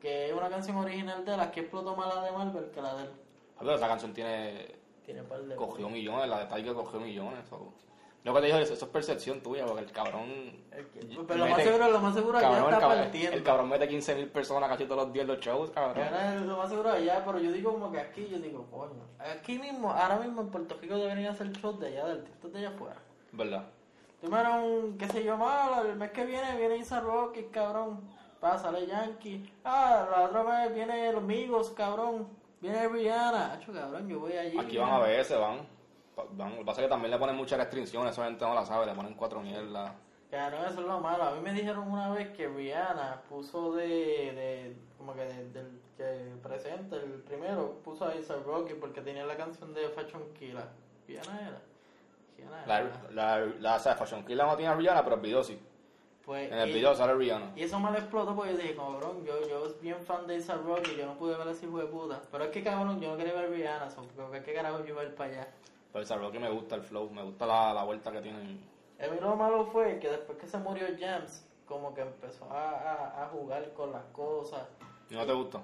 que 0.00 0.28
es 0.28 0.32
una 0.32 0.48
canción 0.48 0.76
original 0.76 1.24
de 1.24 1.36
las 1.36 1.48
que 1.48 1.60
explotó 1.60 1.96
más 1.96 2.14
la 2.14 2.22
de 2.24 2.30
Marvel 2.32 2.70
que 2.70 2.80
la 2.82 2.94
de 2.94 3.02
él. 3.04 3.10
Pero 3.58 3.74
esa 3.74 3.88
canción 3.88 4.12
tiene... 4.14 4.76
Tiene 5.04 5.22
par 5.22 5.42
de 5.42 5.56
Cogió 5.56 5.88
millones, 5.88 6.28
la 6.28 6.40
de 6.40 6.46
Taika 6.46 6.74
cogió 6.74 7.00
millones. 7.00 7.50
o- 7.50 7.72
Que 8.34 8.40
te 8.40 8.46
digo, 8.46 8.58
eso, 8.58 8.74
eso 8.74 8.84
es 8.84 8.90
percepción 8.90 9.40
tuya, 9.42 9.64
porque 9.66 9.84
el 9.84 9.92
cabrón... 9.92 10.30
El 10.72 10.86
pero 11.26 11.38
lo 11.38 11.46
más 11.48 11.62
seguro, 11.62 11.90
lo 11.90 12.00
más 12.00 12.14
seguro 12.14 12.38
allá 12.38 12.48
cabrón, 12.48 12.64
el, 12.68 12.74
está 12.74 12.80
cabrón, 12.80 13.02
partiendo. 13.04 13.36
el 13.36 13.42
cabrón 13.42 13.68
mete 13.68 13.90
15.000 13.90 14.30
personas 14.30 14.68
casi 14.68 14.84
todos 14.84 15.04
los 15.04 15.12
días 15.12 15.22
en 15.22 15.28
los 15.28 15.40
shows, 15.40 15.70
cabrón. 15.70 16.06
Lo 16.46 16.56
más 16.56 16.68
seguro 16.68 16.90
allá, 16.90 17.22
pero 17.24 17.38
yo 17.38 17.52
digo 17.52 17.72
como 17.72 17.90
que 17.90 18.00
aquí, 18.00 18.28
yo 18.28 18.38
digo, 18.38 18.66
coño. 18.70 19.02
Aquí 19.18 19.58
mismo, 19.58 19.92
ahora 19.92 20.18
mismo 20.18 20.42
en 20.42 20.48
Puerto 20.50 20.76
Rico 20.80 20.96
deberían 20.96 21.32
hacer 21.32 21.50
shows 21.52 21.80
de 21.80 21.88
allá, 21.88 22.06
de 22.06 22.12
artistas 22.12 22.52
de 22.52 22.58
allá 22.58 22.68
afuera. 22.68 22.96
¿Verdad? 23.32 23.64
Me 24.22 24.28
un, 24.58 24.98
qué 24.98 25.06
sé 25.08 25.22
yo, 25.22 25.36
malo, 25.36 25.88
el 25.88 25.96
mes 25.96 26.10
que 26.10 26.24
viene 26.24 26.56
viene 26.56 26.76
Isa 26.76 27.00
Rocky, 27.00 27.44
cabrón. 27.44 28.00
Va, 28.42 28.58
sale 28.58 28.86
Yankee. 28.86 29.52
Ah, 29.64 30.06
la 30.10 30.22
otra 30.24 30.42
vez 30.42 30.74
viene 30.74 31.12
los 31.12 31.22
amigos, 31.22 31.70
cabrón. 31.70 32.28
Viene 32.60 32.88
Rihanna. 32.88 33.52
Hacho, 33.52 33.72
cabrón, 33.72 34.08
yo 34.08 34.20
voy 34.20 34.32
allí. 34.32 34.58
Aquí 34.58 34.76
van 34.76 34.90
a 34.90 34.98
van. 34.98 35.02
Pa- 35.28 35.38
van. 35.38 35.77
Lo 36.36 36.58
que 36.58 36.64
pasa 36.64 36.80
es 36.80 36.86
que 36.86 36.90
también 36.90 37.10
le 37.10 37.18
ponen 37.18 37.36
muchas 37.36 37.58
restricciones, 37.58 38.12
esa 38.12 38.24
gente 38.24 38.44
no 38.44 38.54
la 38.54 38.64
sabe, 38.64 38.86
le 38.86 38.94
ponen 38.94 39.14
cuatro 39.14 39.40
mierdas. 39.40 39.92
Cabrón, 40.30 40.60
eso 40.68 40.80
es 40.80 40.86
lo 40.86 41.00
malo. 41.00 41.22
A 41.24 41.30
mí 41.32 41.40
me 41.40 41.52
dijeron 41.52 41.90
una 41.90 42.10
vez 42.10 42.28
que 42.36 42.48
Rihanna 42.48 43.22
puso 43.28 43.72
de, 43.72 43.86
de 43.86 44.76
como 44.98 45.14
que 45.14 45.22
de- 45.22 45.50
del 45.52 45.80
que 45.96 46.30
presente, 46.42 46.96
el 46.96 47.22
primero, 47.22 47.78
puso 47.84 48.06
a 48.06 48.14
Isa 48.14 48.36
Rocky 48.44 48.74
porque 48.74 49.00
tenía 49.00 49.24
la 49.24 49.36
canción 49.36 49.72
de 49.72 49.88
Fashion 49.88 50.22
Killer. 50.38 50.66
Rihanna 51.06 51.40
era. 51.40 51.60
Rihanna 52.36 52.66
La, 52.66 52.80
era. 52.80 52.90
la, 53.12 53.38
la, 53.60 53.76
o 53.76 53.78
sea, 53.80 53.94
Fashion 53.96 54.24
Killer 54.24 54.46
no 54.46 54.54
tiene 54.56 54.70
a 54.72 54.76
Rihanna, 54.76 55.02
pero 55.02 55.16
el 55.16 55.22
video 55.22 55.42
sí. 55.42 55.58
Pues, 56.26 56.52
En 56.52 56.58
el 56.58 56.68
y- 56.68 56.72
video 56.74 56.94
sale 56.94 57.14
Rihanna. 57.14 57.52
Y 57.56 57.62
eso 57.62 57.80
me 57.80 57.90
lo 57.90 57.96
explotó 57.96 58.36
porque 58.36 58.52
yo 58.52 58.58
dije, 58.58 58.76
cabrón, 58.76 59.24
yo, 59.24 59.40
yo 59.48 59.64
soy 59.66 59.76
bien 59.80 59.96
fan 60.04 60.26
de 60.26 60.36
Isa 60.36 60.56
Rocky, 60.56 60.94
yo 60.94 61.06
no 61.06 61.14
pude 61.14 61.36
ver 61.38 61.48
ese 61.48 61.64
hijo 61.64 61.78
de 61.78 61.86
puta. 61.86 62.20
Pero 62.30 62.44
es 62.44 62.50
que 62.50 62.62
cabrón, 62.62 63.00
yo 63.00 63.10
no 63.12 63.16
quería 63.16 63.32
ver 63.32 63.50
Rihanna, 63.50 63.88
so, 63.90 64.02
porque 64.14 64.42
qué 64.42 64.52
carajo 64.52 64.80
yo 64.80 64.88
iba 64.88 65.00
a 65.00 65.04
ir 65.04 65.14
para 65.14 65.30
allá. 65.32 65.48
Pero 65.92 66.02
esa 66.04 66.30
que 66.30 66.38
me 66.38 66.50
gusta 66.50 66.74
el 66.76 66.82
flow, 66.82 67.10
me 67.10 67.22
gusta 67.22 67.46
la, 67.46 67.72
la 67.74 67.84
vuelta 67.84 68.12
que 68.12 68.20
tienen. 68.20 68.60
A 69.00 69.06
mí 69.06 69.20
lo 69.20 69.36
malo 69.36 69.66
fue 69.66 69.98
que 69.98 70.08
después 70.08 70.38
que 70.38 70.46
se 70.46 70.58
murió 70.58 70.86
James, 70.98 71.44
como 71.66 71.94
que 71.94 72.02
empezó 72.02 72.44
a, 72.50 72.70
a, 72.70 73.24
a 73.24 73.28
jugar 73.28 73.72
con 73.72 73.92
las 73.92 74.04
cosas. 74.12 74.62
¿Y 75.08 75.14
no 75.14 75.24
te 75.24 75.32
gusta? 75.32 75.60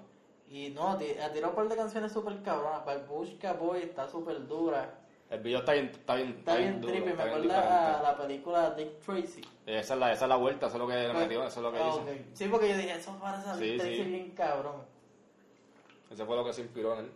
Y 0.48 0.70
no, 0.70 0.90
ha 0.90 0.98
tirado 0.98 1.48
un 1.50 1.54
par 1.56 1.68
de 1.68 1.76
canciones 1.76 2.12
súper 2.12 2.40
cabronas. 2.42 2.84
Barbushka 2.84 3.54
Boy 3.54 3.82
está 3.82 4.08
súper 4.08 4.46
dura. 4.46 4.98
El 5.30 5.40
video 5.40 5.60
está 5.60 5.72
bien, 5.72 5.86
está 5.86 6.14
bien, 6.16 6.28
Está 6.38 6.56
bien 6.56 6.80
duro, 6.80 6.92
trippy, 6.92 7.08
me 7.08 7.14
bien 7.14 7.28
acuerda 7.28 7.98
a 7.98 8.02
la 8.02 8.16
película 8.16 8.70
Dick 8.72 9.00
Tracy. 9.00 9.40
Esa 9.66 9.94
es 9.94 10.00
la, 10.00 10.12
esa 10.12 10.24
es 10.26 10.28
la 10.28 10.36
vuelta, 10.36 10.66
eso 10.66 10.76
es 10.76 10.80
lo 10.80 10.86
que 10.86 10.94
le 10.94 11.12
metió, 11.12 11.44
eso 11.44 11.60
es 11.60 11.62
lo 11.62 11.72
que 11.72 11.78
Ah, 11.78 11.88
hizo. 11.88 12.04
Sí, 12.34 12.48
porque 12.48 12.68
yo 12.68 12.76
dije, 12.76 12.92
eso 12.92 13.18
parece 13.20 13.48
a 13.50 13.54
Sí, 13.54 13.80
sí. 13.80 14.02
bien 14.04 14.30
cabrón. 14.32 14.82
Eso 16.10 16.26
fue 16.26 16.36
lo 16.36 16.44
que 16.44 16.52
se 16.52 16.60
inspiró 16.60 16.92
en 16.94 17.00
él. 17.06 17.12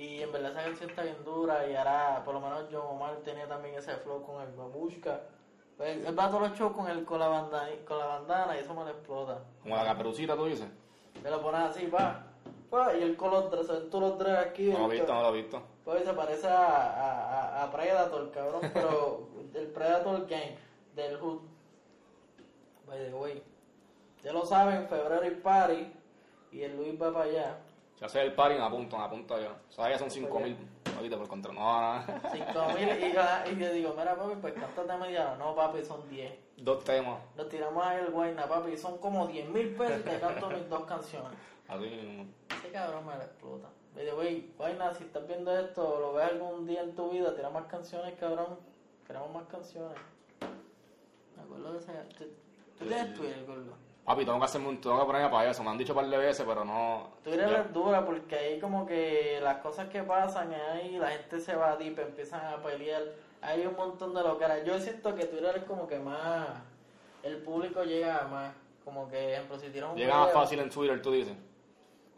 Y 0.00 0.22
en 0.22 0.32
verdad 0.32 0.52
esa 0.52 0.62
canción 0.64 0.88
está 0.88 1.02
bien 1.02 1.22
dura 1.26 1.68
y 1.68 1.76
ahora 1.76 2.22
por 2.24 2.32
lo 2.32 2.40
menos 2.40 2.64
John 2.72 2.86
Omar 2.88 3.16
tenía 3.22 3.46
también 3.46 3.74
ese 3.74 3.94
flow 3.96 4.22
con 4.22 4.40
el 4.40 4.50
babushka. 4.56 5.20
Pues, 5.76 6.06
él 6.06 6.18
va 6.18 6.24
a 6.24 6.30
todos 6.30 6.48
los 6.48 6.58
shows 6.58 6.72
con, 6.72 6.88
el, 6.88 7.04
con, 7.04 7.18
la 7.18 7.28
bandana, 7.28 7.68
con 7.86 7.98
la 7.98 8.06
bandana 8.06 8.56
y 8.56 8.60
eso 8.60 8.72
me 8.72 8.84
lo 8.84 8.90
explota. 8.90 9.44
Como 9.62 9.76
la 9.76 9.84
caperucita, 9.84 10.34
tú 10.36 10.46
dices. 10.46 10.68
Me 11.22 11.28
lo 11.28 11.42
pones 11.42 11.60
así, 11.60 11.86
va. 11.88 12.24
y 12.98 13.02
el 13.02 13.10
ven 13.10 13.18
todos 13.18 14.00
los 14.00 14.18
tres 14.18 14.38
aquí. 14.38 14.70
No 14.70 14.78
lo 14.78 14.92
he 14.92 14.96
visto, 14.96 15.12
no 15.12 15.20
lo 15.20 15.28
he 15.28 15.42
visto. 15.42 15.62
Pues 15.84 16.02
se 16.02 16.14
parece 16.14 16.48
a, 16.48 16.66
a, 16.66 17.60
a, 17.60 17.64
a 17.64 17.70
Predator, 17.70 18.30
cabrón, 18.30 18.70
pero 18.72 19.28
el 19.54 19.66
Predator 19.66 20.26
Gang 20.26 20.56
del 20.96 21.18
Hood. 21.18 21.40
By 22.86 23.04
the 23.04 23.14
way. 23.14 23.42
Ya 24.22 24.32
lo 24.32 24.46
saben, 24.46 24.88
febrero 24.88 25.26
y 25.26 25.30
party. 25.30 25.92
Y 26.52 26.62
el 26.62 26.74
Luis 26.78 27.00
va 27.00 27.12
para 27.12 27.26
allá. 27.26 27.58
Si 28.00 28.06
haces 28.06 28.22
el 28.22 28.32
party, 28.32 28.54
me 28.54 28.64
apunto, 28.64 28.96
me 28.96 29.04
apunto 29.04 29.38
yo. 29.38 29.50
O 29.68 29.72
sea, 29.72 29.90
ya 29.90 29.98
son 29.98 30.10
5000. 30.10 30.56
Ahorita 30.96 31.18
por 31.18 31.28
contra. 31.28 31.52
No, 31.52 31.60
nada. 31.60 32.06
Cinco 32.32 32.66
mil 32.74 32.88
y, 32.88 33.60
yo 33.60 33.72
digo, 33.74 33.94
mira 33.94 34.16
papi, 34.16 34.36
pues 34.40 34.54
cántate 34.54 34.96
media 34.96 35.26
hora. 35.26 35.36
No 35.36 35.54
papi, 35.54 35.84
son 35.84 36.08
10. 36.08 36.32
Dos 36.56 36.82
temas. 36.82 37.18
Nos 37.36 37.50
tiramos 37.50 37.84
ahí 37.84 37.98
el 38.00 38.10
guayna 38.10 38.48
papi, 38.48 38.74
son 38.78 38.96
como 38.96 39.26
10 39.26 39.50
mil 39.50 39.74
pesos 39.74 40.00
y 40.00 40.02
te 40.08 40.18
canto 40.18 40.48
mis 40.48 40.66
dos 40.70 40.84
canciones. 40.86 41.38
Así 41.68 41.84
mismo. 41.84 42.24
Ese 42.58 42.72
cabrón 42.72 43.04
me 43.04 43.18
la 43.18 43.24
explota. 43.24 43.68
By 43.94 44.06
the 44.06 44.14
way, 44.14 44.54
guayna, 44.56 44.94
si 44.94 45.04
estás 45.04 45.28
viendo 45.28 45.54
esto, 45.54 46.00
lo 46.00 46.14
ves 46.14 46.30
algún 46.30 46.66
día 46.66 46.80
en 46.80 46.94
tu 46.94 47.10
vida, 47.10 47.36
tira 47.36 47.50
más 47.50 47.66
canciones, 47.66 48.14
cabrón. 48.18 48.58
Queremos 49.06 49.30
más 49.30 49.44
canciones. 49.44 49.98
Me 51.36 51.42
acuerdo 51.42 51.74
de 51.74 51.78
esa. 51.78 51.92
¿Tú, 52.16 52.24
tú 52.78 52.86
tienes 52.86 53.14
Twitter, 53.14 53.44
gordo? 53.44 53.89
Papi, 54.10 54.24
tengo 54.24 54.40
que 54.40 54.44
hacerme 54.44 54.68
un, 54.70 54.80
tengo 54.80 54.98
que 54.98 55.04
ponerme 55.06 55.28
para 55.28 55.50
eso. 55.50 55.62
Me 55.62 55.70
han 55.70 55.78
dicho 55.78 55.92
un 55.92 56.00
par 56.00 56.08
de 56.08 56.16
veces, 56.18 56.44
pero 56.44 56.64
no. 56.64 57.10
Twitter 57.22 57.48
Ya. 57.48 57.58
es 57.60 57.72
dura 57.72 58.04
porque 58.04 58.34
ahí 58.36 58.58
como 58.58 58.84
que 58.84 59.38
las 59.40 59.58
cosas 59.58 59.88
que 59.88 60.02
pasan 60.02 60.52
ahí, 60.52 60.98
la 60.98 61.10
gente 61.10 61.38
se 61.38 61.54
va 61.54 61.76
deep, 61.76 61.96
empiezan 62.00 62.44
a 62.44 62.56
pelear. 62.56 63.02
Hay 63.40 63.64
un 63.64 63.76
montón 63.76 64.12
de 64.12 64.20
locaras. 64.22 64.64
Yo 64.64 64.76
siento 64.80 65.14
que 65.14 65.26
Twitter 65.26 65.58
es 65.58 65.62
como 65.64 65.86
que 65.86 66.00
más... 66.00 66.48
El 67.22 67.36
público 67.36 67.84
llega 67.84 68.18
a 68.24 68.26
más. 68.26 68.52
Como 68.84 69.08
que, 69.08 69.34
ejemplo, 69.34 69.56
si 69.60 69.68
tiras 69.68 69.90
un 69.92 69.96
Llega 69.96 70.16
más 70.16 70.32
fácil 70.32 70.58
en 70.58 70.70
Twitter, 70.70 71.00
tú 71.00 71.12
dices. 71.12 71.36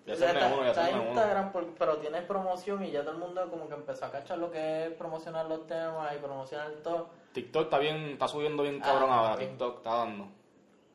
Ya 0.06 0.14
está, 0.14 0.46
uno, 0.46 0.72
ya 0.72 0.88
uno. 0.94 1.02
Instagram, 1.08 1.52
por- 1.52 1.74
pero 1.74 1.98
tienes 1.98 2.22
promoción 2.24 2.82
y 2.84 2.90
ya 2.90 3.02
todo 3.02 3.12
el 3.12 3.18
mundo 3.18 3.46
como 3.50 3.68
que 3.68 3.74
empezó 3.74 4.06
a 4.06 4.10
cachar 4.10 4.38
lo 4.38 4.50
que 4.50 4.86
es 4.86 4.90
promocionar 4.94 5.44
los 5.44 5.66
temas 5.66 6.12
y 6.14 6.18
promocionar 6.18 6.70
todo. 6.82 7.10
TikTok 7.34 7.64
está 7.64 7.78
bien, 7.78 7.96
está 8.12 8.26
subiendo 8.26 8.62
bien 8.62 8.80
Ah, 8.82 8.86
cabrón 8.86 9.10
ahora. 9.10 9.36
TikTok 9.36 9.76
está 9.76 9.94
dando. 9.96 10.26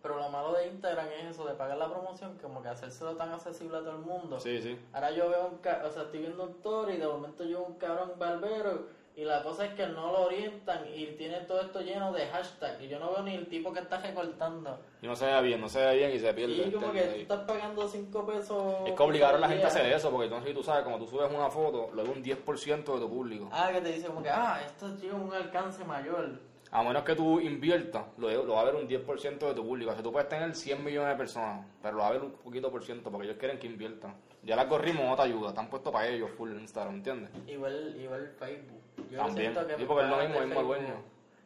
Pero 0.08 0.20
lo 0.20 0.30
malo 0.30 0.54
de 0.54 0.68
Instagram 0.68 1.06
es 1.20 1.32
eso, 1.32 1.46
de 1.46 1.54
pagar 1.56 1.78
la 1.78 1.90
promoción, 1.90 2.38
como 2.42 2.62
que 2.62 2.70
hacérselo 2.70 3.18
tan 3.18 3.30
accesible 3.34 3.76
a 3.78 3.82
todo 3.82 3.92
el 3.92 3.98
mundo. 3.98 4.40
Sí, 4.40 4.62
sí. 4.62 4.80
Ahora 4.94 5.12
yo 5.12 5.28
veo 5.30 5.48
un 5.48 5.58
ca- 5.58 5.84
o 5.86 5.90
sea, 5.92 6.04
estoy 6.04 6.20
viendo 6.22 6.44
un 6.46 6.52
story 6.52 6.94
y 6.94 6.98
de 6.98 7.08
momento 7.08 7.44
yo 7.44 7.62
un 7.64 7.74
cabrón 7.76 8.14
barbero 8.18 8.86
y 9.18 9.26
la 9.26 9.44
cosa 9.44 9.66
es 9.66 9.74
que 9.74 9.86
no 9.88 10.14
lo 10.14 10.22
orientan 10.28 10.86
y 10.96 11.08
tiene 11.18 11.42
todo 11.42 11.60
esto 11.60 11.82
lleno 11.82 12.14
de 12.14 12.26
hashtag 12.28 12.80
y 12.82 12.88
yo 12.88 13.00
no 13.00 13.10
veo 13.12 13.24
ni 13.24 13.36
el 13.36 13.48
tipo 13.48 13.74
que 13.74 13.80
está 13.82 13.98
recortando. 14.00 14.80
Y 15.02 15.08
no 15.08 15.16
se 15.16 15.26
ve 15.26 15.42
bien, 15.42 15.60
no 15.60 15.68
se 15.68 15.86
ve 15.86 15.96
bien 15.98 16.12
y 16.16 16.20
se 16.20 16.34
pierde. 16.34 16.54
Y 16.54 16.72
como 16.72 16.92
que 16.94 17.00
¿entiendes? 17.04 17.28
tú 17.28 17.34
estás 17.34 17.40
pagando 17.42 17.88
5 17.88 18.26
pesos. 18.26 18.74
Es 18.88 18.94
que 18.94 19.04
obligaron 19.04 19.38
a 19.40 19.42
la 19.42 19.50
gente 19.50 19.66
a 19.66 19.68
hacer 19.68 19.92
eso, 19.92 20.10
porque 20.10 20.26
entonces 20.28 20.54
tú 20.54 20.64
sabes, 20.64 20.86
como 20.86 21.00
tú 21.00 21.08
subes 21.08 21.30
una 21.34 21.50
foto, 21.50 21.90
luego 21.94 22.14
un 22.14 22.24
10% 22.24 22.94
de 22.94 23.00
tu 23.02 23.10
público. 23.10 23.50
Ah, 23.52 23.72
que 23.74 23.82
te 23.82 23.92
dice 23.92 24.08
como 24.08 24.24
que, 24.24 24.30
ah, 24.30 24.62
esto 24.66 24.90
tiene 24.96 25.16
un 25.16 25.34
alcance 25.34 25.84
mayor. 25.84 26.47
A 26.72 26.84
menos 26.84 27.04
que 27.04 27.16
tú 27.16 27.40
inviertas, 27.40 28.04
lo, 28.18 28.30
lo 28.44 28.54
va 28.54 28.62
a 28.62 28.66
ver 28.66 28.76
un 28.76 28.88
10% 28.88 29.38
de 29.40 29.54
tu 29.54 29.66
público. 29.66 29.92
O 29.92 29.94
sea, 29.94 30.04
tú 30.04 30.12
puedes 30.12 30.28
tener 30.28 30.54
100 30.54 30.84
millones 30.84 31.10
de 31.12 31.16
personas, 31.16 31.66
pero 31.82 31.96
lo 31.96 32.02
va 32.04 32.10
a 32.10 32.12
ver 32.12 32.22
un 32.22 32.32
poquito 32.32 32.70
por 32.70 32.84
ciento, 32.84 33.10
porque 33.10 33.28
ellos 33.28 33.38
quieren 33.40 33.58
que 33.58 33.68
inviertan. 33.68 34.16
Ya 34.44 34.54
el 34.54 34.60
algoritmo 34.60 35.04
no 35.04 35.16
te 35.16 35.22
ayuda, 35.24 35.50
están 35.50 35.70
puestos 35.70 35.92
para 35.94 36.08
ellos 36.08 36.30
full 36.38 36.52
Instagram, 36.52 36.96
¿entiendes? 36.96 37.32
Igual, 37.48 37.96
igual 38.00 38.34
Facebook. 38.38 38.82
Yo 39.10 39.18
También. 39.18 39.54
siento 39.54 39.68
que 39.68 39.78
Sí, 39.78 39.86
porque 39.86 40.04
es 40.04 40.10
lo 40.10 40.40
mismo, 40.40 40.64
dueño. 40.64 40.94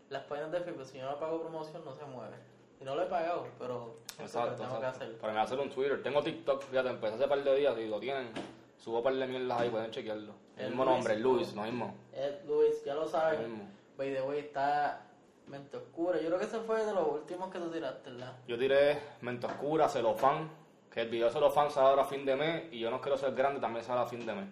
Las 0.09 0.23
páginas 0.23 0.51
de 0.51 0.61
Facebook, 0.61 0.85
si 0.85 0.97
yo 0.97 1.05
no 1.09 1.19
pago 1.19 1.41
promoción, 1.41 1.85
no 1.85 1.93
se 1.95 2.05
mueve. 2.05 2.35
Y 2.79 2.83
no 2.83 2.95
lo 2.95 3.03
he 3.03 3.05
pagado, 3.05 3.47
pero 3.59 3.97
es 4.17 4.19
Exacto, 4.21 4.55
que 4.55 4.63
tengo 4.63 4.79
que 4.79 4.85
hacer. 4.87 5.17
Para 5.19 5.33
mí 5.33 5.39
hacer 5.39 5.59
un 5.59 5.69
Twitter. 5.69 6.01
Tengo 6.01 6.23
TikTok, 6.23 6.63
fíjate, 6.63 6.89
empecé 6.89 7.15
hace 7.15 7.27
par 7.27 7.43
de 7.43 7.55
días 7.55 7.77
y 7.77 7.87
lo 7.87 7.99
tienen. 7.99 8.29
Subo 8.77 9.03
par 9.03 9.13
de 9.13 9.27
mierdas 9.27 9.61
ahí, 9.61 9.69
pueden 9.69 9.91
chequearlo. 9.91 10.33
El, 10.57 10.63
El 10.63 10.69
mismo 10.69 10.85
Luis, 10.85 10.95
nombre, 10.97 11.19
Luis, 11.19 11.53
lo 11.53 11.61
mismo. 11.61 11.95
Ed 12.11 12.43
Luis, 12.47 12.83
ya 12.83 12.95
lo 12.95 13.03
mismo. 13.03 13.69
By 13.97 14.13
the 14.15 14.21
way, 14.23 14.39
está 14.39 15.10
mente 15.47 15.77
oscura. 15.77 16.19
Yo 16.19 16.27
creo 16.27 16.39
que 16.39 16.45
ese 16.45 16.59
fue 16.59 16.85
de 16.85 16.93
los 16.93 17.07
últimos 17.07 17.51
que 17.51 17.59
tú 17.59 17.69
tiraste, 17.69 18.11
¿verdad? 18.11 18.33
Yo 18.47 18.57
tiré 18.57 18.99
Mente 19.21 19.47
Oscura, 19.47 19.89
Celofán, 19.89 20.49
que 20.91 21.01
el 21.01 21.09
video 21.09 21.27
de 21.27 21.33
Celofán 21.33 21.69
sale 21.71 21.87
ahora 21.87 22.03
a 22.03 22.05
fin 22.05 22.25
de 22.25 22.35
mes 22.35 22.63
y 22.71 22.79
yo 22.79 22.89
no 22.89 23.01
quiero 23.01 23.17
ser 23.17 23.33
grande, 23.33 23.59
también 23.59 23.83
sale 23.83 24.01
a 24.01 24.05
fin 24.05 24.25
de 24.25 24.33
mes. 24.33 24.47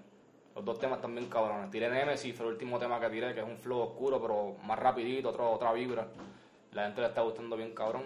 Los 0.56 0.65
dos 0.65 0.80
temas 0.80 0.99
también 0.99 1.30
cabrones. 1.30 1.71
Tiré 1.71 1.89
Nemesis, 1.89 2.36
fue 2.36 2.45
el 2.47 2.54
último 2.54 2.78
tema 2.80 2.99
que 2.99 3.10
tiré, 3.10 3.34
que 3.34 3.39
es 3.39 3.45
un 3.45 3.58
flow 3.58 3.80
oscuro, 3.80 4.21
pero 4.21 4.56
más 4.65 4.78
rapidito, 4.78 5.30
otro, 5.30 5.52
otra 5.52 5.71
vibra. 5.71 6.08
La 6.73 6.86
gente 6.86 7.02
le 7.02 7.08
está 7.08 7.21
gustando 7.21 7.56
bien 7.56 7.73
cabrón. 7.73 8.04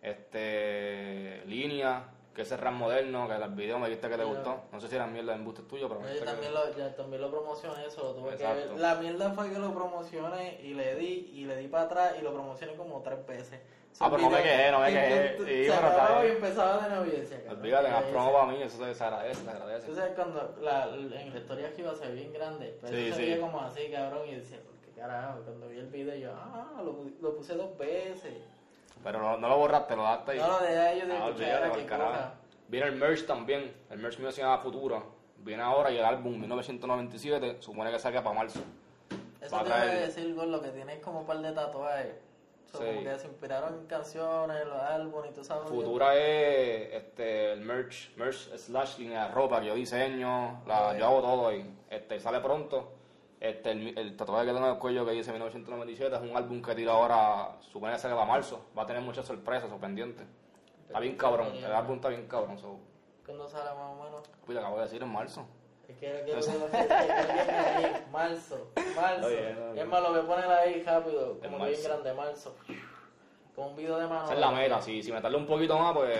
Este, 0.00 1.42
Línea, 1.46 2.04
que 2.34 2.42
ese 2.42 2.56
rap 2.56 2.72
moderno, 2.72 3.26
que 3.28 3.34
el 3.34 3.50
video 3.50 3.78
me 3.78 3.88
dijiste 3.88 4.08
que 4.08 4.16
te 4.16 4.24
gustó. 4.24 4.62
No 4.72 4.80
sé 4.80 4.88
si 4.88 4.94
era 4.96 5.06
mierda 5.06 5.32
de 5.32 5.38
embustes 5.38 5.66
tuyo, 5.66 5.88
pero 5.88 6.00
Yo 6.02 6.20
que- 6.20 6.24
también 6.24 6.54
lo, 6.54 6.76
ya, 6.76 6.94
también 6.94 7.20
lo 7.22 7.30
promocioné, 7.30 7.86
eso 7.86 8.02
lo 8.04 8.14
tuve 8.14 8.32
Exacto. 8.34 8.62
que 8.62 8.68
ver. 8.68 8.78
La 8.80 8.94
mierda 8.96 9.30
fue 9.32 9.50
que 9.50 9.58
lo 9.58 9.74
promocioné 9.74 10.60
y 10.62 10.74
le 10.74 10.94
di, 10.94 11.30
y 11.34 11.44
le 11.46 11.56
di 11.56 11.66
para 11.68 11.84
atrás 11.84 12.14
y 12.18 12.22
lo 12.22 12.32
promocioné 12.32 12.74
como 12.76 13.00
tres 13.02 13.26
veces. 13.26 13.60
Ah, 13.98 14.08
pero 14.08 14.22
no 14.22 14.30
me 14.30 14.42
quejé, 14.42 14.70
no 14.70 14.78
me 14.78 14.86
que- 14.86 14.92
quejé. 14.94 15.36
que- 15.36 15.44
Sí, 15.44 15.64
se 15.66 15.74
acababa 15.74 16.24
y 16.24 16.30
empezaba 16.30 16.82
de 16.84 16.88
nuevo 16.90 17.04
y 17.06 17.50
Olvídate, 17.50 17.86
¿qué 17.86 17.92
más 17.92 18.04
es 18.04 18.10
promo 18.10 18.32
para 18.32 18.46
mí, 18.46 18.62
eso 18.62 18.94
se 18.94 19.04
agradece, 19.04 19.42
se 19.44 19.50
agradece. 19.50 19.86
Tú 19.88 19.94
sabes 19.96 20.12
cuando 20.14 20.56
la, 20.60 20.84
en 20.94 21.10
la 21.32 21.38
historia 21.38 21.74
que 21.74 21.82
iba 21.82 21.90
a 21.90 21.96
ser 21.96 22.12
bien 22.12 22.32
grande, 22.32 22.78
pero 22.80 22.96
Sí, 22.96 23.08
se 23.10 23.14
sí. 23.16 23.22
veía 23.22 23.40
como 23.40 23.60
así, 23.60 23.90
cabrón, 23.90 24.28
y 24.28 24.36
decía, 24.36 24.58
¿por 24.62 24.74
qué 24.76 24.92
carajo? 24.98 25.40
Cuando 25.44 25.68
vi 25.68 25.78
el 25.78 25.88
video 25.88 26.14
yo, 26.14 26.32
ah, 26.32 26.80
lo, 26.84 27.04
lo 27.20 27.34
puse 27.36 27.54
dos 27.54 27.76
veces. 27.76 28.34
Pero 29.02 29.18
no, 29.20 29.36
no 29.38 29.48
lo 29.48 29.56
borraste, 29.58 29.96
lo 29.96 30.02
daste 30.02 30.32
ahí. 30.32 30.38
No 30.38 30.48
lo 30.48 30.58
dejé 30.60 31.00
yo 31.00 31.06
de 31.06 31.12
Ah, 31.16 31.28
escuchar 31.28 31.70
cosa. 31.98 32.34
Viene 32.68 32.86
el 32.86 32.96
merch 32.96 33.26
también. 33.26 33.74
El 33.90 33.98
merch 33.98 34.18
mío 34.18 34.30
se 34.30 34.42
llama 34.42 34.58
Futura. 34.58 35.02
Viene 35.38 35.62
ahora 35.62 35.90
y 35.90 35.96
el 35.98 36.04
álbum 36.04 36.38
1997 36.38 37.56
supone 37.60 37.90
que 37.90 37.98
saca 37.98 38.22
para 38.22 38.36
marzo. 38.36 38.60
Eso 39.40 39.56
Va 39.56 39.62
te 39.62 39.68
iba 39.68 39.76
a 39.80 39.84
traer- 39.86 40.06
decir, 40.06 40.36
con 40.36 40.52
lo 40.52 40.60
que 40.60 40.68
tienes 40.68 40.98
como 41.00 41.20
un 41.20 41.26
par 41.26 41.38
de 41.38 41.52
tatuajes. 41.52 42.12
So, 42.70 42.78
Sí. 42.78 42.84
Como 42.84 43.02
que 43.02 43.18
se 43.18 43.26
inspiraron 43.26 43.74
en 43.80 43.86
canciones, 43.86 44.64
los 44.66 44.80
álbumes 44.80 45.30
y 45.30 45.34
tú 45.34 45.42
sabes. 45.42 45.68
Futura 45.68 46.14
es 46.14 46.92
este, 46.92 47.52
el 47.54 47.62
merch, 47.62 48.14
merch 48.16 48.54
slash 48.56 48.98
línea 48.98 49.26
de 49.26 49.32
ropa 49.34 49.60
que 49.60 49.66
yo 49.68 49.74
diseño, 49.74 50.62
la, 50.66 50.96
yo 50.96 51.06
hago 51.06 51.20
todo 51.20 51.48
ahí. 51.48 51.74
Este, 51.88 52.20
sale 52.20 52.38
pronto. 52.40 52.92
Este, 53.40 53.70
el, 53.70 53.98
el 53.98 54.16
tatuaje 54.16 54.46
que 54.46 54.52
tengo 54.52 54.66
en 54.66 54.72
el 54.74 54.78
cuello 54.78 55.06
que 55.06 55.12
dice 55.12 55.32
1997 55.32 56.14
es 56.14 56.22
un 56.22 56.36
álbum 56.36 56.60
que 56.60 56.74
tiro 56.74 56.92
ahora, 56.92 57.56
supone 57.60 57.94
que 57.94 57.98
sale 57.98 58.14
para 58.14 58.26
marzo. 58.26 58.66
Va 58.76 58.82
a 58.82 58.86
tener 58.86 59.00
muchas 59.02 59.26
sorpresas 59.26 59.72
o 59.72 59.78
pendientes. 59.78 60.26
Está 60.86 61.00
bien 61.00 61.16
cabrón, 61.16 61.54
el 61.56 61.72
álbum 61.72 61.96
está 61.96 62.10
bien 62.10 62.26
cabrón. 62.28 62.58
So, 62.58 62.78
¿Cuándo 63.24 63.48
sale 63.48 63.70
más 63.70 63.92
o 63.92 64.04
menos? 64.04 64.30
pues 64.44 64.58
acabo 64.58 64.76
de 64.76 64.82
decir 64.82 65.02
en 65.02 65.08
marzo. 65.08 65.46
Es 65.88 65.96
que 65.96 66.22
quiero 66.24 66.40
que 66.70 66.76
ahí, 66.76 68.06
marzo, 68.12 68.70
marzo. 68.94 69.28
Bien. 69.28 69.72
Es 69.74 69.86
más, 69.86 70.02
lo 70.02 70.10
voy 70.10 70.20
a 70.20 70.26
poner 70.26 70.50
ahí 70.50 70.82
rápido, 70.82 71.40
como 71.40 71.58
que 71.58 71.70
bien 71.70 71.82
grande, 71.82 72.12
marzo. 72.12 72.54
Con 73.56 73.68
un 73.68 73.76
video 73.76 73.98
de 73.98 74.06
mano. 74.06 74.24
Esa 74.24 74.34
es 74.34 74.40
la 74.40 74.50
meta. 74.50 74.80
Si, 74.82 75.02
si 75.02 75.10
me 75.10 75.20
tardo 75.20 75.38
un 75.38 75.46
poquito 75.46 75.78
más, 75.78 75.94
pues 75.94 76.16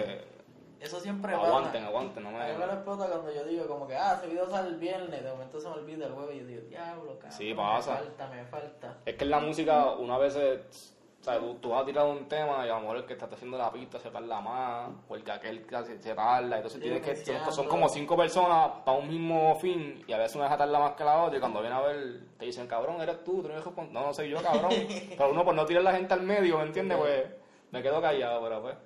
Eso 0.81 0.99
siempre 1.01 1.35
aguanten, 1.35 1.73
pasa. 1.83 1.87
aguanten. 1.87 2.23
No 2.23 2.29
A 2.31 2.33
mí 2.33 2.39
me 2.53 2.59
me... 2.59 2.67
lo 2.67 2.73
explota 2.73 3.07
cuando 3.07 3.33
yo 3.35 3.45
digo 3.45 3.67
como 3.67 3.87
que, 3.87 3.95
ah, 3.97 4.15
ese 4.19 4.29
video 4.29 4.49
sale 4.49 4.69
el 4.69 4.77
viernes, 4.77 5.23
de 5.23 5.31
momento 5.31 5.61
se 5.61 5.69
me 5.69 5.75
olvida 5.75 6.07
el 6.07 6.13
jueves 6.13 6.37
y 6.37 6.41
yo 6.41 6.47
digo, 6.47 6.63
diablo, 6.69 7.13
cabrón. 7.19 7.33
Sí, 7.33 7.53
pasa. 7.55 7.93
Me 7.93 7.99
falta, 7.99 8.27
me 8.29 8.45
falta. 8.47 8.97
Es 9.05 9.15
que 9.17 9.25
en 9.25 9.31
la 9.31 9.41
música, 9.41 9.91
una 9.93 10.17
vez, 10.19 10.37
o 10.37 11.23
sea, 11.23 11.39
tú, 11.39 11.57
tú 11.57 11.69
vas 11.69 11.83
a 11.83 11.85
tirar 11.85 12.07
un 12.07 12.27
tema 12.31 12.65
y 12.67 12.71
a 12.71 12.75
lo 12.77 12.81
mejor 12.81 12.97
el 12.97 13.05
que 13.05 13.13
está 13.13 13.27
haciendo 13.27 13.59
la 13.59 13.71
pista 13.71 13.99
se 14.01 14.09
tarda 14.11 14.41
más, 14.41 14.89
o 15.07 15.17
el 15.17 15.23
que 15.23 15.31
aquel 15.33 15.67
que 15.67 15.77
se, 15.85 16.01
se 16.01 16.15
tarda, 16.15 16.57
entonces 16.57 16.81
Sí, 16.83 16.89
tienes 16.89 17.03
que, 17.03 17.51
son, 17.53 17.67
como 17.69 17.91
cinco 17.91 18.17
personas 18.17 18.71
para 18.87 18.97
un 18.99 19.07
mismo 19.07 19.55
fin, 19.57 20.03
y 20.07 20.13
a 20.15 20.17
veces 20.17 20.37
una 20.37 20.45
deja 20.45 20.57
tarda 20.57 20.79
más 20.79 20.93
que 20.93 21.05
la 21.05 21.23
otra, 21.25 21.37
y 21.37 21.41
cuando 21.41 21.61
viene 21.61 21.77
a 21.77 21.81
ver, 21.83 22.21
te 22.39 22.47
dicen, 22.47 22.67
cabrón, 22.67 23.03
eres 23.03 23.23
tú, 23.23 23.43
tú 23.43 23.49
no, 23.51 23.63
respon- 23.63 23.91
no, 23.91 24.07
no 24.07 24.15
soy 24.15 24.31
yo, 24.31 24.43
cabrón, 24.43 24.71
pero 25.11 25.31
uno 25.31 25.45
por 25.45 25.55
no 25.55 25.67
tirar 25.67 25.83
la 25.83 25.93
gente 25.93 26.15
al 26.15 26.23
medio, 26.23 26.57
¿me 26.57 26.65
entiendes? 26.65 26.97
Pues 26.97 27.27
me 27.71 27.83
quedo 27.83 28.01
callado, 28.01 28.41
pero 28.43 28.63
pues, 28.63 28.77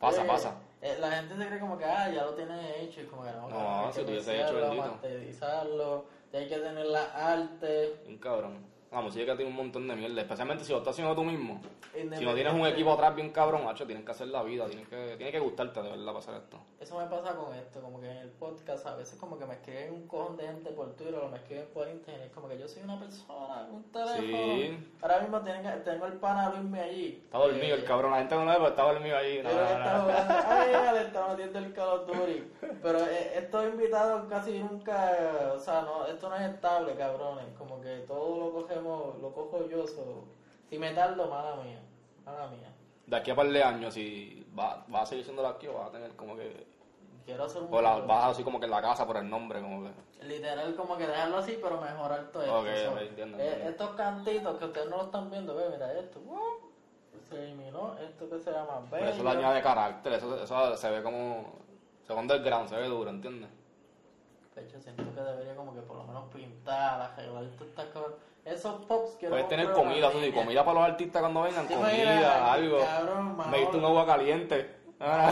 pasa, 0.00 0.22
Eh, 0.22 0.26
pasa. 0.26 0.54
Eh, 0.82 0.96
la 1.00 1.10
gente 1.12 1.36
se 1.36 1.46
cree 1.46 1.60
como 1.60 1.78
que, 1.78 1.84
ah, 1.84 2.10
ya 2.10 2.24
lo 2.24 2.34
tienes 2.34 2.76
hecho, 2.80 3.00
y 3.00 3.04
como 3.06 3.22
que 3.22 3.30
no, 3.30 3.48
No, 3.48 3.92
si 3.92 4.00
que 4.00 4.04
tuviese 4.06 4.42
hecho, 4.42 4.54
bendito. 4.54 4.82
masterizarlo, 4.82 6.04
hay 6.32 6.48
que 6.48 6.58
tener 6.58 6.86
la 6.86 7.04
arte. 7.04 7.96
Un 8.06 8.18
cabrón. 8.18 8.71
La 8.92 9.00
música 9.00 9.34
tiene 9.34 9.50
un 9.50 9.56
montón 9.56 9.88
de 9.88 9.96
mierda, 9.96 10.20
especialmente 10.20 10.64
si 10.64 10.72
lo 10.72 10.78
estás 10.78 10.92
haciendo 10.92 11.14
tú 11.14 11.24
mismo. 11.24 11.60
Si 11.94 12.24
no 12.24 12.34
tienes 12.34 12.52
un 12.52 12.66
equipo 12.66 12.92
atrás 12.92 13.14
bien 13.14 13.30
cabrón, 13.30 13.64
macho, 13.64 13.86
tienes 13.86 14.04
que 14.04 14.10
hacer 14.10 14.28
la 14.28 14.42
vida, 14.42 14.66
tienes 14.66 14.86
que, 14.88 15.16
tiene 15.16 15.32
que 15.32 15.40
gustarte 15.40 15.82
de 15.82 15.90
verdad 15.90 16.16
hacer 16.16 16.34
esto. 16.34 16.58
Eso 16.78 16.98
me 16.98 17.06
pasa 17.06 17.34
con 17.34 17.54
esto, 17.54 17.80
como 17.80 18.00
que 18.00 18.10
en 18.10 18.18
el 18.18 18.30
podcast 18.30 18.86
a 18.86 18.96
veces 18.96 19.18
como 19.18 19.38
que 19.38 19.46
me 19.46 19.54
escriben 19.54 19.94
un 19.94 20.06
cojón 20.06 20.36
de 20.36 20.46
gente 20.46 20.70
por 20.72 20.94
Twitter 20.94 21.14
o 21.14 21.28
me 21.28 21.38
escriben 21.38 21.66
por 21.72 21.88
internet, 21.88 22.32
como 22.34 22.48
que 22.48 22.58
yo 22.58 22.68
soy 22.68 22.82
una 22.82 22.98
persona, 22.98 23.68
un 23.70 23.84
teléfono. 23.84 24.20
Sí. 24.20 24.92
Ahora 25.00 25.20
mismo 25.20 25.40
tienen 25.40 25.84
tengo 25.84 26.06
el 26.06 26.14
pana 26.14 26.50
Luisme 26.50 26.80
allí. 26.80 27.22
Está 27.24 27.38
dormido 27.38 27.74
el 27.74 27.82
Eh, 27.82 27.84
cabrón, 27.84 28.10
la 28.10 28.18
gente 28.18 28.34
no 28.34 28.44
lo 28.44 28.50
ve, 28.50 28.56
pero 28.56 28.68
está 28.68 28.82
dormido 28.82 29.16
No, 29.42 29.50
no, 29.50 30.10
está 30.10 30.92
le 30.92 31.02
está 31.02 31.28
metiendo 31.28 31.58
el 31.58 31.72
Call 31.72 31.88
of 31.88 32.06
Duty. 32.06 32.44
Pero 32.82 32.98
eh, 32.98 33.32
estos 33.36 33.64
invitados 33.72 34.26
casi 34.28 34.58
nunca, 34.58 35.52
o 35.54 35.58
sea, 35.58 35.82
no, 35.82 36.06
esto 36.06 36.28
no 36.28 36.36
es 36.36 36.52
estable, 36.52 36.94
cabrones. 36.94 37.46
Como 37.56 37.80
que 37.80 37.98
todo 38.08 38.38
lo 38.38 38.52
cogemos, 38.52 38.81
lo 38.82 39.32
cojo 39.32 39.68
yo. 39.68 39.86
So. 39.86 40.24
Si 40.68 40.78
me 40.78 40.92
tardo, 40.92 41.26
mala 41.28 41.56
mía. 41.56 41.80
Mala 42.24 42.46
mía. 42.48 42.72
De 43.06 43.16
aquí 43.16 43.30
a 43.30 43.34
par 43.36 43.48
de 43.48 43.62
años, 43.62 43.94
si 43.94 44.46
vas 44.52 44.78
va 44.92 45.02
a 45.02 45.06
seguir 45.06 45.24
siendo 45.24 45.46
aquí 45.46 45.66
o 45.66 45.74
vas 45.74 45.88
a 45.88 45.92
tener 45.92 46.14
como 46.16 46.36
que. 46.36 46.66
Quiero 47.24 47.44
hacer 47.44 47.62
un. 47.62 47.72
O 47.72 47.80
la, 47.82 47.96
vas 47.98 48.32
así 48.32 48.42
como 48.42 48.58
que 48.58 48.64
en 48.66 48.70
la 48.72 48.82
casa 48.82 49.06
por 49.06 49.16
el 49.16 49.28
nombre, 49.28 49.60
como 49.60 49.84
que. 49.84 49.90
Literal, 50.26 50.74
como 50.76 50.96
que 50.96 51.06
dejarlo 51.06 51.38
así, 51.38 51.58
pero 51.62 51.80
mejorar 51.80 52.30
todo 52.32 52.42
esto. 52.42 52.58
Ok, 52.60 52.66
So, 52.66 52.98
entiendo, 53.00 53.38
eh, 53.38 53.46
entiendo. 53.48 53.70
estos 53.70 53.90
cantitos 53.90 54.58
que 54.58 54.64
ustedes 54.64 54.88
no 54.90 54.96
lo 54.98 55.02
están 55.04 55.30
viendo, 55.30 55.54
ve, 55.54 55.68
mira 55.70 55.92
esto. 55.98 56.20
¡wow! 56.20 56.40
Se 57.28 57.42
eliminó 57.44 57.96
esto 57.98 58.28
que 58.28 58.38
se 58.38 58.50
llama 58.52 58.82
Pero 58.90 59.06
eso 59.06 59.18
bello. 59.18 59.24
le 59.32 59.38
añade 59.38 59.62
carácter, 59.62 60.12
eso, 60.14 60.42
eso 60.42 60.76
se 60.76 60.90
ve 60.90 61.02
como. 61.02 61.52
Se 62.06 62.12
ve 62.12 62.20
underground, 62.20 62.68
se 62.68 62.76
ve 62.76 62.86
duro, 62.88 63.10
¿entiendes? 63.10 63.50
De 64.54 64.62
hecho, 64.62 64.80
siento 64.80 65.02
que 65.14 65.20
debería 65.20 65.56
como 65.56 65.74
que 65.74 65.80
por 65.80 65.96
lo 65.96 66.04
menos 66.04 66.24
pintar, 66.32 67.00
arreglar 67.00 67.44
todas 67.56 67.68
estas 67.68 67.86
cosas. 67.86 68.12
Esos 68.44 68.84
pops 68.86 69.12
que 69.16 69.28
Puedes 69.28 69.48
tener 69.48 69.70
comida, 69.72 70.08
eso 70.08 70.20
sí, 70.20 70.32
comida 70.32 70.64
para 70.64 70.80
los 70.80 70.88
artistas 70.90 71.20
cuando 71.22 71.42
vengan, 71.42 71.66
Sí, 71.68 71.74
comida, 71.74 71.90
mira, 72.16 72.52
algo. 72.52 72.78
cabrón, 72.80 73.50
Me 73.50 73.58
diste 73.58 73.76
un 73.76 73.84
agua 73.84 74.06
caliente. 74.06 74.76
Está 75.02 75.30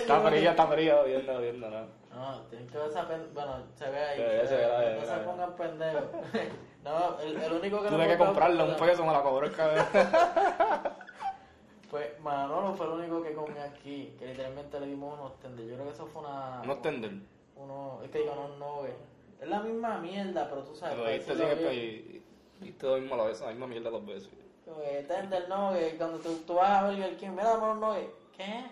Está 0.00 0.20
fría, 0.20 0.50
está 0.52 0.66
fría, 0.68 1.02
viendo, 1.02 1.38
viendo, 1.40 1.70
no. 1.70 1.86
No, 2.14 2.40
tienen 2.48 2.66
que 2.68 2.78
ver 2.78 2.88
esa 2.88 3.06
pen... 3.06 3.28
Bueno, 3.34 3.56
se 3.74 3.90
ve 3.90 3.98
ahí. 3.98 4.16
Se 4.16 4.22
ve, 4.24 4.46
se 4.48 4.56
ve, 4.56 4.62
no 4.66 4.78
se 4.78 4.84
ve, 4.84 5.00
se 5.00 5.06
se 5.06 5.16
pongan 5.20 5.52
pendejos. 5.56 6.02
no, 6.84 7.20
el, 7.20 7.36
el 7.42 7.52
único 7.52 7.82
que 7.82 7.88
Tuve 7.88 8.04
no 8.04 8.08
que 8.10 8.18
comprarle 8.18 8.62
un 8.64 8.76
peso, 8.76 9.04
me 9.04 9.12
la 9.12 9.22
cobró 9.22 9.46
el 9.46 9.52
cabrón. 9.52 9.86
Pues 11.90 12.20
Manolo 12.20 12.72
fue 12.74 12.86
el 12.86 12.92
único 12.92 13.22
que 13.22 13.32
comió 13.34 13.62
aquí, 13.62 14.14
que 14.18 14.26
literalmente 14.26 14.78
le 14.78 14.86
dimos 14.86 15.18
unos 15.18 15.40
tender. 15.40 15.66
Yo 15.66 15.74
creo 15.74 15.86
que 15.86 15.92
eso 15.92 16.06
fue 16.06 16.22
una... 16.22 16.62
No 16.64 16.76
tender. 16.78 17.10
Uno, 17.56 18.00
es 18.04 18.10
que 18.10 18.20
digo, 18.20 18.34
no, 18.36 18.56
no, 18.58 18.76
güey. 18.76 18.92
Es 19.40 19.48
la 19.48 19.60
misma 19.60 19.98
mierda, 19.98 20.48
pero 20.48 20.62
tú 20.62 20.76
sabes. 20.76 20.94
Pero 20.94 21.04
para 21.04 21.16
viste, 21.16 21.34
decirlo 21.34 21.56
sí, 21.56 21.64
que- 22.60 22.66
y, 22.66 22.72
te 22.72 22.86
doy 22.86 23.08
la 23.08 23.24
vez, 23.24 23.40
la 23.40 23.48
misma 23.48 23.66
mierda 23.66 23.90
dos 23.90 24.06
veces. 24.06 24.28
Que 24.64 25.02
tender 25.08 25.44
que 25.46 25.96
cuando 25.96 26.18
tú, 26.18 26.36
tú 26.46 26.54
vas 26.54 26.70
a 26.70 26.88
ver 26.88 27.00
el 27.00 27.16
King, 27.16 27.30
mira, 27.30 27.56
unos 27.56 27.78
nuggets. 27.78 28.12
¿Qué? 28.36 28.64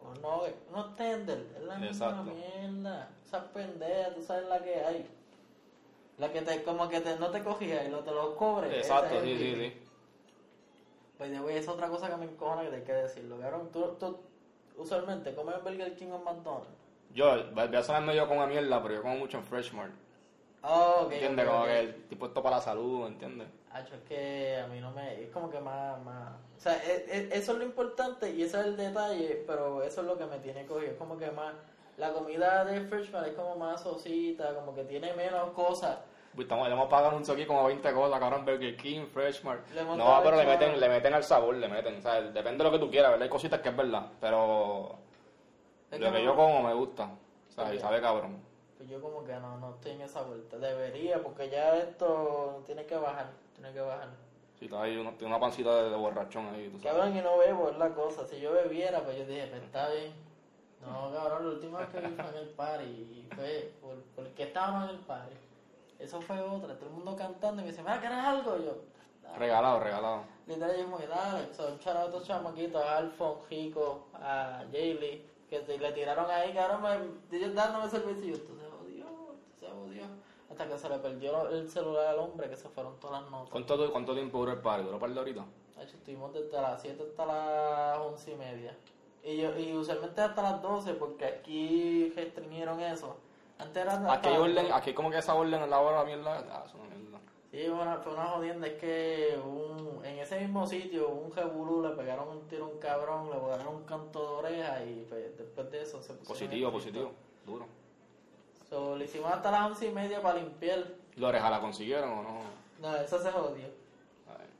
Unos 0.00 0.20
nuggets, 0.22 0.56
unos 0.70 0.96
tender. 0.96 1.46
Es 1.56 1.64
la 1.64 1.76
misma 1.76 2.22
mierda. 2.22 3.10
Esas 3.26 3.44
pendejas, 3.46 4.14
tú 4.14 4.22
sabes 4.22 4.48
la 4.48 4.62
que 4.62 4.74
hay. 4.76 5.06
La 6.18 6.32
que 6.32 6.40
te, 6.42 6.62
como 6.62 6.88
que 6.88 7.00
te, 7.00 7.18
no 7.18 7.30
te 7.30 7.42
cogía 7.42 7.84
y 7.84 7.90
lo, 7.90 8.00
te 8.00 8.12
lo 8.12 8.36
cobres. 8.36 8.72
Exacto, 8.72 9.20
sí, 9.22 9.36
sí, 9.36 9.54
sí. 9.56 9.81
Pues 11.22 11.30
de 11.30 11.38
güey, 11.38 11.56
es 11.56 11.68
otra 11.68 11.86
cosa 11.86 12.10
que 12.10 12.16
me 12.16 12.24
encojona 12.24 12.62
que 12.62 12.70
te 12.70 12.76
hay 12.78 12.82
que 12.82 12.92
decirlo. 12.94 13.38
Cabrón, 13.38 13.68
tú, 13.72 13.94
tú 14.00 14.18
usualmente 14.76 15.32
comes 15.36 15.54
en 15.54 15.62
Burger 15.62 15.94
King 15.94 16.08
o 16.10 16.16
en 16.16 16.24
McDonald's. 16.24 16.68
Yo, 17.14 17.44
voy 17.54 17.76
a 17.76 17.82
sonar 17.84 18.02
medio 18.02 18.26
con 18.26 18.38
una 18.38 18.48
mierda, 18.48 18.82
pero 18.82 18.94
yo 18.96 19.02
como 19.02 19.14
mucho 19.18 19.38
en 19.38 19.44
Freshmart. 19.44 19.92
Oh, 20.64 21.02
ok. 21.04 21.12
¿Entiendes? 21.12 21.46
ok, 21.46 21.52
Como 21.52 21.62
ok. 21.62 21.68
que 21.68 21.78
el 21.78 22.08
tipo 22.08 22.26
esto 22.26 22.42
para 22.42 22.56
la 22.56 22.62
salud, 22.62 23.06
¿entiendes? 23.06 23.46
Hacho, 23.70 23.94
es 23.94 24.00
que 24.02 24.56
a 24.56 24.66
mí 24.66 24.80
no 24.80 24.90
me. 24.90 25.22
Es 25.22 25.30
como 25.30 25.48
que 25.48 25.60
más. 25.60 26.02
más 26.02 26.32
o 26.56 26.60
sea, 26.60 26.76
e- 26.84 27.06
e- 27.08 27.28
eso 27.38 27.52
es 27.52 27.58
lo 27.58 27.64
importante 27.64 28.28
y 28.28 28.42
ese 28.42 28.58
es 28.58 28.66
el 28.66 28.76
detalle, 28.76 29.44
pero 29.46 29.84
eso 29.84 30.00
es 30.00 30.06
lo 30.08 30.18
que 30.18 30.26
me 30.26 30.40
tiene 30.40 30.66
cogido. 30.66 30.90
Es 30.90 30.98
como 30.98 31.16
que 31.16 31.30
más. 31.30 31.54
La 31.98 32.12
comida 32.12 32.64
de 32.64 32.80
Freshman 32.80 33.26
es 33.26 33.34
como 33.34 33.54
más 33.54 33.80
sosita, 33.80 34.56
como 34.56 34.74
que 34.74 34.82
tiene 34.82 35.12
menos 35.14 35.50
cosas. 35.50 35.98
Pues 36.34 36.46
Estamos, 36.46 36.66
le 36.66 36.72
hemos 36.74 36.88
pagado 36.88 37.14
un 37.16 37.30
aquí 37.30 37.44
como 37.44 37.64
20 37.64 37.92
cosas, 37.92 38.18
cabrón, 38.18 38.44
Burger 38.46 38.74
King, 38.76 39.06
Freshmart. 39.12 39.68
No, 39.70 40.20
pero 40.24 40.36
le 40.36 40.46
meten, 40.46 40.80
le 40.80 40.88
meten 40.88 41.12
al 41.12 41.22
sabor, 41.24 41.54
le 41.56 41.68
meten. 41.68 41.98
O 41.98 42.00
sea, 42.00 42.22
depende 42.22 42.58
de 42.58 42.64
lo 42.64 42.72
que 42.72 42.78
tú 42.78 42.90
quieras, 42.90 43.10
¿verdad? 43.10 43.24
Hay 43.24 43.28
cositas 43.28 43.60
que 43.60 43.68
es 43.68 43.76
verdad, 43.76 44.06
pero 44.18 44.96
Es 45.90 46.00
lo 46.00 46.06
que 46.06 46.12
que 46.12 46.18
no- 46.20 46.24
yo 46.24 46.34
como 46.36 46.62
me 46.62 46.72
gusta. 46.72 47.04
O 47.50 47.52
sea, 47.52 47.72
y 47.74 47.76
Ok. 47.76 47.82
sabe 47.82 48.00
cabrón. 48.00 48.40
Pues 48.78 48.88
yo 48.88 49.00
como 49.02 49.22
que 49.24 49.34
no, 49.34 49.58
no 49.58 49.74
estoy 49.74 49.92
en 49.92 50.00
esa 50.00 50.22
vuelta. 50.22 50.56
Debería, 50.56 51.22
porque 51.22 51.50
ya 51.50 51.76
esto 51.76 52.62
tiene 52.64 52.86
que 52.86 52.96
bajar, 52.96 53.30
tiene 53.54 53.70
que 53.74 53.80
bajar. 53.80 54.08
Si 54.58 54.64
está 54.64 54.82
ahí, 54.82 54.96
uno, 54.96 55.10
tiene 55.18 55.26
una 55.34 55.40
pancita 55.40 55.82
de, 55.82 55.90
de 55.90 55.96
borrachón 55.96 56.46
ahí, 56.54 56.68
tú 56.70 56.78
sabes. 56.78 56.96
Cabrón, 56.96 57.16
y 57.16 57.20
no 57.20 57.36
bebo, 57.36 57.68
es 57.68 57.76
la 57.76 57.90
cosa. 57.90 58.24
Si 58.26 58.40
yo 58.40 58.52
bebiera, 58.52 59.00
pues 59.00 59.18
yo 59.18 59.26
dije, 59.26 59.48
pues 59.48 59.62
está 59.64 59.90
bien. 59.90 60.12
No, 60.80 61.12
cabrón, 61.12 61.44
la 61.46 61.54
última 61.54 61.78
vez 61.80 61.88
que 61.90 62.00
vi 62.00 62.14
fue 62.14 62.28
en 62.30 62.36
el 62.36 62.48
party 62.48 62.84
y 62.84 63.28
fue 63.36 63.72
por, 63.82 63.96
porque 64.16 64.44
estábamos 64.44 64.84
en 64.88 64.96
el 64.96 65.02
party. 65.04 65.36
Eso 66.02 66.20
fue 66.20 66.40
otra, 66.40 66.74
todo 66.76 66.88
el 66.88 66.94
mundo 66.96 67.14
cantando 67.16 67.62
y 67.62 67.64
me 67.64 67.70
dice, 67.70 67.82
¿me 67.82 67.98
quieres 68.00 68.18
algo? 68.18 68.56
Y 68.58 68.64
yo, 68.64 68.76
dale. 69.22 69.38
Regalado, 69.38 69.80
regalado. 69.80 70.22
literal, 70.46 70.76
yo 70.76 70.84
como 70.84 70.98
que 70.98 71.06
dale. 71.06 71.54
Son 71.54 71.78
charados 71.78 72.08
estos 72.10 72.26
chamaquitos, 72.26 72.82
a 72.84 72.96
Alfon, 72.98 73.36
Jico, 73.48 74.06
a 74.14 74.64
Jaylee, 74.72 75.24
que 75.48 75.60
te- 75.60 75.78
le 75.78 75.92
tiraron 75.92 76.30
ahí, 76.30 76.52
cabrón, 76.52 76.82
me, 77.30 77.36
ellos 77.36 77.54
dándome 77.54 77.88
servicio 77.88 78.24
y 78.24 78.30
yo, 78.30 78.34
esto 78.36 78.52
se 78.56 78.66
jodió, 78.68 79.04
esto 79.06 79.66
se 79.66 79.68
jodió. 79.72 80.02
Hasta 80.50 80.66
que 80.68 80.78
se 80.78 80.88
le 80.88 80.98
perdió 80.98 81.48
el 81.48 81.70
celular 81.70 82.06
al 82.08 82.18
hombre, 82.18 82.50
que 82.50 82.56
se 82.56 82.68
fueron 82.68 82.98
todas 83.00 83.22
las 83.22 83.30
notas. 83.30 83.50
¿Cuánto, 83.50 83.90
¿Cuánto 83.92 84.12
tiempo 84.14 84.38
duró 84.38 84.52
el 84.52 84.58
party? 84.58 84.82
¿Duró 84.84 84.96
un 84.96 85.00
par 85.00 85.10
de? 85.14 85.20
Hacho, 85.20 85.96
estuvimos 85.96 86.32
desde 86.34 86.60
las 86.60 86.82
7 86.82 87.02
hasta 87.08 87.24
las 87.26 87.98
11 88.00 88.32
y 88.32 88.34
media. 88.34 88.76
Y, 89.24 89.36
yo, 89.38 89.56
y 89.58 89.72
usualmente 89.74 90.20
hasta 90.20 90.42
las 90.42 90.60
12 90.60 90.94
porque 90.94 91.24
aquí 91.24 92.12
restringieron 92.14 92.80
eso. 92.80 93.16
Antes 93.62 93.82
era 93.82 94.12
Aquí 94.12 94.28
hay 94.28 94.36
orden, 94.36 94.54
12. 94.54 94.72
aquí 94.72 94.92
como 94.94 95.10
que 95.10 95.18
esa 95.18 95.34
orden 95.34 95.62
en 95.62 95.70
la 95.70 95.80
hora 95.80 96.04
mierda. 96.04 96.44
Ah, 96.50 96.64
es 96.66 96.74
una 96.74 96.84
mierda. 96.84 97.18
Sí, 97.50 97.58
fue 97.66 97.72
una, 97.72 97.96
fue 97.98 98.12
una 98.14 98.24
jodienda. 98.26 98.66
Es 98.66 98.74
que 98.74 99.40
un, 99.44 100.04
en 100.04 100.18
ese 100.18 100.40
mismo 100.40 100.66
sitio, 100.66 101.08
un 101.10 101.32
jebulú, 101.32 101.82
le 101.82 101.90
pegaron 101.90 102.28
un 102.28 102.48
tiro 102.48 102.64
a 102.64 102.68
un 102.68 102.78
cabrón, 102.78 103.30
le 103.30 103.36
volaron 103.36 103.74
un 103.74 103.84
canto 103.84 104.20
de 104.20 104.48
oreja 104.48 104.84
y 104.84 105.06
pues, 105.08 105.36
después 105.36 105.70
de 105.70 105.82
eso 105.82 106.02
se 106.02 106.14
Positivo, 106.14 106.72
positivo. 106.72 107.12
Duro. 107.44 107.66
So, 108.68 108.96
lo 108.96 109.04
hicimos 109.04 109.30
hasta 109.30 109.50
las 109.50 109.66
11 109.72 109.86
y 109.86 109.90
media 109.92 110.22
para 110.22 110.38
limpiar. 110.38 110.84
¿La 111.16 111.28
oreja 111.28 111.50
la 111.50 111.60
consiguieron 111.60 112.10
o 112.10 112.22
no? 112.22 112.40
No, 112.80 112.96
eso 112.96 113.18
se 113.22 113.30
jodió. 113.30 113.66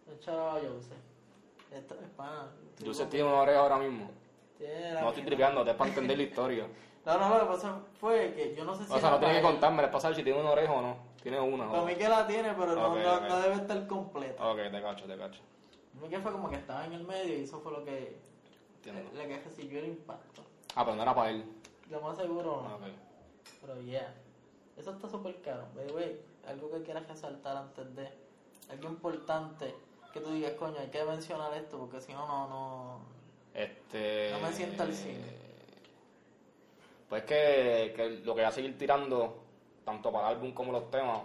El 0.07 0.21
chaval 0.21 0.63
yo 0.63 0.81
sé. 0.83 1.77
Esto 1.77 1.95
es 1.95 2.11
pana. 2.11 2.51
Yo 2.81 2.93
se 2.93 3.07
tiene 3.07 3.27
una 3.27 3.41
oreja 3.41 3.61
ahora 3.61 3.79
mismo. 3.79 4.11
Tiene 4.59 5.01
No 5.01 5.09
estoy 5.09 5.25
tripeando, 5.25 5.65
es 5.65 5.75
para 5.75 5.89
entender 5.89 6.19
la 6.19 6.23
historia. 6.25 6.67
No, 7.05 7.19
no, 7.19 7.29
lo 7.31 7.41
que 7.41 7.47
pasó 7.47 7.81
fue 8.01 8.33
que 8.35 8.55
yo 8.55 8.65
no 8.65 8.75
sé 8.77 8.85
si. 8.85 8.93
O 8.93 8.99
sea, 8.99 9.11
no 9.11 9.19
tiene 9.19 9.35
que 9.37 9.43
contarme, 9.43 9.83
les 9.83 9.91
pasa 9.91 10.15
si 10.15 10.23
tiene 10.23 10.41
una 10.41 10.51
oreja 10.51 10.73
o 10.73 10.83
no. 10.83 10.97
Tiene 11.23 11.41
una. 11.41 11.67
Para 11.67 11.81
¿no? 11.81 11.87
mí 11.87 11.95
que 11.97 12.09
la 12.09 12.27
tiene, 12.27 12.53
pero 12.53 12.75
no, 12.75 12.95
no, 12.95 13.41
debe 13.41 13.55
estar 13.57 13.87
completa. 13.87 14.45
Ok, 14.49 14.59
te 14.71 14.83
cacho, 14.83 15.05
te 15.07 15.17
cacho. 15.17 15.41
Para 15.95 16.07
mí 16.07 16.11
que 16.11 16.21
fue 16.21 16.33
como 16.33 16.49
que 16.49 16.57
estaba 16.57 16.85
en 16.87 16.93
el 16.93 17.05
medio 17.05 17.39
y 17.39 17.45
eso 17.45 17.61
fue 17.61 17.73
lo 17.73 17.85
que. 17.85 18.17
Entiendo. 18.77 19.11
La 19.15 19.27
que 19.27 19.41
recibió 19.41 19.81
el 19.81 19.87
impacto. 19.87 20.43
Ah, 20.75 20.85
pero 20.85 20.97
no 20.97 21.03
era 21.03 21.15
para 21.15 21.31
él. 21.31 21.45
Lo 21.91 22.01
más 22.01 22.17
seguro 22.17 22.63
no. 22.69 22.77
Ok. 22.77 22.83
Pero 23.61 23.81
yeah. 23.83 24.15
Eso 24.77 24.93
está 24.93 25.09
súper 25.09 25.41
caro. 25.43 25.67
By 25.75 25.87
the 25.87 25.93
way, 25.93 26.21
algo 26.49 26.71
que 26.71 26.83
quieras 26.83 27.07
resaltar 27.09 27.57
antes 27.57 27.95
de. 27.95 28.09
Algo 28.71 28.89
importante 28.89 29.75
que 30.13 30.21
tú 30.21 30.31
digas, 30.33 30.53
coño, 30.53 30.79
hay 30.79 30.89
que 30.89 31.05
mencionar 31.05 31.53
esto 31.55 31.79
porque 31.79 32.01
si 32.01 32.13
no, 32.13 32.27
no, 32.27 32.49
no. 32.49 33.01
Este. 33.55 34.31
No 34.33 34.41
me 34.41 34.53
sienta 34.53 34.85
al 34.85 34.95
cine. 34.95 35.42
Pues 37.13 37.25
que, 37.25 37.93
que 37.95 38.09
lo 38.25 38.35
que 38.35 38.41
voy 38.41 38.45
a 38.45 38.51
seguir 38.51 38.79
tirando, 38.79 39.43
tanto 39.85 40.11
para 40.11 40.31
el 40.31 40.37
álbum 40.37 40.55
como 40.55 40.73
los 40.73 40.91
temas, 40.91 41.21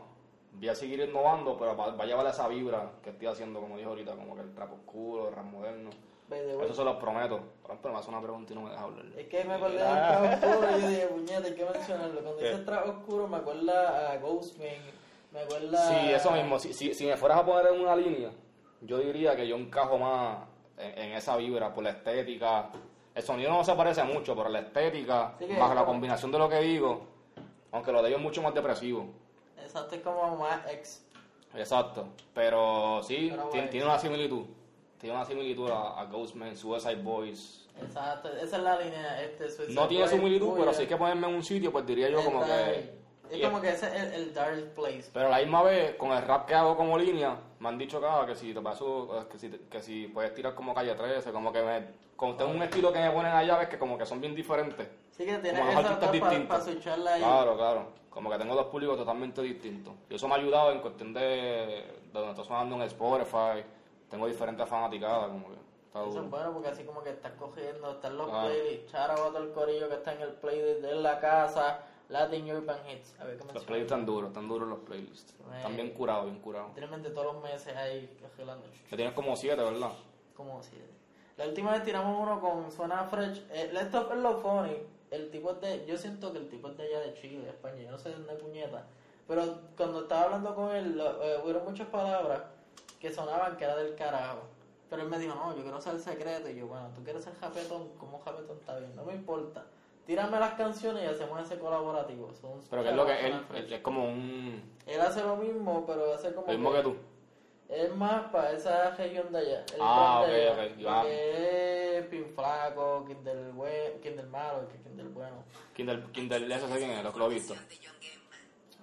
voy 0.52 0.68
a 0.68 0.76
seguir 0.76 1.00
innovando, 1.00 1.58
pero 1.58 1.78
va, 1.78 1.92
va 1.92 2.04
a 2.04 2.06
llevar 2.06 2.28
esa 2.28 2.46
vibra 2.50 2.92
que 3.02 3.12
estoy 3.12 3.28
haciendo, 3.30 3.62
como 3.62 3.78
dije 3.78 3.88
ahorita, 3.88 4.12
como 4.18 4.36
que 4.36 4.42
el 4.42 4.54
trap 4.54 4.74
oscuro, 4.74 5.30
el 5.30 5.36
rap 5.36 5.46
moderno. 5.46 5.90
Eso 6.30 6.74
se 6.74 6.84
los 6.84 6.98
prometo. 6.98 7.40
Por 7.62 7.72
ejemplo, 7.72 7.94
me 7.94 8.00
hace 8.00 8.10
una 8.10 8.22
pregunta 8.22 8.52
y 8.52 8.56
no 8.58 8.64
me 8.64 8.72
deja 8.72 8.84
hablar. 8.84 9.06
Es 9.18 9.28
que 9.28 9.46
me 9.46 9.54
acordé 9.54 9.78
del 9.78 9.88
trap 9.88 10.44
oscuro 10.44 10.78
y 10.78 10.82
yo 10.82 10.88
dije, 10.90 11.08
puñeta, 11.08 11.48
hay 11.48 11.54
que 11.54 11.66
mencionarlo. 11.66 12.22
Cuando 12.22 12.42
dice 12.42 12.58
trap 12.58 12.88
oscuro 12.90 13.28
me 13.30 13.38
acuerda 13.38 14.12
a 14.12 14.18
Ghostman, 14.18 14.68
me 15.32 15.40
acuerda 15.40 15.78
Sí, 15.88 16.12
eso 16.12 16.32
mismo. 16.32 16.60
Si, 16.60 16.74
si, 16.74 16.94
si 16.94 17.06
me 17.06 17.16
fueras 17.16 17.38
a 17.40 17.46
poner 17.46 17.74
en 17.74 17.80
una 17.80 17.96
línea, 17.96 18.32
yo 18.82 18.98
diría 18.98 19.38
que 19.38 19.48
yo 19.48 19.56
encajo 19.56 19.98
más 19.98 20.40
en, 20.78 20.98
en 21.02 21.12
esa 21.14 21.38
vibra 21.38 21.74
por 21.74 21.86
la 21.86 21.92
estética. 21.92 22.72
El 23.18 23.24
sonido 23.24 23.50
no 23.50 23.64
se 23.64 23.74
parece 23.74 24.04
mucho, 24.04 24.36
pero 24.36 24.48
la 24.48 24.60
estética, 24.60 25.34
Sí 25.40 25.48
que- 25.48 25.58
bajo 25.58 25.74
la 25.74 25.84
combinación 25.86 26.32
de 26.32 26.38
lo 26.38 26.48
que 26.48 26.60
digo, 26.60 27.02
aunque 27.72 27.92
lo 27.92 28.04
de 28.04 28.10
ellos 28.10 28.20
es 28.20 28.24
mucho 28.24 28.44
más 28.44 28.54
depresivo. 28.54 29.08
Exacto, 29.60 29.96
es 29.96 30.02
como 30.02 30.38
más 30.38 30.60
ex. 30.72 31.04
Exacto. 31.56 32.10
Pero 32.36 33.02
sí, 33.02 33.30
Pero 33.32 33.50
tiene, 33.50 33.84
una 33.86 33.98
similitud. 33.98 34.44
Tiene 35.00 35.16
una 35.16 35.26
similitud 35.26 35.68
a, 35.72 36.00
a 36.00 36.06
Ghostman, 36.06 36.56
Suicide 36.56 37.02
Boys. 37.02 37.68
Exacto, 37.82 38.30
esa 38.38 38.58
es 38.58 38.62
la 38.64 38.80
línea. 38.80 39.24
Este, 39.24 39.74
No 39.74 39.88
tiene 39.88 40.08
similitud, 40.08 40.54
pero 40.56 40.72
si 40.72 40.82
hay 40.84 40.88
que 40.88 40.98
ponerme 40.98 41.28
en 41.28 41.34
un 41.34 41.44
sitio, 41.44 41.72
pues 41.72 41.88
diría 41.88 42.10
yo 42.10 42.24
como 42.24 42.46
que... 42.46 42.98
Es 43.32 43.46
como 43.46 43.62
que 43.62 43.70
ese 43.70 43.88
es 43.88 43.94
el, 44.04 44.14
el 44.14 44.34
dark 44.34 44.74
place. 44.74 45.10
Pero 45.14 45.28
a 45.28 45.30
la 45.32 45.38
misma 45.40 45.64
vez, 45.64 45.96
con 45.96 46.12
el 46.12 46.22
rap 46.24 46.46
que 46.48 46.54
hago 46.56 46.76
como 46.78 46.98
línea, 46.98 47.38
me 47.60 47.70
han 47.70 47.78
dicho 47.78 48.00
cada 48.02 48.26
que 48.26 48.36
si 48.36 48.54
te 48.54 48.62
paso, 48.62 49.26
que 49.32 49.38
si, 49.38 49.50
que 49.50 49.82
si 49.82 50.08
puedes 50.08 50.34
tirar 50.34 50.54
como 50.56 50.74
calle 50.74 50.94
13, 50.96 51.32
como 51.32 51.52
que 51.52 51.62
me. 51.62 52.08
Como 52.16 52.36
tengo 52.36 52.52
un 52.52 52.64
estilo 52.64 52.92
que 52.92 53.00
me 53.00 53.12
ponen 53.12 53.32
allá, 53.32 53.58
ves 53.58 53.70
que 53.70 53.78
como 53.78 53.98
que 53.98 54.06
son 54.06 54.20
bien 54.20 54.34
diferentes. 54.34 54.88
Sí 55.12 55.26
que 55.26 55.38
tienes 55.38 55.62
esa 55.68 56.00
para 56.00 56.48
pa 56.48 56.62
switcharla 56.62 57.14
ahí. 57.14 57.22
Claro, 57.22 57.56
claro. 57.58 57.88
Como 58.10 58.32
que 58.32 58.38
tengo 58.40 58.56
dos 58.56 58.66
públicos 58.68 58.98
totalmente 58.98 59.42
distintos. 59.44 59.94
Y 60.10 60.16
eso 60.16 60.28
me 60.28 60.34
ha 60.34 60.38
ayudado 60.38 60.72
en 60.72 60.80
cuestión 60.80 61.14
de, 61.14 61.22
de 61.22 62.10
donde 62.12 62.30
estoy 62.32 62.46
sonando 62.46 62.76
en 62.76 62.82
Spotify. 62.84 63.64
Tengo 64.10 64.26
diferentes 64.26 64.68
fanaticadas, 64.68 65.28
como 65.28 65.50
que 65.50 65.54
está 65.86 66.04
Eso 66.06 66.24
es 66.24 66.30
bueno 66.30 66.54
porque 66.54 66.70
así 66.70 66.84
como 66.86 67.04
que 67.04 67.12
estás 67.12 67.34
cogiendo, 67.34 67.92
están 67.92 68.18
los 68.18 68.30
Claro. 68.30 68.48
playlists, 68.48 68.92
chara 68.92 69.16
todo 69.16 69.38
el 69.38 69.52
corillo 69.52 69.90
que 69.90 69.96
está 69.96 70.14
en 70.14 70.22
el 70.22 70.34
playlist 70.34 70.82
de 70.82 70.96
la 70.96 71.20
casa, 71.20 71.82
Latin 72.10 72.50
Urban 72.52 72.80
Hits. 72.90 73.14
A 73.20 73.26
ver 73.26 73.38
qué 73.38 73.54
Los 73.54 73.66
playlists 73.66 73.92
están 73.92 74.06
duros, 74.06 74.30
están 74.30 74.48
duros 74.48 74.68
los 74.68 74.80
playlists. 74.80 75.36
Están 75.56 75.76
bien 75.76 75.92
curados, 75.92 76.26
bien 76.26 76.40
curados. 76.40 76.70
Literalmente 76.70 77.10
todos 77.10 77.34
los 77.34 77.44
meses 77.44 77.76
ahí 77.76 78.18
cogiendo. 78.22 78.64
Que 78.90 78.96
tienes 78.96 79.14
como 79.14 79.36
siete, 79.36 79.62
¿verdad? 79.62 79.92
Como 80.36 80.64
si. 80.64 80.78
La 81.36 81.46
última 81.46 81.72
vez 81.72 81.84
tiramos 81.84 82.20
uno 82.20 82.40
con 82.40 82.72
Suena 82.72 83.04
Fresh. 83.06 83.46
Eh, 83.52 83.72
esto 83.74 84.12
es 84.12 84.20
lo 84.20 84.40
funny. 84.40 84.78
El 85.12 85.30
tipo 85.30 85.52
es 85.52 85.62
de. 85.62 85.86
Yo 85.86 85.98
siento 85.98 86.32
que 86.32 86.40
el 86.40 86.50
tipo 86.50 86.70
es 86.70 86.78
de 86.78 86.84
allá 86.84 87.00
de 87.02 87.14
Chile, 87.16 87.44
de 87.44 87.50
España. 87.50 87.84
Yo 87.84 87.92
no 87.92 87.98
sé 87.98 88.10
de 88.10 88.16
dónde 88.16 88.36
puñeta. 88.36 88.88
Pero 89.28 89.60
cuando 89.76 90.02
estaba 90.02 90.24
hablando 90.24 90.56
con 90.56 90.74
él, 90.74 91.00
eh, 91.00 91.42
hubieron 91.44 91.66
muchas 91.66 91.88
palabras 91.90 92.44
que 93.00 93.12
sonaban 93.12 93.58
que 93.58 93.66
era 93.66 93.76
del 93.76 93.96
carajo. 93.96 94.44
Pero 94.90 95.02
él 95.02 95.10
me 95.10 95.20
dijo, 95.20 95.36
no, 95.36 95.56
yo 95.56 95.64
quiero 95.64 95.82
ser 95.82 96.00
secreto. 96.00 96.50
Y 96.50 96.56
yo, 96.56 96.68
bueno, 96.68 96.90
tú 96.96 97.04
quieres 97.04 97.26
ser 97.26 97.36
japetón, 97.36 97.90
como 97.98 98.20
japetón 98.20 98.58
está 98.58 98.80
bien, 98.80 98.96
no 98.96 99.04
me 99.04 99.14
importa. 99.14 99.66
Tírame 100.08 100.40
las 100.40 100.54
canciones 100.54 101.04
y 101.04 101.06
hacemos 101.08 101.40
ese 101.44 101.60
colaborativo. 101.60 102.34
Son 102.34 102.60
Pero 102.70 102.82
que 102.82 102.90
es 102.90 102.96
lo 102.96 103.06
que 103.06 103.28
él, 103.28 103.74
es 103.74 103.82
como 103.82 104.06
un. 104.06 104.64
Él 104.88 105.02
hace 105.02 105.22
lo 105.22 105.36
mismo, 105.36 105.86
pero 105.86 106.14
hace 106.14 106.34
como. 106.34 106.48
Lo 106.48 106.54
mismo 106.54 106.72
que 106.74 106.82
tú. 106.82 106.96
Es 107.70 107.94
más 107.94 108.32
para 108.32 108.54
esa 108.54 108.92
región 108.96 109.30
de 109.34 109.40
allá. 109.40 109.66
El 109.76 109.82
Ah, 109.82 110.22
ok, 110.22 110.28
allá. 110.30 110.54
ok, 110.54 110.78
Lo 110.80 111.02
que 111.04 111.98
es 111.98 112.06
Pin 112.06 112.26
Flaco, 112.34 113.04
King 113.06 113.24
del, 113.26 113.54
bue- 113.54 114.00
King 114.02 114.16
del 114.16 114.28
malo 114.28 114.62
del 114.96 115.10
bueno. 115.10 115.44
Kindle, 115.76 116.02
Kindle, 116.14 116.56
ese 116.56 116.68
sé 116.70 116.78
quién 116.78 116.92
es, 116.92 117.04
lo 117.04 117.12
que 117.12 117.20
lo 117.20 117.26
he 117.30 117.34
visto. 117.34 117.54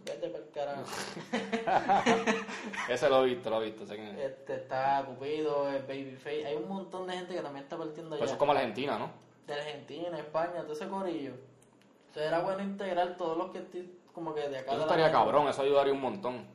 Vete 0.05 0.29
para 0.29 0.45
el 0.45 0.51
carajo. 0.51 0.85
Ese 2.91 3.09
lo 3.09 3.25
he 3.25 3.29
visto, 3.35 3.49
lo 3.49 3.63
he 3.63 3.65
visto, 3.65 3.87
sé 3.87 3.97
quién 3.97 4.09
es. 4.19 4.19
este 4.33 4.55
está 4.57 5.03
Cupido, 5.07 5.71
es 5.71 5.81
Babyface. 5.87 6.45
Hay 6.47 6.57
un 6.57 6.69
montón 6.69 7.07
de 7.07 7.15
gente 7.15 7.35
que 7.35 7.41
también 7.41 7.65
está 7.65 7.79
partiendo 7.79 8.11
Pero 8.11 8.17
allá. 8.17 8.25
eso 8.27 8.35
es 8.35 8.39
como 8.39 8.53
Argentina, 8.53 8.99
¿no? 8.99 9.11
De 9.47 9.55
Argentina, 9.55 10.19
España, 10.19 10.63
todo 10.63 10.73
ese 10.73 10.89
corillo. 10.89 11.33
Entonces 12.07 12.23
era 12.33 12.41
bueno 12.41 12.63
integrar 12.63 13.17
todos 13.17 13.37
los 13.37 13.51
que 13.51 13.59
estoy 13.59 13.99
como 14.13 14.35
que 14.35 14.49
de 14.49 14.59
acá. 14.59 14.71
Eso 14.71 14.77
de 14.77 14.83
estaría 14.83 15.11
cabrón, 15.13 15.49
eso 15.49 15.63
ayudaría 15.63 15.93
un 15.93 16.01
montón. 16.01 16.47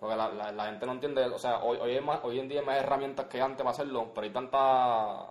Porque 0.00 0.16
la, 0.16 0.32
la, 0.32 0.50
la 0.50 0.64
gente 0.66 0.84
no 0.86 0.92
entiende, 0.92 1.24
o 1.26 1.38
sea, 1.38 1.62
hoy, 1.62 1.78
hoy, 1.78 2.00
más- 2.00 2.20
hoy 2.24 2.40
en 2.40 2.48
día 2.48 2.60
hay 2.60 2.66
más 2.66 2.76
herramientas 2.78 3.26
que 3.26 3.40
antes 3.40 3.58
para 3.58 3.70
hacerlo, 3.70 4.10
pero 4.14 4.24
hay 4.24 4.32
tanta... 4.32 5.28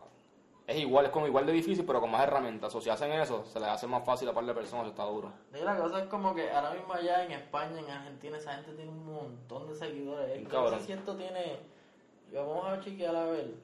Es 0.67 0.77
igual, 0.77 1.05
es 1.07 1.11
como 1.11 1.27
igual 1.27 1.45
de 1.45 1.51
difícil, 1.51 1.83
pero 1.85 1.99
con 1.99 2.09
más 2.11 2.21
herramientas. 2.23 2.73
O 2.73 2.79
si 2.79 2.89
hacen 2.89 3.11
eso, 3.11 3.43
se 3.43 3.59
les 3.59 3.67
hace 3.67 3.87
más 3.87 4.05
fácil 4.05 4.29
a 4.29 4.33
par 4.33 4.45
de 4.45 4.53
personas, 4.53 4.83
eso 4.85 4.91
está 4.91 5.03
duro. 5.03 5.33
Digo, 5.51 5.65
la 5.65 5.75
cosa 5.75 5.99
es 5.99 6.05
como 6.05 6.33
que 6.33 6.49
ahora 6.49 6.71
mismo 6.71 6.93
allá 6.93 7.25
en 7.25 7.31
España, 7.33 7.79
en 7.79 7.89
Argentina, 7.89 8.37
esa 8.37 8.53
gente 8.53 8.71
tiene 8.73 8.91
un 8.91 9.05
montón 9.05 9.67
de 9.67 9.75
seguidores. 9.75 10.47
Cabrón. 10.47 10.79
sé 10.79 10.85
si 10.85 10.91
esto 10.93 11.17
tiene. 11.17 11.57
Vamos 12.33 12.65
a 12.65 12.79
chequear 12.79 13.13
a 13.13 13.25
ver. 13.25 13.55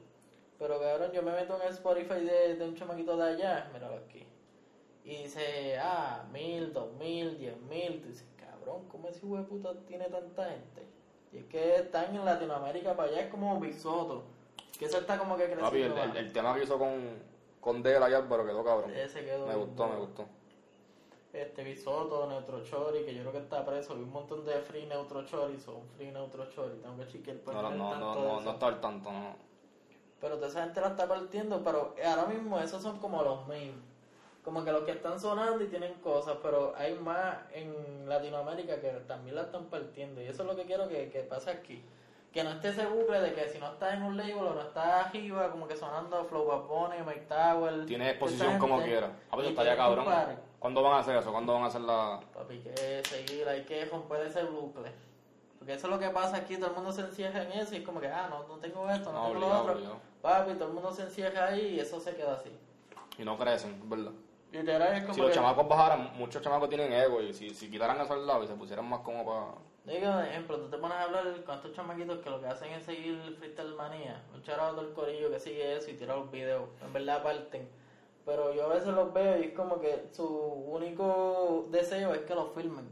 Pero 0.60 0.80
cabrón, 0.80 1.12
yo 1.12 1.22
me 1.22 1.32
meto 1.32 1.56
en 1.56 1.62
el 1.68 1.74
Spotify 1.74 2.22
de, 2.22 2.56
de 2.56 2.66
un 2.68 2.76
chamaquito 2.76 3.16
de 3.16 3.24
allá, 3.30 3.70
míralo 3.74 3.98
aquí. 3.98 4.26
Y 5.04 5.24
dice, 5.24 5.78
ah, 5.80 6.26
mil, 6.32 6.74
dos 6.74 6.92
mil, 6.94 7.38
diez 7.38 7.58
mil. 7.62 8.02
Tú 8.02 8.08
dices, 8.10 8.28
cabrón, 8.38 8.88
¿cómo 8.90 9.08
ese 9.08 9.26
hijo 9.26 9.38
de 9.38 9.44
puta 9.44 9.74
tiene 9.88 10.06
tanta 10.06 10.46
gente? 10.46 10.84
Y 11.32 11.38
es 11.40 11.46
que 11.46 11.76
están 11.76 12.16
en 12.16 12.26
Latinoamérica 12.26 12.96
para 12.96 13.10
allá, 13.10 13.22
es 13.22 13.28
como 13.32 13.60
Big 13.60 13.74
Soto. 13.76 14.24
Que 14.80 14.86
eso 14.86 14.98
está 15.00 15.18
como 15.18 15.38
que 15.38 15.46
creciendo. 15.46 15.66
Papi, 15.70 15.82
el, 15.82 15.94
más. 15.94 16.10
el- 16.16 16.18
el 16.18 16.34
tema 16.34 16.56
que 16.56 16.64
hizo 16.64 16.78
con, 16.78 17.20
con 17.62 17.84
Dela 17.84 18.10
y 18.10 18.14
Álvaro 18.14 18.46
quedó 18.46 18.64
cabrón. 18.64 18.92
Ese 18.96 19.24
quedó 19.26 19.46
Me 19.48 19.56
bien 19.56 19.68
gustó, 19.68 19.88
me 19.88 19.96
gustó. 19.98 20.26
Este 21.34 21.64
Bisoto, 21.64 22.28
Neutro 22.28 22.64
Chori, 22.64 23.04
que 23.06 23.14
yo 23.14 23.22
creo 23.22 23.34
que 23.34 23.38
está 23.40 23.64
preso. 23.66 23.96
Vi 23.96 24.02
un 24.04 24.12
montón 24.12 24.44
de 24.46 24.54
Free 24.62 24.86
Neutro 24.88 25.24
Chori, 25.26 25.60
son 25.60 25.88
Free 25.96 26.12
Neutro 26.12 26.50
Chori. 26.50 26.80
Tengo 26.80 26.98
que 26.98 27.08
chequear 27.08 27.38
por 27.38 27.54
No, 27.54 27.62
no, 27.62 27.70
no, 27.70 27.90
tanto 27.92 28.06
no, 28.06 28.16
no, 28.16 28.42
no 28.42 28.52
está 28.52 28.68
al 28.68 28.82
tanto, 28.82 29.12
no. 29.12 29.36
Pero 30.20 30.36
toda 30.36 30.48
esa 30.48 30.64
gente 30.64 30.82
la 30.82 30.88
está 30.88 31.08
partiendo, 31.08 31.62
pero 31.64 31.94
ahora 32.06 32.26
mismo 32.26 32.60
esos 32.60 32.82
son 32.82 32.98
como 33.00 33.22
los 33.24 33.48
main. 33.48 33.82
Como 34.44 34.64
que 34.64 34.72
los 34.72 34.84
que 34.84 34.92
están 34.92 35.20
sonando 35.20 35.64
y 35.64 35.68
tienen 35.68 35.94
cosas, 35.96 36.38
pero 36.42 36.74
hay 36.78 36.96
más 36.96 37.38
en 37.52 38.08
Latinoamérica 38.08 38.80
que 38.80 38.90
también 39.08 39.36
la 39.36 39.44
están 39.44 39.66
partiendo. 39.66 40.22
Y 40.22 40.26
eso 40.26 40.44
es 40.44 40.48
lo 40.48 40.56
que 40.56 40.64
quiero 40.64 40.88
que, 40.88 41.10
que 41.10 41.20
pase 41.20 41.52
aquí. 41.52 41.84
Que 42.32 42.44
no 42.44 42.52
esté 42.52 42.70
ese 42.70 42.86
bucle 42.86 43.20
de 43.20 43.34
que 43.34 43.50
si 43.50 43.60
no 43.60 43.74
está 43.74 43.94
en 43.94 44.04
un 44.04 44.16
label 44.16 44.38
o 44.38 44.54
no 44.54 44.62
está 44.62 45.02
arriba, 45.02 45.52
como 45.52 45.68
que 45.68 45.76
sonando 45.76 46.24
Flow 46.26 46.66
Bunny, 46.68 47.04
Mike 47.06 47.26
Tower. 47.28 47.86
Tiene 47.86 48.06
toda 48.14 48.32
esa 48.32 48.36
exposición 48.46 48.60
como 48.60 48.76
gente, 48.76 48.92
quiera. 48.92 49.12
A 49.30 49.36
y 49.36 49.40
ver, 49.40 49.50
estaría 49.50 49.76
cabrón. 49.76 50.06
¿Cuándo 50.60 50.82
van 50.82 50.94
a 50.94 51.00
hacer 51.00 51.18
eso? 51.18 51.32
¿Cuándo 51.32 51.54
van 51.54 51.64
a 51.64 51.68
hacer 51.68 51.82
la...? 51.82 52.20
Papi, 52.34 52.60
que 52.60 53.02
seguir, 53.04 53.48
hay 53.48 53.64
que 53.64 53.86
romper 53.86 54.22
ese 54.22 54.44
bucle. 54.44 54.92
Porque 55.68 55.80
eso 55.80 55.88
es 55.88 55.94
lo 55.94 56.00
que 56.00 56.10
pasa 56.12 56.38
aquí, 56.38 56.56
todo 56.56 56.70
el 56.70 56.76
mundo 56.76 56.94
se 56.94 57.02
encierra 57.02 57.44
en 57.44 57.52
eso 57.52 57.76
y 57.76 57.80
es 57.80 57.84
como 57.84 58.00
que, 58.00 58.08
ah, 58.08 58.30
no, 58.30 58.48
no 58.48 58.56
tengo 58.56 58.90
esto, 58.90 59.12
no, 59.12 59.24
No, 59.24 59.28
tengo 59.34 59.40
lo 59.42 59.60
otro. 59.60 59.74
obligado. 59.74 60.00
Papi, 60.22 60.54
todo 60.54 60.70
el 60.70 60.74
mundo 60.74 60.94
se 60.94 61.02
encierra 61.02 61.48
ahí 61.48 61.76
y 61.76 61.80
eso 61.82 62.00
se 62.00 62.16
queda 62.16 62.36
así. 62.36 62.58
Y 63.18 63.26
no 63.26 63.38
crecen, 63.38 63.78
¿verdad? 63.90 64.14
Literal 64.54 64.96
es 64.96 65.02
como 65.02 65.14
Si 65.14 65.20
los 65.20 65.30
que, 65.30 65.36
chamacos 65.36 65.68
bajaran, 65.68 66.14
muchos 66.18 66.42
chamacos 66.42 66.70
tienen 66.70 66.94
ego 66.94 67.22
y 67.22 67.34
si, 67.34 67.50
si 67.50 67.70
quitaran 67.70 68.00
eso 68.00 68.14
al 68.14 68.26
lado 68.26 68.46
y 68.46 68.48
se 68.48 68.54
pusieran 68.54 68.88
más 68.88 69.02
como 69.02 69.26
para... 69.26 69.94
digo, 69.94 70.10
por 70.10 70.24
ejemplo, 70.24 70.58
tú 70.58 70.70
te 70.70 70.78
pones 70.78 70.98
a 71.00 71.04
hablar 71.04 71.44
con 71.44 71.56
estos 71.56 71.74
chamaquitos 71.74 72.20
que 72.20 72.30
lo 72.30 72.40
que 72.40 72.48
hacen 72.48 72.72
es 72.72 72.84
seguir 72.86 73.36
Freestyle 73.38 73.76
Manía, 73.76 74.24
un 74.34 74.42
charado 74.44 74.82
del 74.82 74.94
corillo 74.94 75.30
que 75.30 75.40
sigue 75.42 75.76
eso 75.76 75.92
y 75.92 75.96
tira 75.96 76.16
los 76.16 76.32
videos, 76.32 76.70
en 76.82 76.94
verdad 76.94 77.22
parten. 77.24 77.68
Pero 78.26 78.54
yo 78.54 78.68
a 78.72 78.74
veces 78.74 78.94
los 78.94 79.12
veo 79.12 79.38
y 79.38 79.48
es 79.48 79.54
como 79.54 79.82
que 79.82 80.08
su 80.14 80.26
único 80.26 81.66
deseo 81.72 82.14
es 82.14 82.22
que 82.22 82.36
los 82.36 82.54
filmen. 82.54 82.88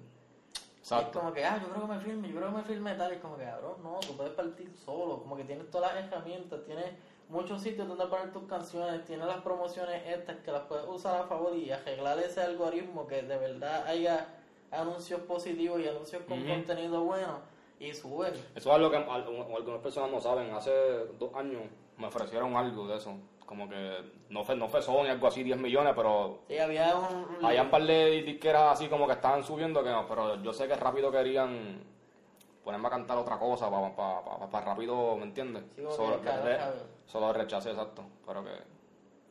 Y 0.85 0.87
es 0.87 0.91
Exacto. 0.91 1.19
como 1.19 1.33
que, 1.33 1.43
ah, 1.43 1.59
yo 1.59 1.69
creo 1.69 1.81
que 1.87 1.93
me 1.95 1.99
filme, 1.99 2.27
yo 2.29 2.35
creo 2.35 2.49
que 2.51 2.57
me 2.57 2.63
filme 2.63 2.93
tal. 2.93 3.11
Y 3.11 3.15
es 3.15 3.21
como 3.21 3.37
que, 3.37 3.43
cabrón, 3.43 3.73
no, 3.81 3.99
tú 4.01 4.15
puedes 4.15 4.33
partir 4.33 4.71
solo. 4.85 5.17
Como 5.19 5.35
que 5.35 5.43
tienes 5.43 5.71
todas 5.71 5.95
las 5.95 6.05
herramientas, 6.05 6.63
tienes 6.63 6.85
muchos 7.27 7.59
sitios 7.63 7.87
donde 7.87 8.05
poner 8.05 8.31
tus 8.31 8.43
canciones, 8.43 9.03
tienes 9.03 9.25
las 9.25 9.37
promociones 9.41 10.03
estas 10.05 10.35
que 10.37 10.51
las 10.51 10.61
puedes 10.67 10.85
usar 10.87 11.19
a 11.19 11.23
favor 11.25 11.55
y 11.55 11.71
arreglar 11.71 12.19
ese 12.19 12.39
algoritmo 12.43 13.07
que 13.07 13.23
de 13.23 13.35
verdad 13.35 13.83
haya 13.87 14.27
anuncios 14.69 15.21
positivos 15.21 15.79
y 15.81 15.87
anuncios 15.87 16.21
con 16.27 16.45
contenido 16.45 17.03
bueno 17.03 17.39
y 17.79 17.91
suben. 17.95 18.33
Eso 18.53 18.69
es 18.69 18.75
algo 18.75 18.91
que 18.91 18.97
al- 18.97 19.09
al- 19.09 19.53
algunas 19.55 19.81
personas 19.81 20.11
no 20.11 20.19
saben. 20.19 20.53
Hace 20.53 20.71
dos 21.17 21.33
años 21.33 21.63
me 21.97 22.05
ofrecieron 22.05 22.55
algo 22.55 22.87
de 22.87 22.97
eso. 22.97 23.15
Como 23.45 23.69
que 23.69 24.01
no 24.29 24.43
fue, 24.43 24.55
no 24.55 24.67
fue 24.67 24.81
Sony, 24.81 25.05
algo 25.07 25.27
así, 25.27 25.43
10 25.43 25.57
millones, 25.57 25.93
pero 25.95 26.39
Sí, 26.47 26.57
había 26.57 26.95
un... 26.95 27.05
un- 27.37 27.45
había 27.45 27.61
un 27.61 27.69
par 27.69 27.83
de 27.83 28.21
disqueras 28.23 28.73
así 28.73 28.87
como 28.87 29.05
que 29.05 29.13
estaban 29.13 29.43
subiendo, 29.43 29.83
que 29.83 29.89
no, 29.91 30.07
pero 30.07 30.41
yo 30.41 30.51
sé 30.51 30.67
que 30.67 30.75
rápido 30.75 31.11
querían 31.11 31.83
ponerme 32.63 32.87
a 32.87 32.91
cantar 32.91 33.17
otra 33.17 33.37
cosa 33.37 33.69
para 33.69 34.65
rápido, 34.65 35.15
¿me 35.17 35.23
entiendes? 35.23 35.63
Sí, 35.75 35.83
solo, 35.95 36.19
que 36.21 36.31
re- 36.31 36.59
solo 37.05 37.31
rechacé, 37.33 37.69
exacto. 37.69 38.03
Pero 38.25 38.43
que 38.43 38.51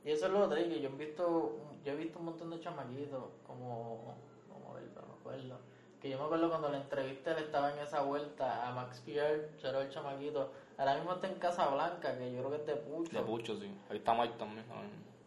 Y 0.04 0.12
eso 0.12 0.26
es 0.26 0.32
lo 0.32 0.44
otro, 0.44 0.60
y 0.60 0.68
que 0.68 0.80
yo 0.80 0.88
he 0.90 0.92
visto, 0.92 1.56
yo 1.84 1.92
he 1.92 1.96
visto 1.96 2.20
un 2.20 2.26
montón 2.26 2.50
de 2.50 2.60
chamaquitos, 2.60 3.24
como, 3.44 4.14
como 4.48 4.74
ver, 4.74 4.84
no 4.94 5.02
me 5.08 5.14
acuerdo, 5.20 5.58
que 6.00 6.10
yo 6.10 6.18
me 6.18 6.24
acuerdo 6.26 6.48
cuando 6.50 6.68
la 6.68 6.76
entrevisté, 6.76 7.32
él 7.32 7.38
estaba 7.38 7.72
en 7.72 7.78
esa 7.80 8.02
vuelta 8.02 8.68
a 8.68 8.72
Max 8.72 9.00
Pierre, 9.04 9.48
era 9.60 9.80
el 9.82 9.90
chamaquito, 9.90 10.52
ahora 10.78 10.94
mismo 10.96 11.12
está 11.12 11.26
en 11.28 11.34
Casa 11.34 11.66
Blanca, 11.68 12.16
que 12.18 12.32
yo 12.32 12.38
creo 12.40 12.50
que 12.50 12.56
es 12.56 12.66
de 12.66 12.76
Pucho, 12.76 13.16
de 13.16 13.22
pucho, 13.22 13.56
sí. 13.56 13.70
Ahí 13.90 13.96
está 13.98 14.14
Mike 14.14 14.34
también. 14.38 14.64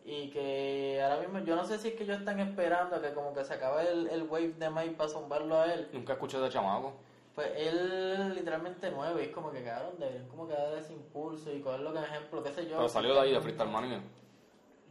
y 0.06 0.30
que 0.30 1.02
ahora 1.04 1.18
mismo, 1.20 1.40
yo 1.40 1.56
no 1.56 1.66
sé 1.66 1.78
si 1.78 1.90
es 1.90 1.94
que 1.96 2.04
ellos 2.04 2.20
están 2.20 2.40
esperando 2.40 3.02
que 3.02 3.14
como 3.14 3.34
que 3.34 3.44
se 3.44 3.54
acabe 3.56 3.90
el, 3.92 4.08
el 4.08 4.24
wave 4.24 4.54
de 4.54 4.70
Mike 4.70 4.92
para 4.98 5.10
zumbarlo 5.10 5.58
a 5.60 5.74
él, 5.74 5.90
Nunca 5.92 6.14
escuché 6.14 6.38
de 6.40 6.50
chamaco. 6.50 6.94
pues 7.36 7.50
él 7.56 8.34
literalmente 8.36 8.90
nueve, 8.90 9.24
y 9.24 9.26
es 9.28 9.32
como 9.34 9.52
que 9.52 9.64
cabrón, 9.64 9.96
deberían 10.00 10.28
como 10.30 10.48
que 10.48 10.54
dar 10.54 10.78
ese 10.78 10.94
impulso 10.94 11.52
y 11.54 11.60
cogerlo 11.60 11.94
como 11.94 12.06
ejemplo, 12.06 12.42
qué 12.44 12.52
sé 12.54 12.64
yo. 12.68 12.78
Pero 12.78 12.90
salió 12.90 13.14
de 13.14 13.20
ahí 13.22 13.32
de 13.34 13.42
Freestyle 13.42 13.70
Mania. 13.70 14.00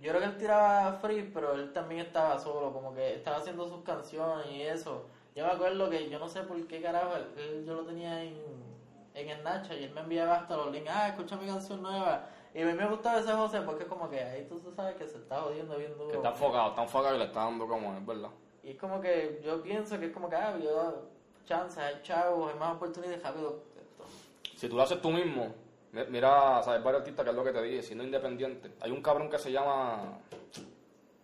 Yo 0.02 0.10
creo 0.10 0.20
que 0.20 0.26
él 0.26 0.36
tiraba 0.36 0.92
free, 1.00 1.30
pero 1.32 1.54
él 1.54 1.72
también 1.72 2.02
estaba 2.02 2.38
solo, 2.38 2.70
como 2.72 2.94
que 2.94 3.14
estaba 3.14 3.38
haciendo 3.38 3.66
sus 3.66 3.82
canciones 3.82 4.46
y 4.52 4.60
eso. 4.62 5.06
Yo 5.34 5.46
me 5.46 5.52
acuerdo 5.52 5.88
que 5.88 6.10
yo 6.10 6.18
no 6.18 6.28
sé 6.28 6.42
por 6.42 6.62
qué 6.66 6.82
carajo, 6.82 7.12
él- 7.38 7.64
yo 7.66 7.74
lo 7.74 7.82
tenía 7.84 8.22
en, 8.22 8.34
en 9.16 9.30
el 9.30 9.42
Nacha 9.42 9.74
y 9.74 9.84
él 9.84 9.90
me 9.92 10.02
enviaba 10.02 10.36
hasta 10.36 10.56
los 10.56 10.70
links, 10.70 10.90
ah, 10.92 11.08
escucha 11.08 11.36
mi 11.36 11.46
canción 11.46 11.82
nueva. 11.82 12.28
Y 12.54 12.62
a 12.62 12.66
mí 12.66 12.72
me 12.74 12.86
gustaba 12.88 13.18
ese 13.20 13.32
José 13.32 13.60
porque 13.62 13.82
es 13.84 13.88
como 13.88 14.08
que 14.08 14.20
ahí 14.22 14.46
tú 14.48 14.60
sabes 14.74 14.96
que 14.96 15.06
se 15.08 15.18
está 15.18 15.40
jodiendo 15.40 15.76
bien 15.76 15.92
duro. 15.96 16.08
Que 16.10 16.16
está 16.16 16.30
enfocado, 16.30 16.68
está 16.70 16.82
enfocado 16.82 17.14
y 17.16 17.18
le 17.18 17.24
está 17.24 17.40
dando 17.44 17.66
como 17.66 17.94
es, 17.94 18.06
¿verdad? 18.06 18.30
Y 18.62 18.70
es 18.70 18.76
como 18.78 19.00
que 19.00 19.40
yo 19.44 19.62
pienso 19.62 19.98
que 19.98 20.06
es 20.06 20.12
como 20.12 20.28
que, 20.28 20.36
ah, 20.36 20.56
yo, 20.62 21.02
chance, 21.46 21.80
hay 21.80 22.00
chavos, 22.02 22.52
hay 22.52 22.58
más 22.58 22.76
oportunidades, 22.76 23.22
rápido. 23.22 23.60
Si 24.56 24.68
tú 24.68 24.76
lo 24.76 24.82
haces 24.82 25.00
tú 25.00 25.10
mismo, 25.10 25.54
mi- 25.92 26.04
mira, 26.08 26.62
sabes, 26.62 26.82
varios 26.82 27.00
artistas 27.00 27.24
que 27.24 27.30
es 27.30 27.36
lo 27.36 27.44
que 27.44 27.52
te 27.52 27.62
dije, 27.62 27.82
siendo 27.82 28.04
independiente. 28.04 28.72
Hay 28.80 28.90
un 28.90 29.02
cabrón 29.02 29.28
que 29.30 29.38
se 29.38 29.52
llama. 29.52 30.18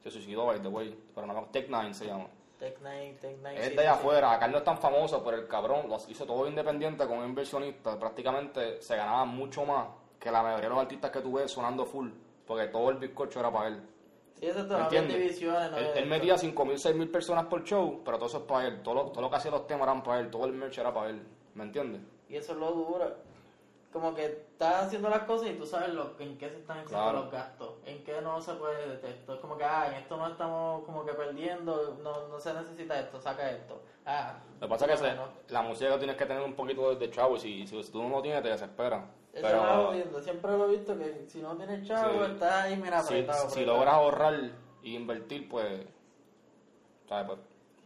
Se 0.03 0.11
suicidó, 0.11 0.47
by 0.47 0.61
the 0.61 0.69
way, 0.69 0.99
pero 1.15 1.27
no, 1.27 1.45
Tech 1.53 1.69
Nine 1.69 1.95
se 1.95 2.07
llama. 2.07 2.27
Tech 2.63 2.79
Nine, 2.81 3.15
Tech 3.21 3.37
Nine. 3.39 3.59
Es 3.59 3.71
sí, 3.71 3.75
de 3.75 3.81
allá 3.81 3.95
sí. 3.95 3.99
afuera, 3.99 4.31
acá 4.31 4.47
no 4.47 4.59
es 4.59 4.63
tan 4.63 4.79
famoso, 4.79 5.21
pero 5.25 5.37
el 5.37 5.49
cabrón 5.49 5.89
lo 5.89 5.97
hizo 6.09 6.25
todo 6.25 6.47
independiente 6.47 7.05
con 7.09 7.19
un 7.19 7.25
inversionista. 7.25 7.99
Prácticamente 7.99 8.81
se 8.81 8.95
ganaba 8.95 9.25
mucho 9.25 9.65
más 9.65 9.89
que 10.21 10.31
la 10.31 10.45
mayoría 10.45 10.69
de 10.69 10.75
los 10.77 10.79
artistas 10.79 11.11
que 11.11 11.21
tú 11.21 11.33
ves 11.33 11.51
sonando 11.51 11.85
full, 11.85 12.11
porque 12.47 12.69
todo 12.69 12.91
el 12.91 12.99
bizcocho 12.99 13.41
era 13.41 13.51
para 13.51 13.67
él. 13.67 13.83
Sí, 14.35 14.47
eso 14.47 14.61
es 14.61 14.67
¿Me 14.69 14.79
entiendes? 14.79 15.17
divisiones. 15.17 15.73
no 15.73 15.77
Él, 15.77 16.07
metía 16.07 16.37
5.000, 16.37 16.55
6.000 16.55 17.11
personas 17.11 17.47
por 17.47 17.65
show, 17.65 18.01
pero 18.05 18.17
todo 18.17 18.29
eso 18.29 18.39
es 18.39 18.45
para 18.45 18.69
él. 18.69 18.81
Todo 18.85 18.95
lo, 18.95 19.05
todo 19.11 19.23
lo 19.23 19.31
que 19.31 19.37
hacía 19.37 19.51
los 19.51 19.67
temas 19.67 19.83
eran 19.83 20.05
para 20.05 20.21
él, 20.21 20.31
todo 20.31 20.45
el 20.45 20.53
merch 20.53 20.79
era 20.79 20.95
para 20.95 21.11
él. 21.11 21.21
¿Me 21.55 21.65
entiendes? 21.65 22.01
Y 22.29 22.37
eso 22.37 22.53
es 22.53 22.59
lo 22.59 22.71
duro. 22.71 23.13
Como 23.93 24.15
que 24.15 24.25
estás 24.25 24.87
haciendo 24.87 25.11
las 25.11 25.25
cosas 25.25 25.49
y 25.51 25.55
tú 25.55 25.67
sabes 25.67 25.91
lo, 25.91 26.19
en 26.19 26.39
qué 26.39 26.49
se 26.49 26.57
están 26.61 26.79
haciendo 26.79 27.05
Claro. 27.05 27.21
los 27.25 27.31
gastos, 27.31 27.75
en 27.85 28.03
qué 28.05 28.23
no 28.23 28.41
se 28.41 28.55
puede 28.55 28.89
detectar. 28.89 29.35
Es 29.37 29.41
como 29.43 29.59
que, 29.59 29.65
ah, 29.65 29.89
en 29.89 29.95
esto 29.95 30.17
no 30.17 30.29
estamos 30.29 30.85
como 30.85 31.05
que 31.05 31.13
perdiendo, 31.13 31.99
no, 32.03 32.29
no 32.29 32.41
se 32.41 32.55
necesita 32.55 32.99
esto, 32.99 33.21
saca 33.21 33.51
esto. 33.51 33.83
Ah, 34.07 34.39
Lo 34.61 34.67
que 34.67 34.71
pasa 34.71 34.87
es 34.87 35.01
que 35.01 35.17
la 35.49 35.63
música 35.63 35.99
tienes 35.99 36.17
que 36.17 36.25
tener 36.25 36.43
un 36.43 36.55
poquito 36.55 36.95
de 36.95 37.11
chavo 37.11 37.37
y 37.37 37.41
si, 37.41 37.67
si, 37.67 37.93
tú 37.93 38.03
no 38.03 38.09
lo 38.09 38.23
tienes 38.23 38.43
te 38.43 38.49
desespera. 38.49 39.05
Eso 39.33 39.49
lo 39.57 39.63
hago 39.63 39.91
viendo. 39.93 40.21
Siempre 40.21 40.51
lo 40.53 40.65
he 40.69 40.77
visto 40.77 40.97
que 40.99 41.25
si 41.29 41.43
no 41.43 41.55
tienes 41.57 41.87
chavo, 41.87 42.25
Sí. 42.25 42.33
estás 42.33 42.53
ahí, 42.65 42.77
mira, 42.77 43.01
si, 43.03 43.15
apretado. 43.15 43.41
si 43.41 43.47
apretado. 43.61 43.77
logras 43.77 43.95
ahorrar 43.95 44.35
y 44.83 44.97
invertir, 44.97 45.49
pues, 45.51 45.87
¿sabes? 47.09 47.27
Pues, 47.27 47.39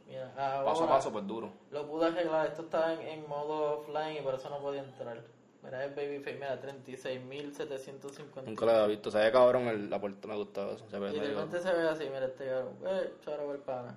Mira, 0.07 0.31
ahora 0.39 0.65
paso 0.71 0.85
a 0.85 0.89
paso, 0.89 1.13
pues 1.13 1.27
duro. 1.27 1.51
lo 1.73 1.85
pude 1.89 2.07
arreglar. 2.07 2.47
Esto 2.47 2.63
estaba 2.63 2.93
en, 2.93 3.01
en 3.03 3.29
modo 3.29 3.81
offline 3.81 4.19
y 4.19 4.21
por 4.21 4.35
eso 4.35 4.49
no 4.51 4.59
podía 4.61 4.83
entrar. 4.83 5.21
Mira, 5.63 5.85
es 5.85 5.97
Babyface, 5.97 6.35
mira, 6.35 6.61
36.750. 6.61 8.45
Nunca 8.45 8.65
lo 8.67 8.73
había 8.73 8.87
visto. 8.87 9.11
Se 9.11 9.19
ve 9.19 9.33
cabrón 9.33 9.69
el, 9.69 9.91
la 9.91 10.01
puerta, 10.01 10.29
me 10.29 10.37
gusta 10.37 10.71
eso. 10.71 10.89
Se 10.89 10.99
ve 10.99 11.11
Y 11.11 11.19
de 11.19 11.29
repente 11.29 11.61
se 11.61 11.73
ve 11.73 11.89
así, 11.89 12.05
mira 12.05 12.27
este 12.27 12.47
cabrón, 12.47 12.77
eh, 12.87 13.15
charo 13.25 13.53
el 13.53 13.61
pana. 13.61 13.97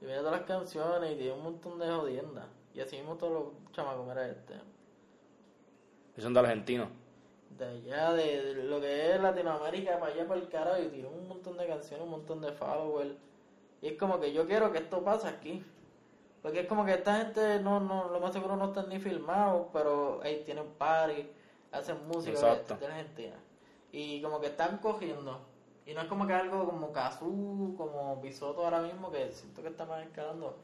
Y 0.00 0.04
mira 0.04 0.18
todas 0.18 0.32
las 0.32 0.42
canciones 0.42 1.12
y 1.12 1.16
tiene 1.16 1.32
un 1.32 1.42
montón 1.42 1.78
de 1.78 1.86
jodiendas. 1.88 2.46
Y 2.74 2.80
así 2.80 2.96
mismo 2.96 3.16
todos 3.16 3.32
los 3.32 3.72
chamacos, 3.72 4.06
mira 4.06 4.28
este. 4.28 4.54
Esos 6.12 6.24
son 6.24 6.34
de 6.34 6.40
Argentina. 6.40 6.88
De 7.50 7.64
allá, 7.64 8.12
de, 8.12 8.54
de 8.54 8.64
lo 8.64 8.80
que 8.80 9.14
es 9.14 9.20
Latinoamérica, 9.20 9.98
para 9.98 10.12
allá, 10.12 10.26
para 10.26 10.40
el 10.40 10.48
carajo, 10.48 10.82
y 10.82 10.88
tiene 10.88 11.08
un 11.08 11.28
montón 11.28 11.56
de 11.56 11.66
canciones, 11.66 12.04
un 12.04 12.10
montón 12.10 12.40
de 12.40 12.52
followers. 12.52 13.14
Y 13.82 13.88
es 13.88 13.98
como 13.98 14.18
que 14.18 14.32
yo 14.32 14.46
quiero 14.46 14.72
que 14.72 14.78
esto 14.78 15.02
pase 15.02 15.28
aquí. 15.28 15.62
Porque 16.46 16.60
es 16.60 16.68
como 16.68 16.84
que 16.84 16.92
esta 16.92 17.16
gente, 17.16 17.58
no, 17.58 17.80
no, 17.80 18.08
lo 18.08 18.20
más 18.20 18.32
seguro 18.32 18.54
no 18.54 18.66
están 18.66 18.88
ni 18.88 19.00
filmados, 19.00 19.66
pero 19.72 20.20
ahí 20.22 20.44
tienen 20.46 20.64
party, 20.78 21.28
hacen 21.72 21.96
música 22.06 22.38
de, 22.38 22.54
de 22.78 22.86
Argentina. 22.86 23.34
Y 23.90 24.22
como 24.22 24.38
que 24.40 24.46
están 24.46 24.78
cogiendo. 24.78 25.40
Y 25.86 25.92
no 25.92 26.02
es 26.02 26.06
como 26.06 26.24
que 26.24 26.34
algo 26.34 26.64
como 26.66 26.92
Kazoo, 26.92 27.74
como 27.76 28.20
Bisoto 28.22 28.62
ahora 28.62 28.78
mismo, 28.80 29.10
que 29.10 29.32
siento 29.32 29.60
que 29.60 29.70
está 29.70 29.86
más 29.86 30.04
escalando. 30.04 30.54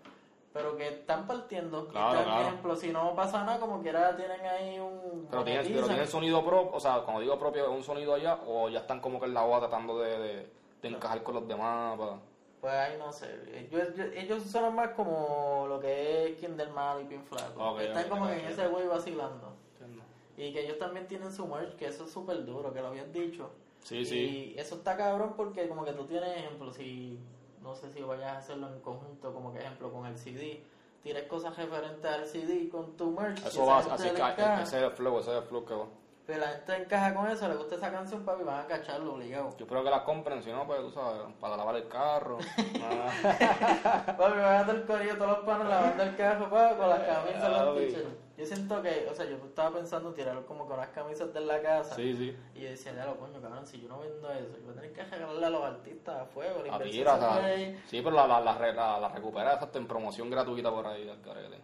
Pero 0.52 0.76
que 0.76 0.86
están 0.86 1.26
partiendo. 1.26 1.88
Claro, 1.88 2.22
claro. 2.22 2.30
Por 2.32 2.42
ejemplo, 2.46 2.76
si 2.76 2.92
no 2.92 3.16
pasa 3.16 3.42
nada, 3.44 3.58
como 3.58 3.82
quiera 3.82 4.14
tienen 4.16 4.40
ahí 4.46 4.78
un... 4.78 5.26
Pero 5.32 5.42
tienen, 5.42 5.66
pero 5.66 5.86
tienen 5.88 6.06
sonido 6.06 6.44
propio, 6.44 6.76
o 6.76 6.78
sea, 6.78 7.00
cuando 7.00 7.22
digo 7.22 7.36
propio, 7.40 7.64
¿es 7.64 7.70
un 7.70 7.82
sonido 7.82 8.14
allá 8.14 8.38
o 8.46 8.68
ya 8.68 8.78
están 8.78 9.00
como 9.00 9.18
que 9.18 9.26
en 9.26 9.34
la 9.34 9.42
boda 9.42 9.58
tratando 9.62 9.98
de, 9.98 10.16
de, 10.16 10.50
de 10.80 10.88
encajar 10.88 11.24
con 11.24 11.34
los 11.34 11.48
demás? 11.48 11.98
pa- 11.98 12.18
Pues 12.62 12.72
ahí 12.74 12.96
no 12.96 13.12
sé. 13.12 13.26
Ellos, 13.58 13.88
ellos- 13.94 14.08
ellos 14.14 14.42
suenan 14.44 14.74
más 14.76 14.90
como 14.92 15.66
lo 15.68 15.80
que 15.80 16.26
es 16.28 16.38
Kinderman 16.38 17.02
y 17.02 17.04
Pin 17.06 17.24
Flaco. 17.24 17.60
Están 17.88 18.08
como 18.08 18.26
que 18.28 18.32
en 18.34 18.38
ese 18.52 18.68
güey 18.68 18.86
vacilando. 18.86 19.52
Entiendo. 19.80 20.02
Y 20.36 20.52
que 20.52 20.64
ellos 20.64 20.78
también 20.78 21.08
tienen 21.08 21.32
su 21.32 21.44
merch, 21.46 21.74
que 21.74 21.86
eso 21.86 22.04
es 22.04 22.12
súper 22.12 22.44
duro, 22.44 22.72
que 22.72 22.80
lo 22.80 22.86
habían 22.86 23.12
dicho. 23.12 23.50
Sí, 23.82 24.04
sí. 24.06 24.54
Y 24.54 24.58
eso 24.60 24.76
está 24.76 24.96
cabrón 24.96 25.34
porque 25.36 25.66
como 25.68 25.84
que 25.84 25.92
tú 25.92 26.04
tienes 26.04 26.36
ejemplo, 26.38 26.72
si 26.72 27.18
no 27.62 27.74
sé 27.74 27.92
si 27.92 28.00
vayas 28.00 28.28
a 28.32 28.38
hacerlo 28.38 28.68
en 28.68 28.80
conjunto, 28.80 29.34
como 29.34 29.52
que 29.52 29.58
ejemplo 29.58 29.92
con 29.92 30.06
el 30.06 30.16
CD, 30.16 30.62
tienes 31.02 31.24
cosas 31.24 31.56
referentes 31.56 32.04
al 32.08 32.26
CD 32.28 32.68
con 32.68 32.96
tu 32.96 33.10
merch. 33.10 33.42
y 33.44 33.48
Eso 33.48 33.66
va, 33.66 33.78
así 33.78 33.88
que 33.90 34.62
ese 34.62 34.76
es 34.76 34.82
el 34.84 34.90
flow, 34.92 35.18
ese 35.18 35.30
es 35.32 35.36
el 35.38 35.42
flow 35.48 35.64
que 35.64 35.74
va. 35.74 35.86
Pero 36.26 36.38
la 36.38 36.48
gente 36.48 36.76
encaja 36.76 37.14
con 37.14 37.26
eso, 37.28 37.48
le 37.48 37.56
gusta 37.56 37.74
esa 37.74 37.90
canción, 37.90 38.24
papi, 38.24 38.44
van 38.44 38.60
a 38.60 38.66
cacharlo 38.66 39.14
obligado. 39.14 39.50
Yo 39.58 39.64
espero 39.64 39.82
que 39.82 39.90
las 39.90 40.02
compren, 40.02 40.40
si 40.42 40.52
no, 40.52 40.64
pues 40.66 40.80
tú 40.80 40.90
sabes, 40.92 41.20
para 41.40 41.56
lavar 41.56 41.74
el 41.74 41.88
carro. 41.88 42.38
Ah, 42.80 44.14
Papi, 44.16 44.38
van 44.38 44.68
a 44.68 44.72
el 44.72 44.84
corillo 44.84 45.16
todos 45.16 45.30
los 45.30 45.38
panos 45.40 45.68
lavando 45.68 46.02
el 46.04 46.16
carro, 46.16 46.48
papi, 46.48 46.76
con 46.76 46.88
las 46.88 47.00
camisas, 47.00 47.50
los 47.50 47.76
t-shirts. 47.76 48.16
Yo 48.36 48.46
siento 48.46 48.82
que, 48.82 49.08
o 49.10 49.14
sea, 49.14 49.26
yo 49.26 49.36
estaba 49.36 49.76
pensando 49.76 50.12
tirar 50.14 50.44
como 50.46 50.66
con 50.66 50.78
unas 50.78 50.88
camisas 50.88 51.32
de 51.34 51.40
la 51.40 51.60
casa. 51.60 51.94
sí, 51.96 52.14
sí. 52.16 52.36
Y 52.54 52.60
yo 52.62 52.70
decía, 52.70 52.94
ya 52.94 53.04
lo 53.04 53.16
coño, 53.16 53.40
cabrón, 53.40 53.66
si 53.66 53.80
yo 53.80 53.88
no 53.88 53.98
vendo 53.98 54.30
eso, 54.30 54.56
yo 54.56 54.62
voy 54.64 54.72
a 54.72 54.74
tener 54.80 54.92
que 54.92 55.04
regalarle 55.04 55.46
a 55.46 55.50
los 55.50 55.64
artistas 55.64 56.16
a 56.22 56.24
fuego. 56.26 56.62
La 56.64 56.72
A 56.72 56.76
inversión 56.76 57.18
tira, 57.18 57.44
ahí. 57.44 57.82
Sí, 57.88 58.00
pero 58.00 58.16
la, 58.16 58.26
la, 58.26 58.40
la, 58.40 58.72
la, 58.72 59.00
la 59.00 59.08
recupera 59.08 59.58
en 59.74 59.86
promoción 59.86 60.30
gratuita 60.30 60.70
por 60.70 60.86
ahí, 60.86 61.08
al 61.08 61.20
carete. 61.20 61.60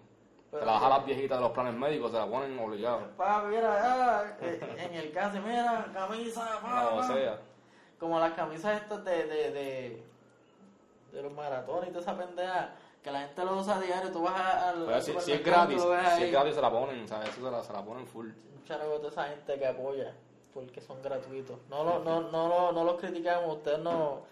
Pero- 0.50 0.60
Se 0.62 0.66
la 0.66 0.72
baja 0.72 0.86
a 0.86 0.90
las 0.90 1.04
viejitas 1.06 1.38
de 1.38 1.42
los 1.44 1.52
planes 1.52 1.74
médicos, 1.74 2.10
se 2.10 2.18
la 2.18 2.26
ponen 2.26 2.58
obligados. 2.58 3.02
Papi, 3.16 3.46
mira, 3.48 4.36
eh, 4.40 4.74
en 4.78 4.94
el 4.94 5.12
caso, 5.12 5.38
mira, 5.42 5.86
camisa, 5.92 6.58
pa, 6.62 6.90
No, 6.94 7.02
sea, 7.02 7.38
Como 8.00 8.18
las 8.20 8.32
camisas 8.32 8.80
estas 8.80 9.04
de, 9.04 9.24
de, 9.26 9.50
de, 9.50 10.02
de 11.12 11.22
los 11.22 11.32
maratones 11.32 11.90
y 11.90 11.92
toda 11.92 12.00
esa 12.02 12.16
pendeja, 12.16 12.70
que 13.02 13.10
la 13.10 13.20
gente 13.20 13.44
lo 13.44 13.56
usa 13.58 13.76
a 13.76 13.80
diario, 13.80 14.10
tú 14.12 14.22
vas 14.22 14.40
a- 14.40 14.68
al 14.70 14.84
pues, 14.84 15.04
si, 15.04 15.20
si 15.20 15.32
es 15.32 15.44
gratis, 15.44 15.82
si 16.16 16.22
es 16.24 16.32
gratis 16.32 16.54
se 16.54 16.60
la 16.62 16.70
ponen, 16.70 17.06
¿sabes? 17.08 17.28
Eso 17.30 17.44
se 17.44 17.50
la, 17.50 17.62
se 17.62 17.72
la 17.72 17.84
ponen 17.84 18.06
full. 18.06 18.28
Un 18.28 18.64
charago 18.64 18.92
de 18.92 18.98
toda 18.98 19.10
esa 19.10 19.24
gente 19.24 19.58
que 19.58 19.66
apoya, 19.66 20.14
porque 20.54 20.80
son 20.80 21.02
gratuitos. 21.02 21.58
No, 21.68 21.84
lo, 21.84 21.98
no, 22.00 22.20
no, 22.30 22.48
lo- 22.48 22.72
no 22.72 22.84
los 22.84 23.00
criticamos, 23.00 23.56
ustedes 23.56 23.80
no, 23.80 24.22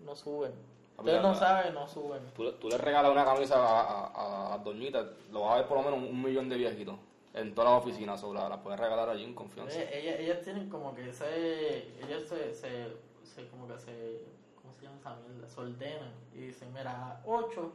no 0.00 0.16
suben. 0.16 0.52
Ustedes 0.98 1.22
no 1.22 1.34
saben, 1.34 1.74
no 1.74 1.86
suben. 1.88 2.20
Tú, 2.34 2.52
tú 2.52 2.68
le 2.68 2.76
regalas 2.78 3.10
una 3.12 3.24
camisa 3.24 3.56
a, 3.56 4.06
a, 4.06 4.46
a 4.46 4.50
las 4.56 4.64
doñitas, 4.64 5.06
lo 5.30 5.42
vas 5.42 5.52
a 5.52 5.56
ver 5.58 5.66
por 5.66 5.78
lo 5.78 5.84
menos 5.84 5.98
un, 6.00 6.04
un 6.16 6.22
millón 6.22 6.48
de 6.48 6.56
viejitos 6.56 6.96
en 7.34 7.54
todas 7.54 7.70
las 7.72 7.82
oficinas, 7.84 8.20
so, 8.20 8.34
la, 8.34 8.48
la 8.48 8.60
puedes 8.60 8.80
regalar 8.80 9.08
allí 9.08 9.22
en 9.24 9.34
confianza. 9.34 9.78
Ellas, 9.80 9.92
ellas, 9.94 10.16
ellas 10.20 10.40
tienen 10.42 10.68
como 10.68 10.94
que 10.94 11.08
ese, 11.10 11.88
ellas 12.02 12.22
se, 12.28 12.52
se, 12.54 12.96
se, 13.22 13.46
como 13.48 13.68
que 13.68 13.78
se, 13.78 14.22
¿cómo 14.60 14.74
se 14.74 14.86
llama 14.86 14.96
esa 14.98 15.16
mierda? 15.28 15.48
Se 15.48 15.60
ordenan 15.60 16.12
y 16.34 16.38
dicen, 16.38 16.72
mira, 16.72 16.90
a 17.06 17.08
las 17.14 17.18
8 17.26 17.72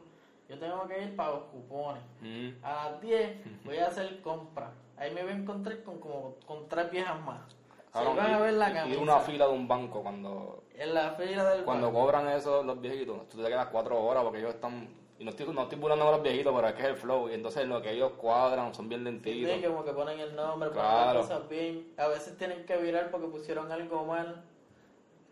yo 0.50 0.58
tengo 0.58 0.86
que 0.86 1.02
ir 1.02 1.16
para 1.16 1.30
los 1.30 1.42
cupones. 1.44 2.02
Mm. 2.20 2.48
A 2.62 2.90
las 2.90 3.00
10 3.00 3.38
voy 3.64 3.78
a 3.78 3.86
hacer 3.86 4.20
compra. 4.20 4.70
Ahí 4.98 5.12
me 5.14 5.22
voy 5.22 5.32
a 5.32 5.36
encontrar 5.36 5.82
con 5.82 5.98
como 5.98 6.34
con 6.46 6.68
tres 6.68 6.90
viejas 6.90 7.18
más. 7.22 7.40
Se 7.50 7.90
Cabrón, 8.00 8.16
van 8.16 8.34
a 8.34 8.38
ver 8.40 8.52
la 8.54 8.68
y- 8.68 8.72
y 8.72 8.74
camisa. 8.74 9.00
una 9.00 9.20
fila 9.20 9.46
de 9.46 9.52
un 9.52 9.66
banco 9.68 10.02
cuando 10.02 10.63
En 10.74 10.92
la 10.94 11.10
fila 11.12 11.50
del 11.50 11.64
cuando 11.64 11.92
cobran 11.92 12.28
eso 12.28 12.62
los 12.62 12.80
viejitos, 12.80 13.28
tú 13.28 13.38
te 13.42 13.48
quedas 13.48 13.68
cuatro 13.68 14.02
horas 14.02 14.24
porque 14.24 14.38
ellos 14.40 14.54
están... 14.54 14.88
Y 15.16 15.24
no 15.24 15.30
estoy, 15.30 15.46
no 15.54 15.62
estoy 15.62 15.78
burlando 15.78 16.08
a 16.08 16.10
los 16.10 16.22
viejitos, 16.22 16.52
pero 16.54 16.66
es 16.66 16.74
que 16.74 16.82
es 16.82 16.88
el 16.88 16.96
flow. 16.96 17.28
Y 17.28 17.34
entonces 17.34 17.68
lo 17.68 17.80
que 17.80 17.92
ellos 17.92 18.12
cuadran 18.16 18.74
son 18.74 18.88
bien 18.88 19.00
Sí, 19.02 19.04
lentitos. 19.04 19.70
como 19.70 19.84
que 19.84 19.92
ponen 19.92 20.18
el 20.18 20.34
nombre, 20.34 20.70
ponen 20.70 20.82
Claro. 20.84 21.18
las 21.20 21.28
cosas 21.28 21.48
bien. 21.48 21.92
A 21.96 22.08
veces 22.08 22.36
tienen 22.36 22.66
que 22.66 22.76
virar 22.78 23.10
porque 23.12 23.28
pusieron 23.28 23.70
algo 23.70 24.04
mal. 24.04 24.42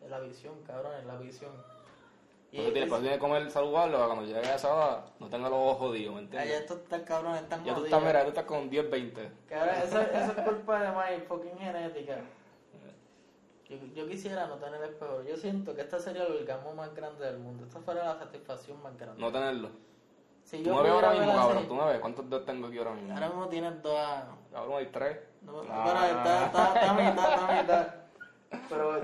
Es 0.04 0.08
la 0.08 0.20
visión, 0.20 0.54
cabrón, 0.64 0.92
es 1.00 1.04
la 1.04 1.16
visión. 1.16 1.50
Y 2.52 2.58
Entonces 2.58 2.74
tienes, 2.74 2.92
es- 2.92 3.00
tienes 3.00 3.18
que 3.18 3.18
comer 3.18 3.50
saludable 3.50 3.94
para 3.96 4.06
cuando 4.06 4.24
llegue 4.26 4.46
a 4.46 4.54
esa 4.54 4.68
edad 4.68 5.04
no 5.18 5.28
tenga 5.28 5.48
los 5.48 5.58
ojos 5.58 5.78
jodidos, 5.78 6.14
¿me 6.14 6.20
allá 6.20 6.24
entiendes? 6.42 6.60
estos 6.60 6.76
están 6.78 7.02
cabrones, 7.04 7.42
están 7.42 7.64
Ya 7.64 7.74
tú 7.74 7.80
jodidos. 7.80 7.84
estás, 7.98 8.02
mira, 8.04 8.22
tú 8.22 8.28
estás 8.28 8.44
con 8.44 8.70
10, 8.70 8.90
20. 8.90 9.30
Cabrón, 9.48 9.74
eso, 9.82 10.00
eso 10.00 10.32
es 10.36 10.44
culpa 10.46 10.82
de 10.82 10.90
my 10.90 11.20
fucking 11.26 11.58
genética. 11.58 12.18
Yo, 13.80 13.86
yo 13.94 14.06
quisiera 14.08 14.46
no 14.46 14.56
tener 14.56 14.82
espejo. 14.82 15.22
Yo 15.22 15.36
siento 15.36 15.74
que 15.74 15.82
este 15.82 15.98
sería 16.00 16.24
el 16.24 16.32
orgasmo 16.32 16.74
más 16.74 16.94
grande 16.94 17.24
del 17.24 17.38
mundo. 17.38 17.64
Esta 17.64 17.80
fuera 17.80 18.04
la 18.04 18.18
satisfacción 18.18 18.82
más 18.82 18.96
grande. 18.98 19.20
No 19.20 19.32
tenerlo. 19.32 19.70
si 20.44 20.58
Tú 20.58 20.64
yo 20.64 20.74
me 20.76 20.82
ves 20.82 20.92
ahora 20.92 21.10
mismo, 21.12 21.32
cabrón. 21.32 21.68
Tú 21.68 21.74
me 21.74 21.84
ves. 21.86 22.00
¿Cuántos 22.00 22.28
dedos 22.30 22.44
tengo 22.44 22.66
aquí 22.66 22.78
ahora 22.78 22.92
mismo? 22.92 23.14
Ahora 23.14 23.28
mismo 23.28 23.48
tienes 23.48 23.82
dos 23.82 23.98
a... 23.98 24.26
Cabrón, 24.52 24.76
hay 24.78 24.86
tres. 24.86 25.18
No, 25.42 25.62
Ah. 25.70 25.82
Bueno, 25.84 26.04
está, 26.04 26.46
está, 26.46 26.74
está 26.74 26.90
a 26.90 26.94
mitad, 26.94 27.34
está 27.34 27.48
a 27.58 27.62
mitad. 27.62 27.86
Pero, 28.68 29.00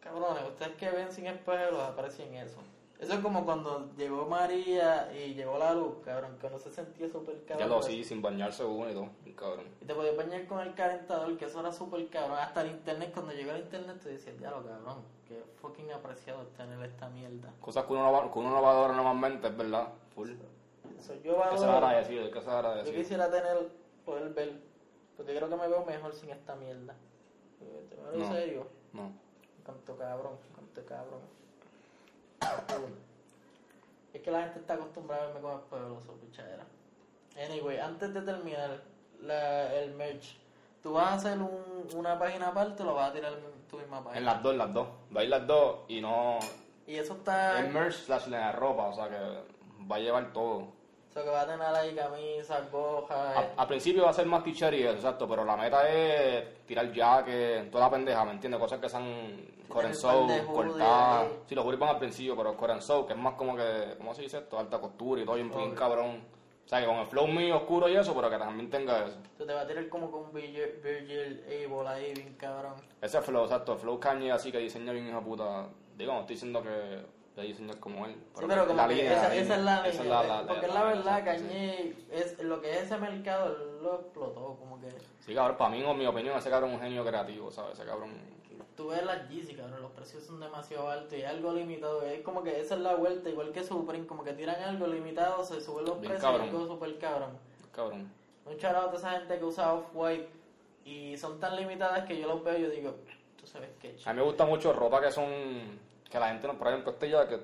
cabrones, 0.00 0.42
ustedes 0.48 0.72
que 0.76 0.90
ven 0.90 1.12
sin 1.12 1.26
espejo 1.26 1.80
aprecian 1.80 2.34
eso. 2.34 2.58
Eso 3.04 3.12
es 3.14 3.20
como 3.20 3.44
cuando 3.44 3.90
llegó 3.98 4.24
María 4.24 5.12
y 5.12 5.34
llegó 5.34 5.58
la 5.58 5.74
luz, 5.74 5.96
cabrón, 6.02 6.38
que 6.40 6.46
uno 6.46 6.58
se 6.58 6.70
sentía 6.70 7.06
súper 7.06 7.44
cabrón. 7.44 7.68
Ya 7.68 7.74
lo 7.74 7.82
sí, 7.82 8.02
sin 8.02 8.22
bañarse 8.22 8.64
uno 8.64 8.90
y 8.90 8.94
todo. 8.94 9.08
Cabrón. 9.36 9.66
Y 9.82 9.84
te 9.84 9.94
podías 9.94 10.16
bañar 10.16 10.46
con 10.46 10.60
el 10.60 10.72
calentador, 10.74 11.36
que 11.36 11.44
eso 11.44 11.60
era 11.60 11.70
súper 11.70 12.08
cabrón. 12.08 12.38
Hasta 12.38 12.62
el 12.62 12.70
internet, 12.70 13.10
cuando 13.12 13.32
llegó 13.32 13.50
el 13.52 13.58
internet, 13.60 14.00
te 14.02 14.08
decías, 14.08 14.38
ya 14.40 14.50
lo 14.52 14.64
cabrón, 14.64 15.02
que 15.28 15.42
fucking 15.60 15.92
apreciado 15.92 16.46
tener 16.56 16.82
esta 16.82 17.10
mierda. 17.10 17.52
Cosas 17.60 17.84
que 17.84 17.92
uno, 17.92 18.04
no 18.04 18.12
va, 18.12 18.32
que 18.32 18.38
uno 18.38 18.50
no 18.50 18.62
valora 18.62 18.94
normalmente, 18.94 19.48
es 19.48 19.56
verdad. 19.56 19.88
Full. 20.14 20.30
Eso 20.98 21.14
yo 21.22 21.44
Hay 21.44 21.50
que 21.50 21.60
valoro. 21.60 21.86
agradecido, 21.86 22.30
que 22.30 22.40
Yo 22.40 22.50
agradecido. 22.50 22.96
quisiera 22.96 23.30
tener, 23.30 23.68
poder 24.06 24.32
ver, 24.32 24.60
porque 25.16 25.36
creo 25.36 25.48
que 25.50 25.56
me 25.56 25.68
veo 25.68 25.84
mejor 25.84 26.14
sin 26.14 26.30
esta 26.30 26.54
mierda. 26.54 26.94
Te 27.58 27.96
veo 27.96 28.12
en 28.14 28.18
No. 28.20 28.32
serio. 28.32 28.66
No. 28.94 29.12
Canto 29.66 29.94
cabrón, 29.98 30.38
canto 30.56 30.86
cabrón. 30.86 31.20
Es 34.12 34.20
que 34.22 34.30
la 34.30 34.42
gente 34.42 34.60
está 34.60 34.74
acostumbrada 34.74 35.24
a 35.24 35.26
verme 35.26 35.40
con 35.40 35.52
el 35.52 35.60
puebloso, 35.60 36.12
pichadera. 36.14 36.64
Anyway, 37.36 37.78
antes 37.78 38.14
de 38.14 38.22
terminar 38.22 38.80
la, 39.20 39.74
el 39.74 39.92
merch, 39.94 40.36
¿tú 40.82 40.92
vas 40.92 41.06
a 41.06 41.14
hacer 41.14 41.38
un, 41.38 41.88
una 41.94 42.18
página 42.18 42.48
aparte 42.48 42.82
o 42.82 42.86
lo 42.86 42.94
vas 42.94 43.10
a 43.10 43.12
tirar 43.12 43.32
en 43.32 43.68
tu 43.68 43.78
misma 43.78 44.04
página? 44.04 44.18
En 44.18 44.24
las 44.24 44.42
dos, 44.42 44.52
en 44.52 44.58
las 44.58 44.72
dos. 44.72 44.88
Va 45.14 45.20
a 45.20 45.24
ir 45.24 45.30
las 45.30 45.46
dos 45.46 45.78
y 45.88 46.00
no. 46.00 46.38
Y 46.86 46.94
eso 46.96 47.14
está... 47.14 47.64
Es 47.64 47.72
merch 47.72 47.94
slash 47.94 48.28
la 48.28 48.52
ropa, 48.52 48.86
o 48.88 48.94
sea 48.94 49.08
que 49.08 49.16
va 49.90 49.96
a 49.96 49.98
llevar 49.98 50.32
todo. 50.32 50.68
O 51.14 51.16
sea, 51.16 51.22
que 51.22 51.30
va 51.30 51.42
a 51.42 51.46
tener 51.46 51.62
ahí 51.62 51.94
camisas, 51.94 52.72
gojas... 52.72 53.36
A- 53.36 53.52
al 53.62 53.68
principio 53.68 54.02
va 54.02 54.10
a 54.10 54.12
ser 54.12 54.26
más 54.26 54.42
t-shirt 54.42 54.74
y 54.74 54.82
eso, 54.82 54.94
exacto, 54.96 55.28
pero 55.28 55.44
la 55.44 55.56
meta 55.56 55.88
es 55.88 56.66
tirar 56.66 56.92
jacket, 56.92 57.70
toda 57.70 57.84
la 57.84 57.90
pendeja, 57.92 58.24
¿me 58.24 58.32
entiendes? 58.32 58.60
Cosas 58.60 58.80
que 58.80 58.88
sean 58.88 59.46
core 59.68 59.86
and 59.86 59.94
Tener 59.96 60.16
un 60.16 60.26
par 60.26 60.26
sew, 60.26 60.26
de 60.26 60.40
hoodies 60.40 60.44
cortadas. 60.74 61.26
Sí, 61.46 61.54
los 61.54 61.64
hoodies 61.64 61.78
van 61.78 61.88
al 61.90 61.98
principio, 61.98 62.36
pero 62.36 62.56
core 62.56 62.72
and 62.72 62.82
sew, 62.82 63.06
que 63.06 63.12
es 63.12 63.18
más 63.20 63.34
como 63.34 63.54
que, 63.54 63.94
¿cómo 63.96 64.12
se 64.12 64.22
dice 64.22 64.38
esto? 64.38 64.58
Alta 64.58 64.80
costura 64.80 65.22
y 65.22 65.24
todo, 65.24 65.36
bien, 65.36 65.50
bien 65.50 65.60
Obvio. 65.68 65.74
cabrón. 65.76 66.24
O 66.64 66.68
sea, 66.68 66.80
que 66.80 66.86
con 66.86 66.96
el 66.96 67.06
flow 67.06 67.28
mío 67.28 67.58
oscuro 67.58 67.88
y 67.88 67.94
eso, 67.94 68.12
pero 68.12 68.28
que 68.28 68.38
también 68.38 68.68
tenga 68.68 69.04
eso. 69.06 69.18
Tú 69.38 69.46
te 69.46 69.52
va 69.52 69.60
a 69.60 69.66
tirar 69.68 69.88
como 69.88 70.10
con 70.10 70.22
un 70.24 70.32
Virgil, 70.32 70.80
Virgil 70.82 71.44
Abel 71.46 71.86
ahí, 71.86 72.12
bien 72.14 72.34
cabrón. 72.34 72.72
Ese 73.00 73.20
flow, 73.20 73.44
exacto, 73.44 73.76
flow 73.76 74.00
Kanye 74.00 74.32
así 74.32 74.50
que 74.50 74.58
diseña 74.58 74.92
bien 74.92 75.06
hijo 75.06 75.18
de 75.18 75.24
puta. 75.24 75.66
Digo, 75.96 76.12
no 76.12 76.20
estoy 76.22 76.34
diciendo 76.34 76.60
que 76.60 77.02
a 77.36 77.42
diseñar 77.42 77.78
como 77.80 78.06
él. 78.06 78.14
Sí, 78.38 78.44
pero 78.46 78.66
como 78.66 78.76
la 78.76 78.88
que 78.88 78.94
línea, 78.94 79.12
esa, 79.12 79.34
es 79.34 79.48
la 79.48 79.86
esa 79.88 80.04
la- 80.04 80.22
la- 80.22 80.46
porque 80.46 80.66
la- 80.68 80.84
verdad. 80.84 81.24
Kanye, 81.24 81.96
es, 82.10 82.38
lo 82.42 82.60
que 82.60 82.70
es 82.70 82.82
ese 82.84 82.96
mercado, 82.98 83.56
lo 83.82 83.94
explotó. 83.96 84.56
Como 84.58 84.80
que 84.80 84.88
Sí, 85.20 85.34
cabrón, 85.34 85.56
para 85.56 85.70
mí, 85.70 85.82
en 85.82 85.98
mi 85.98 86.06
opinión, 86.06 86.36
ese 86.38 86.50
cabrón 86.50 86.70
es 86.70 86.76
un 86.76 86.82
genio 86.82 87.04
creativo, 87.04 87.50
¿sabes? 87.50 87.72
Ese 87.78 87.84
cabrón. 87.88 88.10
tú 88.76 88.88
ves 88.88 89.04
las 89.04 89.28
Yeezy, 89.28 89.54
cabrón, 89.54 89.82
los 89.82 89.90
precios 89.92 90.24
son 90.24 90.40
demasiado 90.40 90.88
altos 90.90 91.16
y 91.18 91.22
algo 91.22 91.52
limitado. 91.52 92.02
Es 92.02 92.22
como 92.22 92.42
que 92.42 92.60
esa 92.60 92.74
es 92.74 92.80
la 92.80 92.94
vuelta, 92.96 93.28
igual 93.30 93.52
que 93.52 93.62
Supreme, 93.64 94.06
como 94.06 94.22
que 94.24 94.32
tiran 94.32 94.60
algo 94.62 94.86
limitado, 94.86 95.44
se 95.44 95.60
suben 95.60 95.84
los 95.86 96.00
Bien 96.00 96.12
precios 96.12 96.30
y 96.30 96.38
cabrón. 96.38 96.48
algo 96.48 96.66
super 96.74 96.98
cabrón. 96.98 97.30
Cabrón. 97.74 98.12
Un 98.46 98.58
charado 98.58 98.90
de 98.90 98.96
esa 98.96 99.10
gente 99.12 99.38
que 99.38 99.44
usa 99.44 99.72
Off-White 99.74 100.28
y 100.84 101.16
son 101.16 101.40
tan 101.40 101.56
limitadas 101.56 102.04
que 102.04 102.18
yo 102.20 102.26
los 102.28 102.44
veo 102.44 102.58
y 102.58 102.62
yo 102.62 102.68
digo, 102.70 102.94
tú 103.40 103.46
sabes 103.46 103.70
qué 103.80 103.96
A 104.04 104.12
mí 104.12 104.18
me 104.18 104.24
gusta 104.26 104.44
mucho 104.44 104.72
ropa 104.72 105.00
que 105.00 105.10
son. 105.10 105.24
Que 106.14 106.20
la 106.20 106.28
gente 106.28 106.46
no. 106.46 106.54
Por 106.56 106.68
ejemplo, 106.68 106.92
este 106.92 107.10
ya 107.10 107.28
que. 107.28 107.34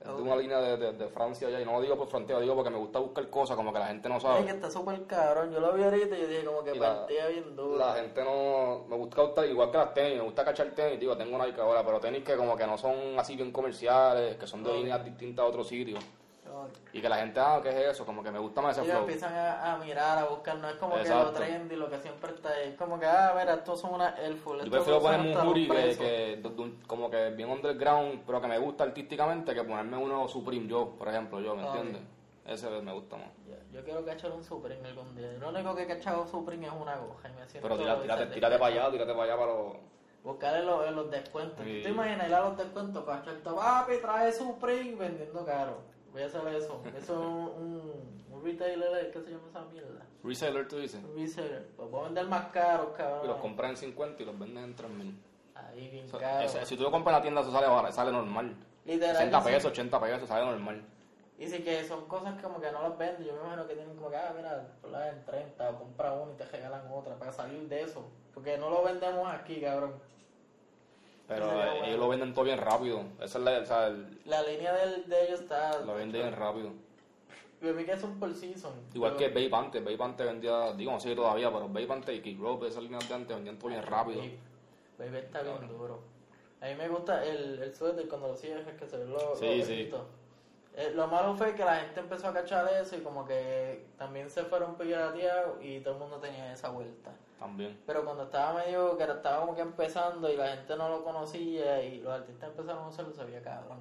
Es 0.00 0.06
de 0.06 0.22
una 0.22 0.34
línea 0.34 0.58
de, 0.62 0.78
de, 0.78 0.92
de 0.94 1.08
Francia 1.08 1.50
ya, 1.50 1.60
y 1.60 1.64
no 1.66 1.72
lo 1.72 1.82
digo 1.82 1.94
por 1.94 2.08
frontera, 2.08 2.38
lo 2.38 2.42
digo 2.42 2.54
porque 2.54 2.70
me 2.70 2.78
gusta 2.78 2.98
buscar 2.98 3.28
cosas 3.28 3.54
como 3.54 3.70
que 3.70 3.78
la 3.80 3.88
gente 3.88 4.08
no 4.08 4.16
Es 4.16 4.22
sabe. 4.22 4.46
que 4.46 4.52
está 4.52 4.70
súper 4.70 5.04
cabrón. 5.04 5.52
Yo 5.52 5.60
lo 5.60 5.74
vi 5.74 5.82
ahorita 5.82 6.16
y 6.16 6.20
yo 6.22 6.26
dije 6.26 6.44
como 6.46 6.64
que 6.64 6.74
partía 6.74 7.26
bien 7.28 7.54
duro. 7.54 7.76
La 7.76 7.92
gente 7.92 8.24
no. 8.24 8.86
Me 8.88 8.96
gusta 8.96 9.20
gustar, 9.22 9.46
igual 9.46 9.70
que 9.70 9.76
las 9.76 9.92
tenis, 9.92 10.16
me 10.16 10.22
gusta 10.24 10.42
cachar 10.42 10.68
tenis, 10.70 10.98
digo, 10.98 11.14
tengo 11.18 11.36
Nike 11.36 11.60
ahora, 11.60 11.84
pero 11.84 12.00
tenis 12.00 12.24
que 12.24 12.34
como 12.34 12.56
que 12.56 12.66
no 12.66 12.78
son 12.78 13.18
así 13.18 13.36
bien 13.36 13.52
comerciales, 13.52 14.36
que 14.38 14.46
son 14.46 14.64
de 14.64 14.72
líneas 14.72 15.04
distintas 15.04 15.44
a 15.44 15.48
otros 15.48 15.68
sitios. 15.68 16.02
Y 16.92 17.00
que 17.00 17.08
la 17.08 17.16
gente, 17.16 17.40
ah, 17.40 17.60
¿qué 17.62 17.68
es 17.68 17.76
eso? 17.92 18.04
Como 18.06 18.22
que 18.22 18.30
me 18.30 18.38
gusta 18.38 18.60
más 18.60 18.72
ese 18.76 18.82
Ellos 18.84 18.92
flow. 18.92 19.02
empiezan 19.02 19.34
a, 19.34 19.72
a 19.72 19.76
mirar, 19.78 20.18
a 20.18 20.24
buscar, 20.26 20.56
no 20.58 20.68
es 20.68 20.76
como 20.76 20.94
que 20.94 21.00
Exacto. 21.02 21.32
lo 21.32 21.38
trendy, 21.38 21.76
lo 21.76 21.90
que 21.90 21.98
siempre 21.98 22.32
está 22.32 22.50
ahí. 22.50 22.68
Es 22.70 22.76
como 22.76 22.98
que, 22.98 23.06
ah, 23.06 23.34
mira, 23.38 23.54
estos 23.54 23.80
son 23.80 23.94
unas 23.94 24.18
Airful. 24.18 24.58
Yo 24.58 24.64
estos 24.64 24.78
prefiero 24.78 25.00
ponerme 25.00 25.36
un 25.36 25.46
hoodie 25.48 25.68
que, 25.68 25.96
que 26.42 26.76
como 26.86 27.10
que 27.10 27.30
bien 27.30 27.48
underground, 27.50 28.22
pero 28.26 28.40
que 28.40 28.48
me 28.48 28.58
gusta 28.58 28.84
artísticamente, 28.84 29.54
que 29.54 29.64
ponerme 29.64 29.96
uno 29.96 30.28
Supreme 30.28 30.66
yo, 30.66 30.90
por 30.98 31.08
ejemplo, 31.08 31.40
yo, 31.40 31.54
¿me 31.54 31.62
Ok. 31.64 31.74
entiendes? 31.76 32.02
Ese 32.46 32.68
me 32.68 32.92
gusta 32.92 33.16
más. 33.16 33.28
Yo, 33.46 33.54
yo 33.72 33.84
quiero 33.84 34.04
cachar 34.04 34.32
un 34.32 34.42
Supreme 34.42 34.88
algún 34.88 35.14
día. 35.14 35.30
Lo 35.38 35.50
único 35.50 35.76
que 35.76 35.82
he 35.82 35.86
cachado 35.86 36.26
Supreme 36.26 36.66
es 36.66 36.72
una 36.72 36.96
goja 36.96 37.28
y 37.28 37.32
me 37.32 37.46
siento... 37.46 37.68
Pero 37.68 37.78
tírate, 37.80 38.02
tírate, 38.02 38.26
tírate 38.26 38.58
para 38.58 38.74
allá, 38.74 38.90
tírate 38.90 39.12
para 39.12 39.22
allá 39.24 39.36
para 39.36 39.52
los... 39.52 39.76
Buscarle 40.24 40.64
los, 40.64 40.86
en 40.86 40.96
los 40.96 41.10
descuentos. 41.10 41.64
Sí. 41.64 41.76
¿Tú 41.78 41.82
te 41.84 41.88
imaginas 41.90 42.28
ir 42.28 42.34
a 42.34 42.40
los 42.40 42.56
descuentos, 42.58 43.04
cachar 43.04 43.38
papi, 43.42 43.92
trae 44.02 44.32
Supreme 44.32 44.94
vendiendo 44.96 45.44
caro? 45.46 45.78
Voy 46.12 46.22
a 46.22 46.26
hacer 46.26 46.46
eso. 46.54 46.82
Eso 46.96 47.12
es 47.12 47.18
un, 47.18 47.92
un, 48.32 48.44
retailer, 48.44 49.10
¿qué 49.12 49.20
se 49.20 49.30
llama 49.30 49.44
esa 49.48 49.64
mierda? 49.66 50.06
Reseller, 50.24 50.66
tú 50.68 50.78
dices. 50.78 51.00
Un 51.04 51.16
reseller. 51.16 51.66
Pues 51.76 51.90
voy 51.90 52.00
a 52.00 52.04
vender 52.04 52.26
más 52.26 52.46
caros, 52.52 52.88
cabrón. 52.96 53.20
Y 53.24 53.26
los 53.28 53.36
compras 53.36 53.70
en 53.70 53.76
50 53.76 54.22
y 54.22 54.26
los 54.26 54.38
venden 54.38 54.64
en 54.64 54.74
3000. 54.76 55.22
Ahí 55.54 55.88
bien 55.88 56.06
O 56.06 56.08
sea, 56.08 56.18
caro. 56.18 56.44
ese- 56.46 56.66
si 56.66 56.76
tú 56.76 56.82
lo 56.82 56.90
compras 56.90 57.12
en 57.14 57.18
la 57.18 57.22
tienda, 57.22 57.40
eso 57.42 57.52
sale, 57.52 57.66
barato, 57.68 57.94
sale 57.94 58.12
normal. 58.12 58.54
Literal. 58.84 59.16
60 59.16 59.38
yo 59.38 59.44
sí- 59.44 59.50
pesos, 59.54 59.70
80 59.70 60.00
pesos, 60.00 60.28
sale 60.28 60.46
normal. 60.46 60.82
Y 61.38 61.46
si 61.46 61.62
que 61.62 61.84
son 61.84 62.06
cosas 62.06 62.40
como 62.42 62.60
que 62.60 62.70
no 62.70 62.82
las 62.82 62.98
venden, 62.98 63.24
yo 63.26 63.32
me 63.34 63.40
imagino 63.40 63.66
que 63.66 63.74
tienen 63.74 63.96
como 63.96 64.10
que, 64.10 64.16
ah, 64.16 64.32
mira, 64.36 64.66
ponla 64.82 65.08
en 65.08 65.24
30 65.24 65.70
o 65.70 65.78
compra 65.78 66.12
una 66.12 66.32
y 66.32 66.36
te 66.36 66.44
regalan 66.46 66.82
otra 66.92 67.14
para 67.14 67.32
salir 67.32 67.66
de 67.68 67.82
eso. 67.82 68.04
Porque 68.34 68.58
no 68.58 68.68
lo 68.68 68.82
vendemos 68.82 69.26
aquí, 69.32 69.60
cabrón. 69.60 69.94
Pero 71.30 71.62
eh, 71.62 71.80
ellos 71.86 72.00
lo 72.00 72.08
venden 72.08 72.34
todo 72.34 72.44
bien 72.44 72.58
rápido. 72.58 73.02
Esa 73.20 73.38
es 73.38 73.44
la, 73.44 73.58
o 73.60 73.64
sea, 73.66 73.86
el- 73.86 74.18
La 74.24 74.42
línea 74.42 74.72
del, 74.74 75.08
de 75.08 75.26
ellos 75.28 75.40
está... 75.40 75.78
lo 75.78 75.94
venden 75.94 76.22
bien 76.22 76.34
rápido. 76.36 76.70
Yo 77.62 77.72
vi 77.74 77.84
que 77.84 77.92
es 77.92 78.02
un 78.02 78.18
por 78.18 78.34
season. 78.34 78.72
Igual 78.94 79.16
que 79.16 79.28
Babe 79.28 79.50
antes. 79.54 79.84
Babe 79.84 80.02
antes 80.02 80.26
vendía, 80.26 80.72
digo, 80.72 80.90
no 80.92 80.98
sé 80.98 81.14
todavía, 81.14 81.52
pero 81.52 81.68
Babe 81.68 81.86
antes 81.92 82.16
y 82.16 82.20
Kick 82.20 82.40
Rope, 82.40 82.66
esas 82.66 82.82
líneas 82.82 83.08
de 83.08 83.14
antes 83.14 83.36
vendían 83.36 83.58
todo 83.58 83.68
bien 83.68 83.82
rápido. 83.82 84.18
Babe, 84.18 84.38
Babe 84.98 85.18
está 85.20 85.42
bien 85.42 85.68
duro. 85.68 86.00
A 86.60 86.66
mí 86.66 86.74
me 86.74 86.88
gusta 86.88 87.24
el, 87.24 87.62
el 87.62 87.74
suéter 87.74 88.08
cuando 88.08 88.28
lo 88.28 88.36
cierras, 88.36 88.74
que 88.76 88.86
se 88.88 88.96
ve 88.96 89.04
lo, 89.06 89.36
Sí, 89.36 89.58
lo 89.58 89.64
sí. 89.64 89.72
bonito. 89.72 90.06
Eh, 90.76 90.92
lo 90.94 91.08
malo 91.08 91.34
fue 91.34 91.54
que 91.54 91.64
la 91.64 91.76
gente 91.76 92.00
empezó 92.00 92.28
a 92.28 92.32
cachar 92.32 92.68
eso 92.72 92.96
y 92.96 93.00
como 93.00 93.24
que 93.26 93.86
también 93.98 94.30
se 94.30 94.44
fueron 94.44 94.76
pirateados 94.76 95.62
y 95.62 95.80
todo 95.80 95.94
el 95.94 96.00
mundo 96.00 96.16
tenía 96.18 96.52
esa 96.52 96.70
vuelta. 96.70 97.10
También. 97.38 97.80
Pero 97.86 98.04
cuando 98.04 98.24
estaba 98.24 98.62
medio, 98.64 98.96
que 98.96 99.04
estaba 99.04 99.40
como 99.40 99.54
que 99.54 99.62
empezando 99.62 100.30
y 100.30 100.36
la 100.36 100.48
gente 100.48 100.76
no 100.76 100.88
lo 100.88 101.02
conocía 101.02 101.82
y 101.82 102.00
los 102.00 102.12
artistas 102.12 102.50
empezaron 102.50 102.84
a 102.84 102.88
usarlo, 102.88 103.12
se 103.12 103.24
veía 103.24 103.42
cabrón. 103.42 103.78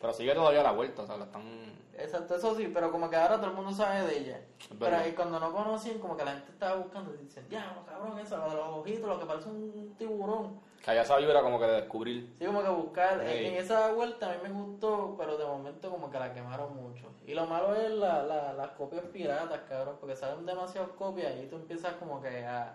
Pero 0.00 0.12
sigue 0.12 0.34
todavía 0.34 0.62
la 0.62 0.72
vuelta, 0.72 1.02
o 1.02 1.06
sea, 1.06 1.16
la 1.16 1.24
están... 1.24 1.78
Exacto, 1.98 2.34
eso 2.36 2.54
sí, 2.54 2.70
pero 2.72 2.90
como 2.90 3.10
que 3.10 3.16
ahora 3.16 3.36
todo 3.36 3.48
el 3.48 3.56
mundo 3.56 3.72
sabe 3.72 4.06
de 4.06 4.18
ella. 4.18 4.40
Pero 4.78 4.96
ahí 4.96 5.12
cuando 5.12 5.38
no 5.38 5.52
conocían, 5.52 5.98
como 5.98 6.16
que 6.16 6.24
la 6.24 6.32
gente 6.32 6.52
estaba 6.52 6.76
buscando 6.76 7.12
y 7.14 7.18
dicen, 7.18 7.46
diablo, 7.50 7.84
cabrón, 7.84 8.18
eso, 8.18 8.38
lo 8.38 8.48
de 8.48 8.56
los 8.56 8.68
ojitos, 8.68 9.08
lo 9.08 9.18
que 9.18 9.26
parece 9.26 9.48
un 9.48 9.94
tiburón. 9.98 10.60
Que 10.84 10.90
haya 10.92 11.02
esa 11.02 11.16
vibra 11.18 11.42
como 11.42 11.58
que 11.60 11.66
de 11.66 11.72
descubrir. 11.82 12.32
Sí, 12.38 12.46
como 12.46 12.62
que 12.62 12.68
buscar. 12.70 13.20
En- 13.22 13.54
esa 13.54 13.92
vuelta 13.92 14.30
a 14.30 14.34
mí 14.34 14.38
me 14.42 14.48
gustó, 14.50 15.14
pero 15.18 15.36
de 15.36 15.44
momento 15.44 15.90
como 15.90 16.10
que 16.10 16.18
la 16.18 16.32
quemaron 16.32 16.74
mucho. 16.74 17.04
Y 17.26 17.34
lo 17.34 17.46
malo 17.46 17.74
es 17.74 17.90
la, 17.90 18.22
la, 18.22 18.52
las 18.54 18.70
copias 18.70 19.02
piratas, 19.12 19.60
cabrón, 19.68 19.96
porque 20.00 20.16
salen 20.16 20.46
demasiadas 20.46 20.90
copias 20.98 21.34
y 21.42 21.46
tú 21.46 21.56
empiezas 21.56 21.92
como 21.94 22.20
que 22.22 22.44
a... 22.46 22.74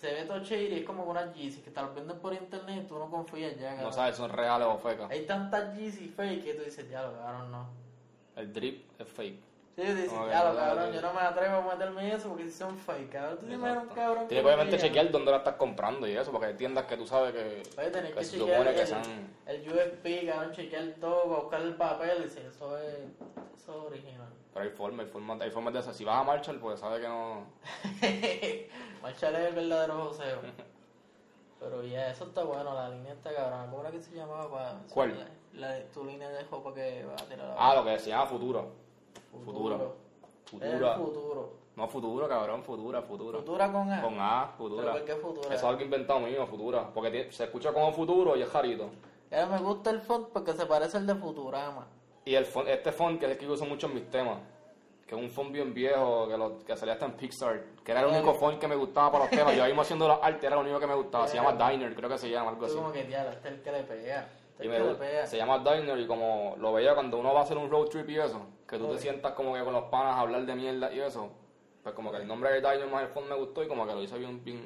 Se 0.00 0.12
ve 0.12 0.24
todo 0.24 0.40
shady, 0.40 0.80
es 0.80 0.84
como 0.84 1.04
unas 1.04 1.34
Yeezys 1.34 1.62
que 1.64 1.70
te 1.70 1.80
las 1.80 1.94
venden 1.94 2.18
por 2.18 2.32
internet 2.34 2.82
y 2.84 2.86
tú 2.86 2.98
no 2.98 3.10
confías 3.10 3.54
ya, 3.56 3.68
cabrón. 3.70 3.84
No 3.86 3.92
sabes 3.92 4.16
son 4.16 4.30
reales 4.30 4.68
o 4.68 4.76
fecas. 4.78 5.10
Hay 5.10 5.24
tantas 5.26 5.74
Yeezys 5.76 6.14
fake 6.14 6.44
que 6.44 6.54
tú 6.54 6.62
dices, 6.64 6.88
ya 6.90 7.02
lo 7.02 7.12
cabrón, 7.18 7.50
no. 7.50 7.66
El 8.36 8.52
drip 8.52 8.84
es 9.00 9.08
fake. 9.08 9.40
Sí, 9.76 9.82
que 9.82 10.08
ya 10.08 10.42
lo 10.44 10.54
no, 10.54 10.58
cabrón, 10.58 10.92
yo 10.92 11.02
no 11.02 11.12
me 11.12 11.20
atrevo 11.20 11.56
a 11.56 11.74
meterme 11.74 12.08
en 12.08 12.16
eso 12.16 12.28
porque 12.30 12.44
si 12.44 12.52
son 12.52 12.78
fake, 12.78 13.10
cabrón. 13.10 13.38
Tú 13.38 13.46
dime 13.46 13.72
un 13.72 13.88
cabrón. 13.88 14.26
Tienes 14.26 14.42
que 14.42 14.46
obviamente 14.54 14.78
chequear 14.78 15.10
dónde 15.10 15.30
la 15.30 15.36
estás 15.36 15.56
comprando 15.56 16.06
y 16.08 16.16
eso, 16.16 16.32
porque 16.32 16.46
hay 16.46 16.54
tiendas 16.54 16.86
que 16.86 16.96
tú 16.96 17.06
sabes 17.06 17.34
que, 17.34 17.62
Oye, 17.78 17.90
tenés 17.90 18.12
que 18.12 18.18
que 18.18 18.24
se 18.24 18.38
chequear 18.38 18.58
supone 18.58 18.74
que 18.74 18.80
el, 18.80 18.86
sean... 18.86 19.02
el 19.44 19.72
USP, 19.72 20.26
cabrón, 20.26 20.52
chequear 20.52 20.84
todo, 20.98 21.24
para 21.24 21.40
buscar 21.42 21.60
el 21.60 21.74
papel 21.74 22.18
y 22.20 22.22
decir, 22.22 22.46
eso 22.46 22.78
es, 22.78 22.94
eso 23.54 23.78
es 23.80 23.86
original. 23.92 24.28
Pero 24.54 24.64
hay 24.64 24.70
formas, 24.70 25.04
hay 25.04 25.12
formas, 25.12 25.40
hay 25.42 25.50
formas 25.50 25.72
de 25.74 25.78
hacer. 25.80 25.92
Si 25.92 26.04
vas 26.06 26.20
a 26.20 26.24
Marshall, 26.24 26.58
pues 26.58 26.80
sabes 26.80 27.02
que 27.02 27.08
no... 27.08 27.44
Marshall 29.02 29.34
es 29.36 29.48
el 29.48 29.54
verdadero 29.54 30.06
joseo. 30.06 30.38
Pero 31.60 31.82
ya, 31.84 32.10
eso 32.10 32.24
está 32.24 32.42
bueno, 32.44 32.72
la 32.74 32.88
línea 32.88 33.12
está 33.12 33.34
cabrón. 33.34 33.68
¿Cómo 33.70 33.82
era 33.82 33.90
que 33.90 34.00
se 34.00 34.14
llamaba? 34.14 34.50
Para 34.50 34.78
¿Cuál? 34.88 35.28
La, 35.52 35.68
la 35.68 35.84
tu 35.92 36.02
línea 36.04 36.30
de 36.30 36.42
ropa 36.44 36.72
que 36.72 37.04
va 37.04 37.12
a 37.12 37.28
tirar 37.28 37.54
Ah, 37.58 37.74
lo 37.74 37.84
que 37.84 37.98
se 37.98 38.08
llama 38.08 38.26
futuro. 38.26 38.85
El 39.38 39.44
futuro. 39.44 39.96
No 41.76 41.88
futuro, 41.88 42.26
cabrón, 42.28 42.62
futura, 42.62 43.02
futura. 43.02 43.38
Futura 43.40 43.70
con 43.70 43.92
A. 43.92 44.00
Con 44.02 44.14
A, 44.18 44.54
¿Pero 44.56 44.68
futura. 44.70 44.92
por 44.92 45.04
qué 45.04 45.14
futura? 45.16 45.46
Eso 45.48 45.54
es 45.54 45.64
algo 45.64 45.82
inventado 45.82 46.20
mío, 46.20 46.46
futura. 46.46 46.88
Porque 46.94 47.30
se 47.30 47.44
escucha 47.44 47.72
como 47.72 47.92
futuro 47.92 48.34
y 48.36 48.42
es 48.42 48.48
jarito. 48.48 48.88
Ya 49.30 49.44
me 49.46 49.58
gusta 49.58 49.90
el 49.90 50.00
font 50.00 50.28
porque 50.28 50.52
se 50.54 50.64
parece 50.64 50.96
al 50.96 51.06
de 51.06 51.14
Futurama. 51.16 51.86
Y 52.24 52.34
el 52.34 52.46
font- 52.46 52.68
este 52.68 52.92
font 52.92 53.18
que 53.20 53.26
es 53.26 53.32
el 53.32 53.38
que 53.38 53.44
yo 53.44 53.52
uso 53.52 53.66
mucho 53.66 53.88
en 53.88 53.94
mis 53.94 54.08
temas, 54.08 54.38
que 55.06 55.14
es 55.14 55.20
un 55.20 55.28
font 55.28 55.52
bien 55.52 55.74
viejo, 55.74 56.26
que, 56.28 56.38
lo, 56.38 56.58
que 56.64 56.76
salía 56.76 56.94
hasta 56.94 57.06
en 57.06 57.12
Pixar, 57.12 57.62
que 57.84 57.92
era 57.92 58.00
el 58.00 58.06
único 58.06 58.32
font 58.34 58.58
que 58.58 58.68
me 58.68 58.76
gustaba 58.76 59.12
para 59.12 59.24
los 59.24 59.30
temas. 59.30 59.54
Yo 59.54 59.62
ahí 59.64 59.70
mismo 59.72 59.82
haciendo 59.82 60.08
los 60.08 60.18
artes 60.22 60.44
era 60.44 60.56
lo 60.56 60.62
único 60.62 60.80
que 60.80 60.86
me 60.86 60.94
gustaba. 60.94 61.28
Se 61.28 61.36
llama 61.36 61.52
Diner, 61.52 61.94
creo 61.94 62.08
que 62.08 62.18
se 62.18 62.30
llama, 62.30 62.50
algo 62.50 62.64
así. 62.66 62.74
como 62.76 62.90
que 62.92 63.06
ya, 63.06 63.30
este 63.32 63.48
es 63.48 63.54
el 63.54 63.62
que 63.62 63.72
le 63.72 63.82
pega. 63.82 64.28
Y 64.58 64.68
me 64.68 65.26
se 65.26 65.36
llama 65.36 65.58
Diner 65.58 65.98
y 65.98 66.06
como 66.06 66.54
lo 66.58 66.72
veía 66.72 66.94
cuando 66.94 67.18
uno 67.18 67.34
va 67.34 67.40
a 67.40 67.42
hacer 67.42 67.58
un 67.58 67.70
road 67.70 67.88
trip 67.88 68.08
y 68.08 68.18
eso, 68.18 68.40
que 68.66 68.78
tú 68.78 68.88
te 68.88 68.98
sientas 68.98 69.32
como 69.32 69.54
que 69.54 69.62
con 69.62 69.72
los 69.72 69.84
panas 69.84 70.14
a 70.14 70.20
hablar 70.20 70.46
de 70.46 70.54
mierda 70.54 70.92
y 70.92 71.00
eso, 71.00 71.28
pues 71.82 71.94
como 71.94 72.10
que 72.10 72.18
el 72.18 72.26
nombre 72.26 72.50
de 72.50 72.60
Diner 72.60 72.88
más 72.88 73.02
el 73.02 73.08
font 73.08 73.28
me 73.28 73.34
gustó 73.36 73.62
y 73.62 73.68
como 73.68 73.86
que 73.86 73.92
lo 73.92 74.02
hice 74.02 74.18
bien, 74.18 74.42
bien... 74.42 74.62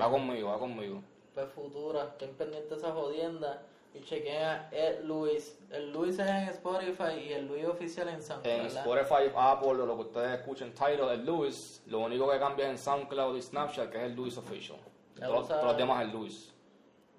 Va 0.00 0.10
conmigo, 0.10 0.50
va 0.50 0.58
conmigo. 0.58 1.02
Pues 1.34 1.48
Futura, 1.52 2.04
estén 2.04 2.34
pendientes 2.34 2.70
de 2.70 2.76
esa 2.76 2.92
jodienda. 2.92 3.62
Y 3.94 4.00
chequea 4.02 4.68
el 4.70 5.06
Luis. 5.06 5.58
El 5.70 5.92
Luis 5.92 6.18
es 6.18 6.28
en 6.28 6.48
Spotify 6.48 7.14
y 7.26 7.32
el 7.32 7.46
Luis 7.46 7.64
oficial 7.64 8.08
en 8.08 8.22
SoundCloud. 8.22 8.54
En 8.54 8.62
¿verdad? 8.64 8.86
Spotify, 8.86 9.32
Apple, 9.34 9.68
o 9.68 9.86
lo 9.86 9.94
que 9.96 10.02
ustedes 10.02 10.40
escuchen, 10.40 10.74
Tidal, 10.74 11.10
el 11.10 11.24
Luis. 11.24 11.82
Lo 11.86 12.00
único 12.00 12.30
que 12.30 12.38
cambia 12.38 12.66
es 12.66 12.70
en 12.72 12.78
SoundCloud 12.78 13.36
y 13.36 13.42
Snapchat, 13.42 13.90
que 13.90 13.98
es 13.98 14.04
el 14.04 14.14
Luis 14.14 14.36
Official. 14.36 14.78
Todos, 15.18 15.48
todos 15.48 15.64
los 15.64 15.76
demás 15.76 16.02
es 16.02 16.08
el 16.08 16.12
Luis. 16.12 16.54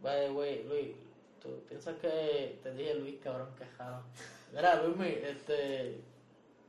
By 0.02 0.28
the 0.28 0.32
way, 0.32 0.64
Luis, 0.64 0.96
tú 1.42 1.64
piensas 1.68 1.98
que 2.00 2.60
te 2.64 2.72
dije 2.74 2.96
Luis, 2.96 3.20
cabrón, 3.22 3.50
que 3.58 3.66
jaro. 3.66 4.02
Mira, 4.54 4.82
Luis, 4.84 4.98
mi, 4.98 5.08
este. 5.08 6.02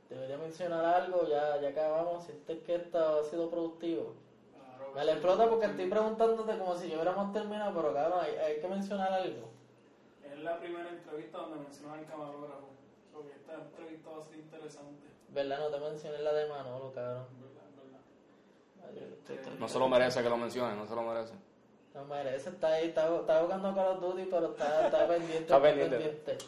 Debería 0.08 0.38
mencionar 0.38 0.84
algo, 0.84 1.28
ya, 1.28 1.60
ya 1.60 1.68
acabamos. 1.68 2.24
¿Sientes 2.24 2.58
que 2.64 2.74
esto 2.74 2.98
ha 3.20 3.22
sido 3.24 3.48
productivo? 3.48 4.14
Claro, 4.56 4.92
Me 4.94 5.04
la 5.04 5.12
explota 5.12 5.48
porque 5.48 5.66
estoy 5.66 5.88
preguntándote 5.88 6.58
como 6.58 6.74
si 6.76 6.88
ya 6.88 6.96
hubiéramos 6.96 7.32
terminado, 7.32 7.72
pero 7.80 7.94
cabrón, 7.94 8.18
hay, 8.24 8.34
hay 8.34 8.60
que 8.60 8.66
mencionar 8.68 9.12
algo. 9.12 9.48
Es 10.24 10.38
la 10.40 10.58
primera 10.58 10.88
entrevista 10.88 11.38
donde 11.38 11.60
mencionan 11.60 12.00
al 12.00 12.06
camarógrafo. 12.06 12.68
Porque 13.12 13.32
esta 13.34 13.54
entrevista 13.54 14.10
va 14.10 14.18
a 14.22 14.24
ser 14.26 14.38
interesante. 14.38 15.06
¿Verdad? 15.28 15.58
No 15.60 15.68
te 15.68 15.78
mencioné 15.78 16.18
la 16.22 16.32
de 16.32 16.48
Manolo, 16.48 16.92
cabrón. 16.92 17.26
¿Verdad? 17.40 17.62
¿Verdad? 17.76 18.88
Ay, 18.90 18.94
yo 18.98 19.14
estoy- 19.16 19.36
estoy- 19.36 19.58
No 19.60 19.68
se 19.68 19.78
lo 19.78 19.88
merece 19.88 20.22
que 20.24 20.28
lo 20.28 20.36
mencione, 20.36 20.74
no 20.74 20.86
se 20.88 20.94
lo 20.96 21.02
merece. 21.02 21.34
No 21.94 22.04
merece, 22.04 22.50
está 22.50 22.68
ahí, 22.68 22.88
está, 22.88 23.14
está 23.16 23.40
jugando 23.40 23.74
Call 23.74 23.88
of 23.88 24.00
Duty, 24.00 24.28
pero 24.30 24.46
está, 24.52 24.86
está 24.86 25.08
pendiente. 25.08 25.38
Está 25.38 25.60
pendiente. 25.60 25.96
Pendiente. 25.96 26.38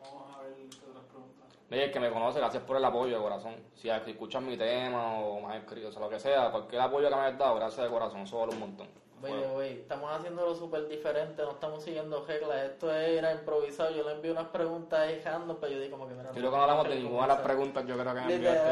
Vamos 0.00 0.36
a 0.36 0.42
ver 0.42 0.52
otras 0.90 1.04
preguntas. 1.04 1.46
Oye, 1.70 1.84
el 1.84 1.92
que 1.92 2.00
me 2.00 2.10
conoce, 2.10 2.38
gracias 2.38 2.62
por 2.62 2.76
el 2.78 2.84
apoyo 2.84 3.16
de 3.16 3.22
corazón. 3.22 3.56
Si 3.74 3.90
escuchas 3.90 4.42
mi 4.42 4.56
tema 4.56 5.20
o 5.20 5.40
me 5.40 5.54
has 5.54 5.62
escrito, 5.62 5.88
o 5.88 5.92
sea, 5.92 6.00
lo 6.00 6.08
que 6.08 6.18
sea, 6.18 6.50
cualquier 6.50 6.80
apoyo 6.80 7.08
que 7.08 7.14
me 7.14 7.20
hayas 7.20 7.38
dado, 7.38 7.56
gracias 7.56 7.84
de 7.84 7.92
corazón, 7.92 8.20
eso 8.22 8.38
vale 8.38 8.52
un 8.54 8.60
montón. 8.60 8.88
Oye, 9.22 9.46
güey, 9.52 9.72
estamos 9.80 10.10
haciéndolo 10.12 10.54
súper 10.54 10.86
diferente, 10.88 11.42
no 11.42 11.50
estamos 11.52 11.82
siguiendo 11.82 12.24
reglas. 12.26 12.56
Esto 12.64 12.92
era 12.92 13.32
improvisado. 13.32 13.90
Yo 13.94 14.04
le 14.04 14.12
envié 14.14 14.30
unas 14.30 14.46
preguntas 14.48 15.00
ahí 15.00 15.20
random, 15.24 15.56
pero 15.60 15.72
yo 15.72 15.78
dije 15.78 15.90
como 15.90 16.06
que 16.08 16.14
mira. 16.14 16.28
Yo 16.28 16.34
que 16.34 16.40
no 16.42 16.62
hablamos 16.62 16.88
de 16.88 16.94
ninguna 16.96 17.22
de 17.22 17.28
las 17.28 17.40
preguntas, 17.40 17.84
yo 17.86 17.98
creo 17.98 18.14
que 18.14 18.20
me 18.20 18.34
enviaste. 18.34 18.70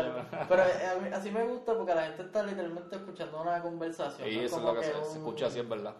Pero 0.48 0.62
eh, 0.62 1.12
así 1.14 1.30
me 1.30 1.44
gusta 1.44 1.74
porque 1.74 1.94
la 1.94 2.02
gente 2.06 2.22
está 2.22 2.42
literalmente 2.42 2.96
escuchando 2.96 3.42
una 3.42 3.60
conversación. 3.62 4.28
Y 4.28 4.36
no 4.36 4.42
eso 4.42 4.56
es 4.58 4.62
lo 4.62 4.74
que 4.74 4.82
se, 4.84 4.92
se 4.92 4.98
un- 4.98 5.16
escucha 5.16 5.46
así, 5.46 5.58
es 5.60 5.68
verdad. 5.68 5.94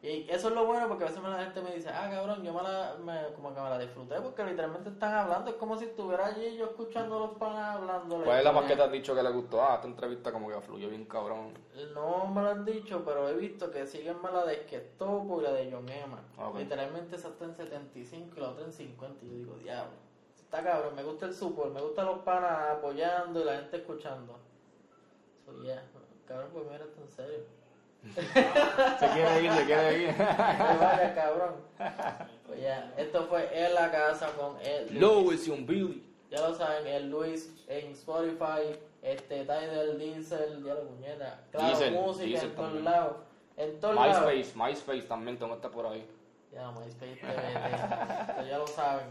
Y 0.00 0.30
eso 0.30 0.48
es 0.48 0.54
lo 0.54 0.64
bueno 0.64 0.86
porque 0.86 1.04
a 1.04 1.08
veces 1.08 1.20
la 1.20 1.42
gente 1.42 1.60
me 1.60 1.74
dice, 1.74 1.88
ah, 1.88 2.08
cabrón, 2.08 2.44
yo 2.44 2.52
me 2.52 2.62
la, 2.62 2.94
me, 3.04 3.34
como 3.34 3.52
que 3.52 3.60
me 3.60 3.68
la 3.68 3.78
disfruté 3.78 4.20
porque 4.20 4.44
literalmente 4.44 4.90
están 4.90 5.12
hablando. 5.12 5.50
Es 5.50 5.56
como 5.56 5.76
si 5.76 5.86
estuviera 5.86 6.26
allí 6.26 6.56
yo 6.56 6.66
escuchando 6.66 7.16
a 7.16 7.20
los 7.26 7.36
panas 7.36 7.76
hablando. 7.76 8.22
¿Cuál 8.22 8.38
es 8.38 8.44
la 8.44 8.52
más 8.52 8.64
que 8.66 8.76
te 8.76 8.82
has 8.82 8.92
dicho 8.92 9.12
que 9.12 9.22
le 9.24 9.30
gustó? 9.30 9.60
Ah, 9.60 9.74
esta 9.74 9.88
entrevista 9.88 10.30
como 10.30 10.48
que 10.48 10.60
fluyó 10.60 10.88
bien 10.88 11.04
cabrón. 11.06 11.52
No 11.94 12.26
me 12.28 12.42
lo 12.42 12.50
han 12.50 12.64
dicho, 12.64 13.02
pero 13.04 13.28
he 13.28 13.34
visto 13.34 13.72
que 13.72 13.88
siguen 13.88 14.22
más 14.22 14.32
la 14.32 14.44
de 14.44 14.54
Esquestopo 14.54 15.40
y 15.40 15.42
la 15.42 15.52
de 15.52 15.72
John 15.72 15.88
Emma. 15.88 16.22
Ok. 16.38 16.58
Literalmente 16.58 17.16
esa 17.16 17.28
está 17.28 17.46
en 17.46 17.56
75 17.56 18.34
y 18.36 18.40
la 18.40 18.50
otra 18.50 18.64
en 18.66 18.72
50. 18.72 19.24
Y 19.24 19.28
yo 19.28 19.34
digo, 19.34 19.54
diablo. 19.56 19.96
Está 20.38 20.62
cabrón, 20.62 20.94
me 20.94 21.02
gusta 21.02 21.26
el 21.26 21.34
support, 21.34 21.74
me 21.74 21.82
gustan 21.82 22.06
los 22.06 22.20
panas 22.20 22.70
apoyando 22.70 23.40
y 23.40 23.44
la 23.44 23.56
gente 23.56 23.78
escuchando. 23.78 24.38
So, 25.44 25.60
yeah. 25.62 25.82
Cabrón, 26.26 26.50
pues 26.52 26.64
mira, 26.70 26.84
en 26.84 27.08
serio. 27.10 27.57
Se 28.14 29.08
quiere 29.10 29.42
ir, 29.42 29.52
se 29.52 29.64
quiere 29.64 30.02
ir. 30.02 30.16
Vaya, 30.18 31.14
cabrón. 31.14 31.54
Pues 32.46 32.60
ya, 32.62 32.92
esto 32.96 33.26
fue 33.26 33.48
En 33.52 33.74
la 33.74 33.90
Casa 33.90 34.28
con 34.38 34.56
el 34.60 34.98
Louis 34.98 35.46
y 35.46 35.50
un 35.50 35.66
Billy. 35.66 36.04
Ya 36.30 36.40
lo 36.40 36.54
saben, 36.54 36.86
el 36.86 37.10
Luis 37.10 37.50
en 37.68 37.92
Spotify, 37.92 38.78
este 39.02 39.42
Tidal, 39.42 39.98
Diesel, 39.98 40.62
ya 40.62 40.74
la 40.74 40.80
puñeta. 40.82 41.40
Claro, 41.50 41.66
Diesel, 41.68 41.92
música 41.94 42.24
Diesel 42.26 42.50
en 42.50 42.56
todos 42.56 42.82
lados. 42.82 43.16
En 43.56 43.80
todos 43.80 43.94
lados. 43.94 44.32
MySpace, 44.34 44.58
MySpace 44.58 45.02
también 45.02 45.38
tengo 45.38 45.52
que 45.52 45.56
estar 45.56 45.70
por 45.70 45.86
ahí. 45.86 46.06
Ya, 46.52 46.70
MySpace 46.70 47.16
TV, 47.16 48.28
esto 48.28 48.46
ya 48.48 48.58
lo 48.58 48.66
saben. 48.66 49.06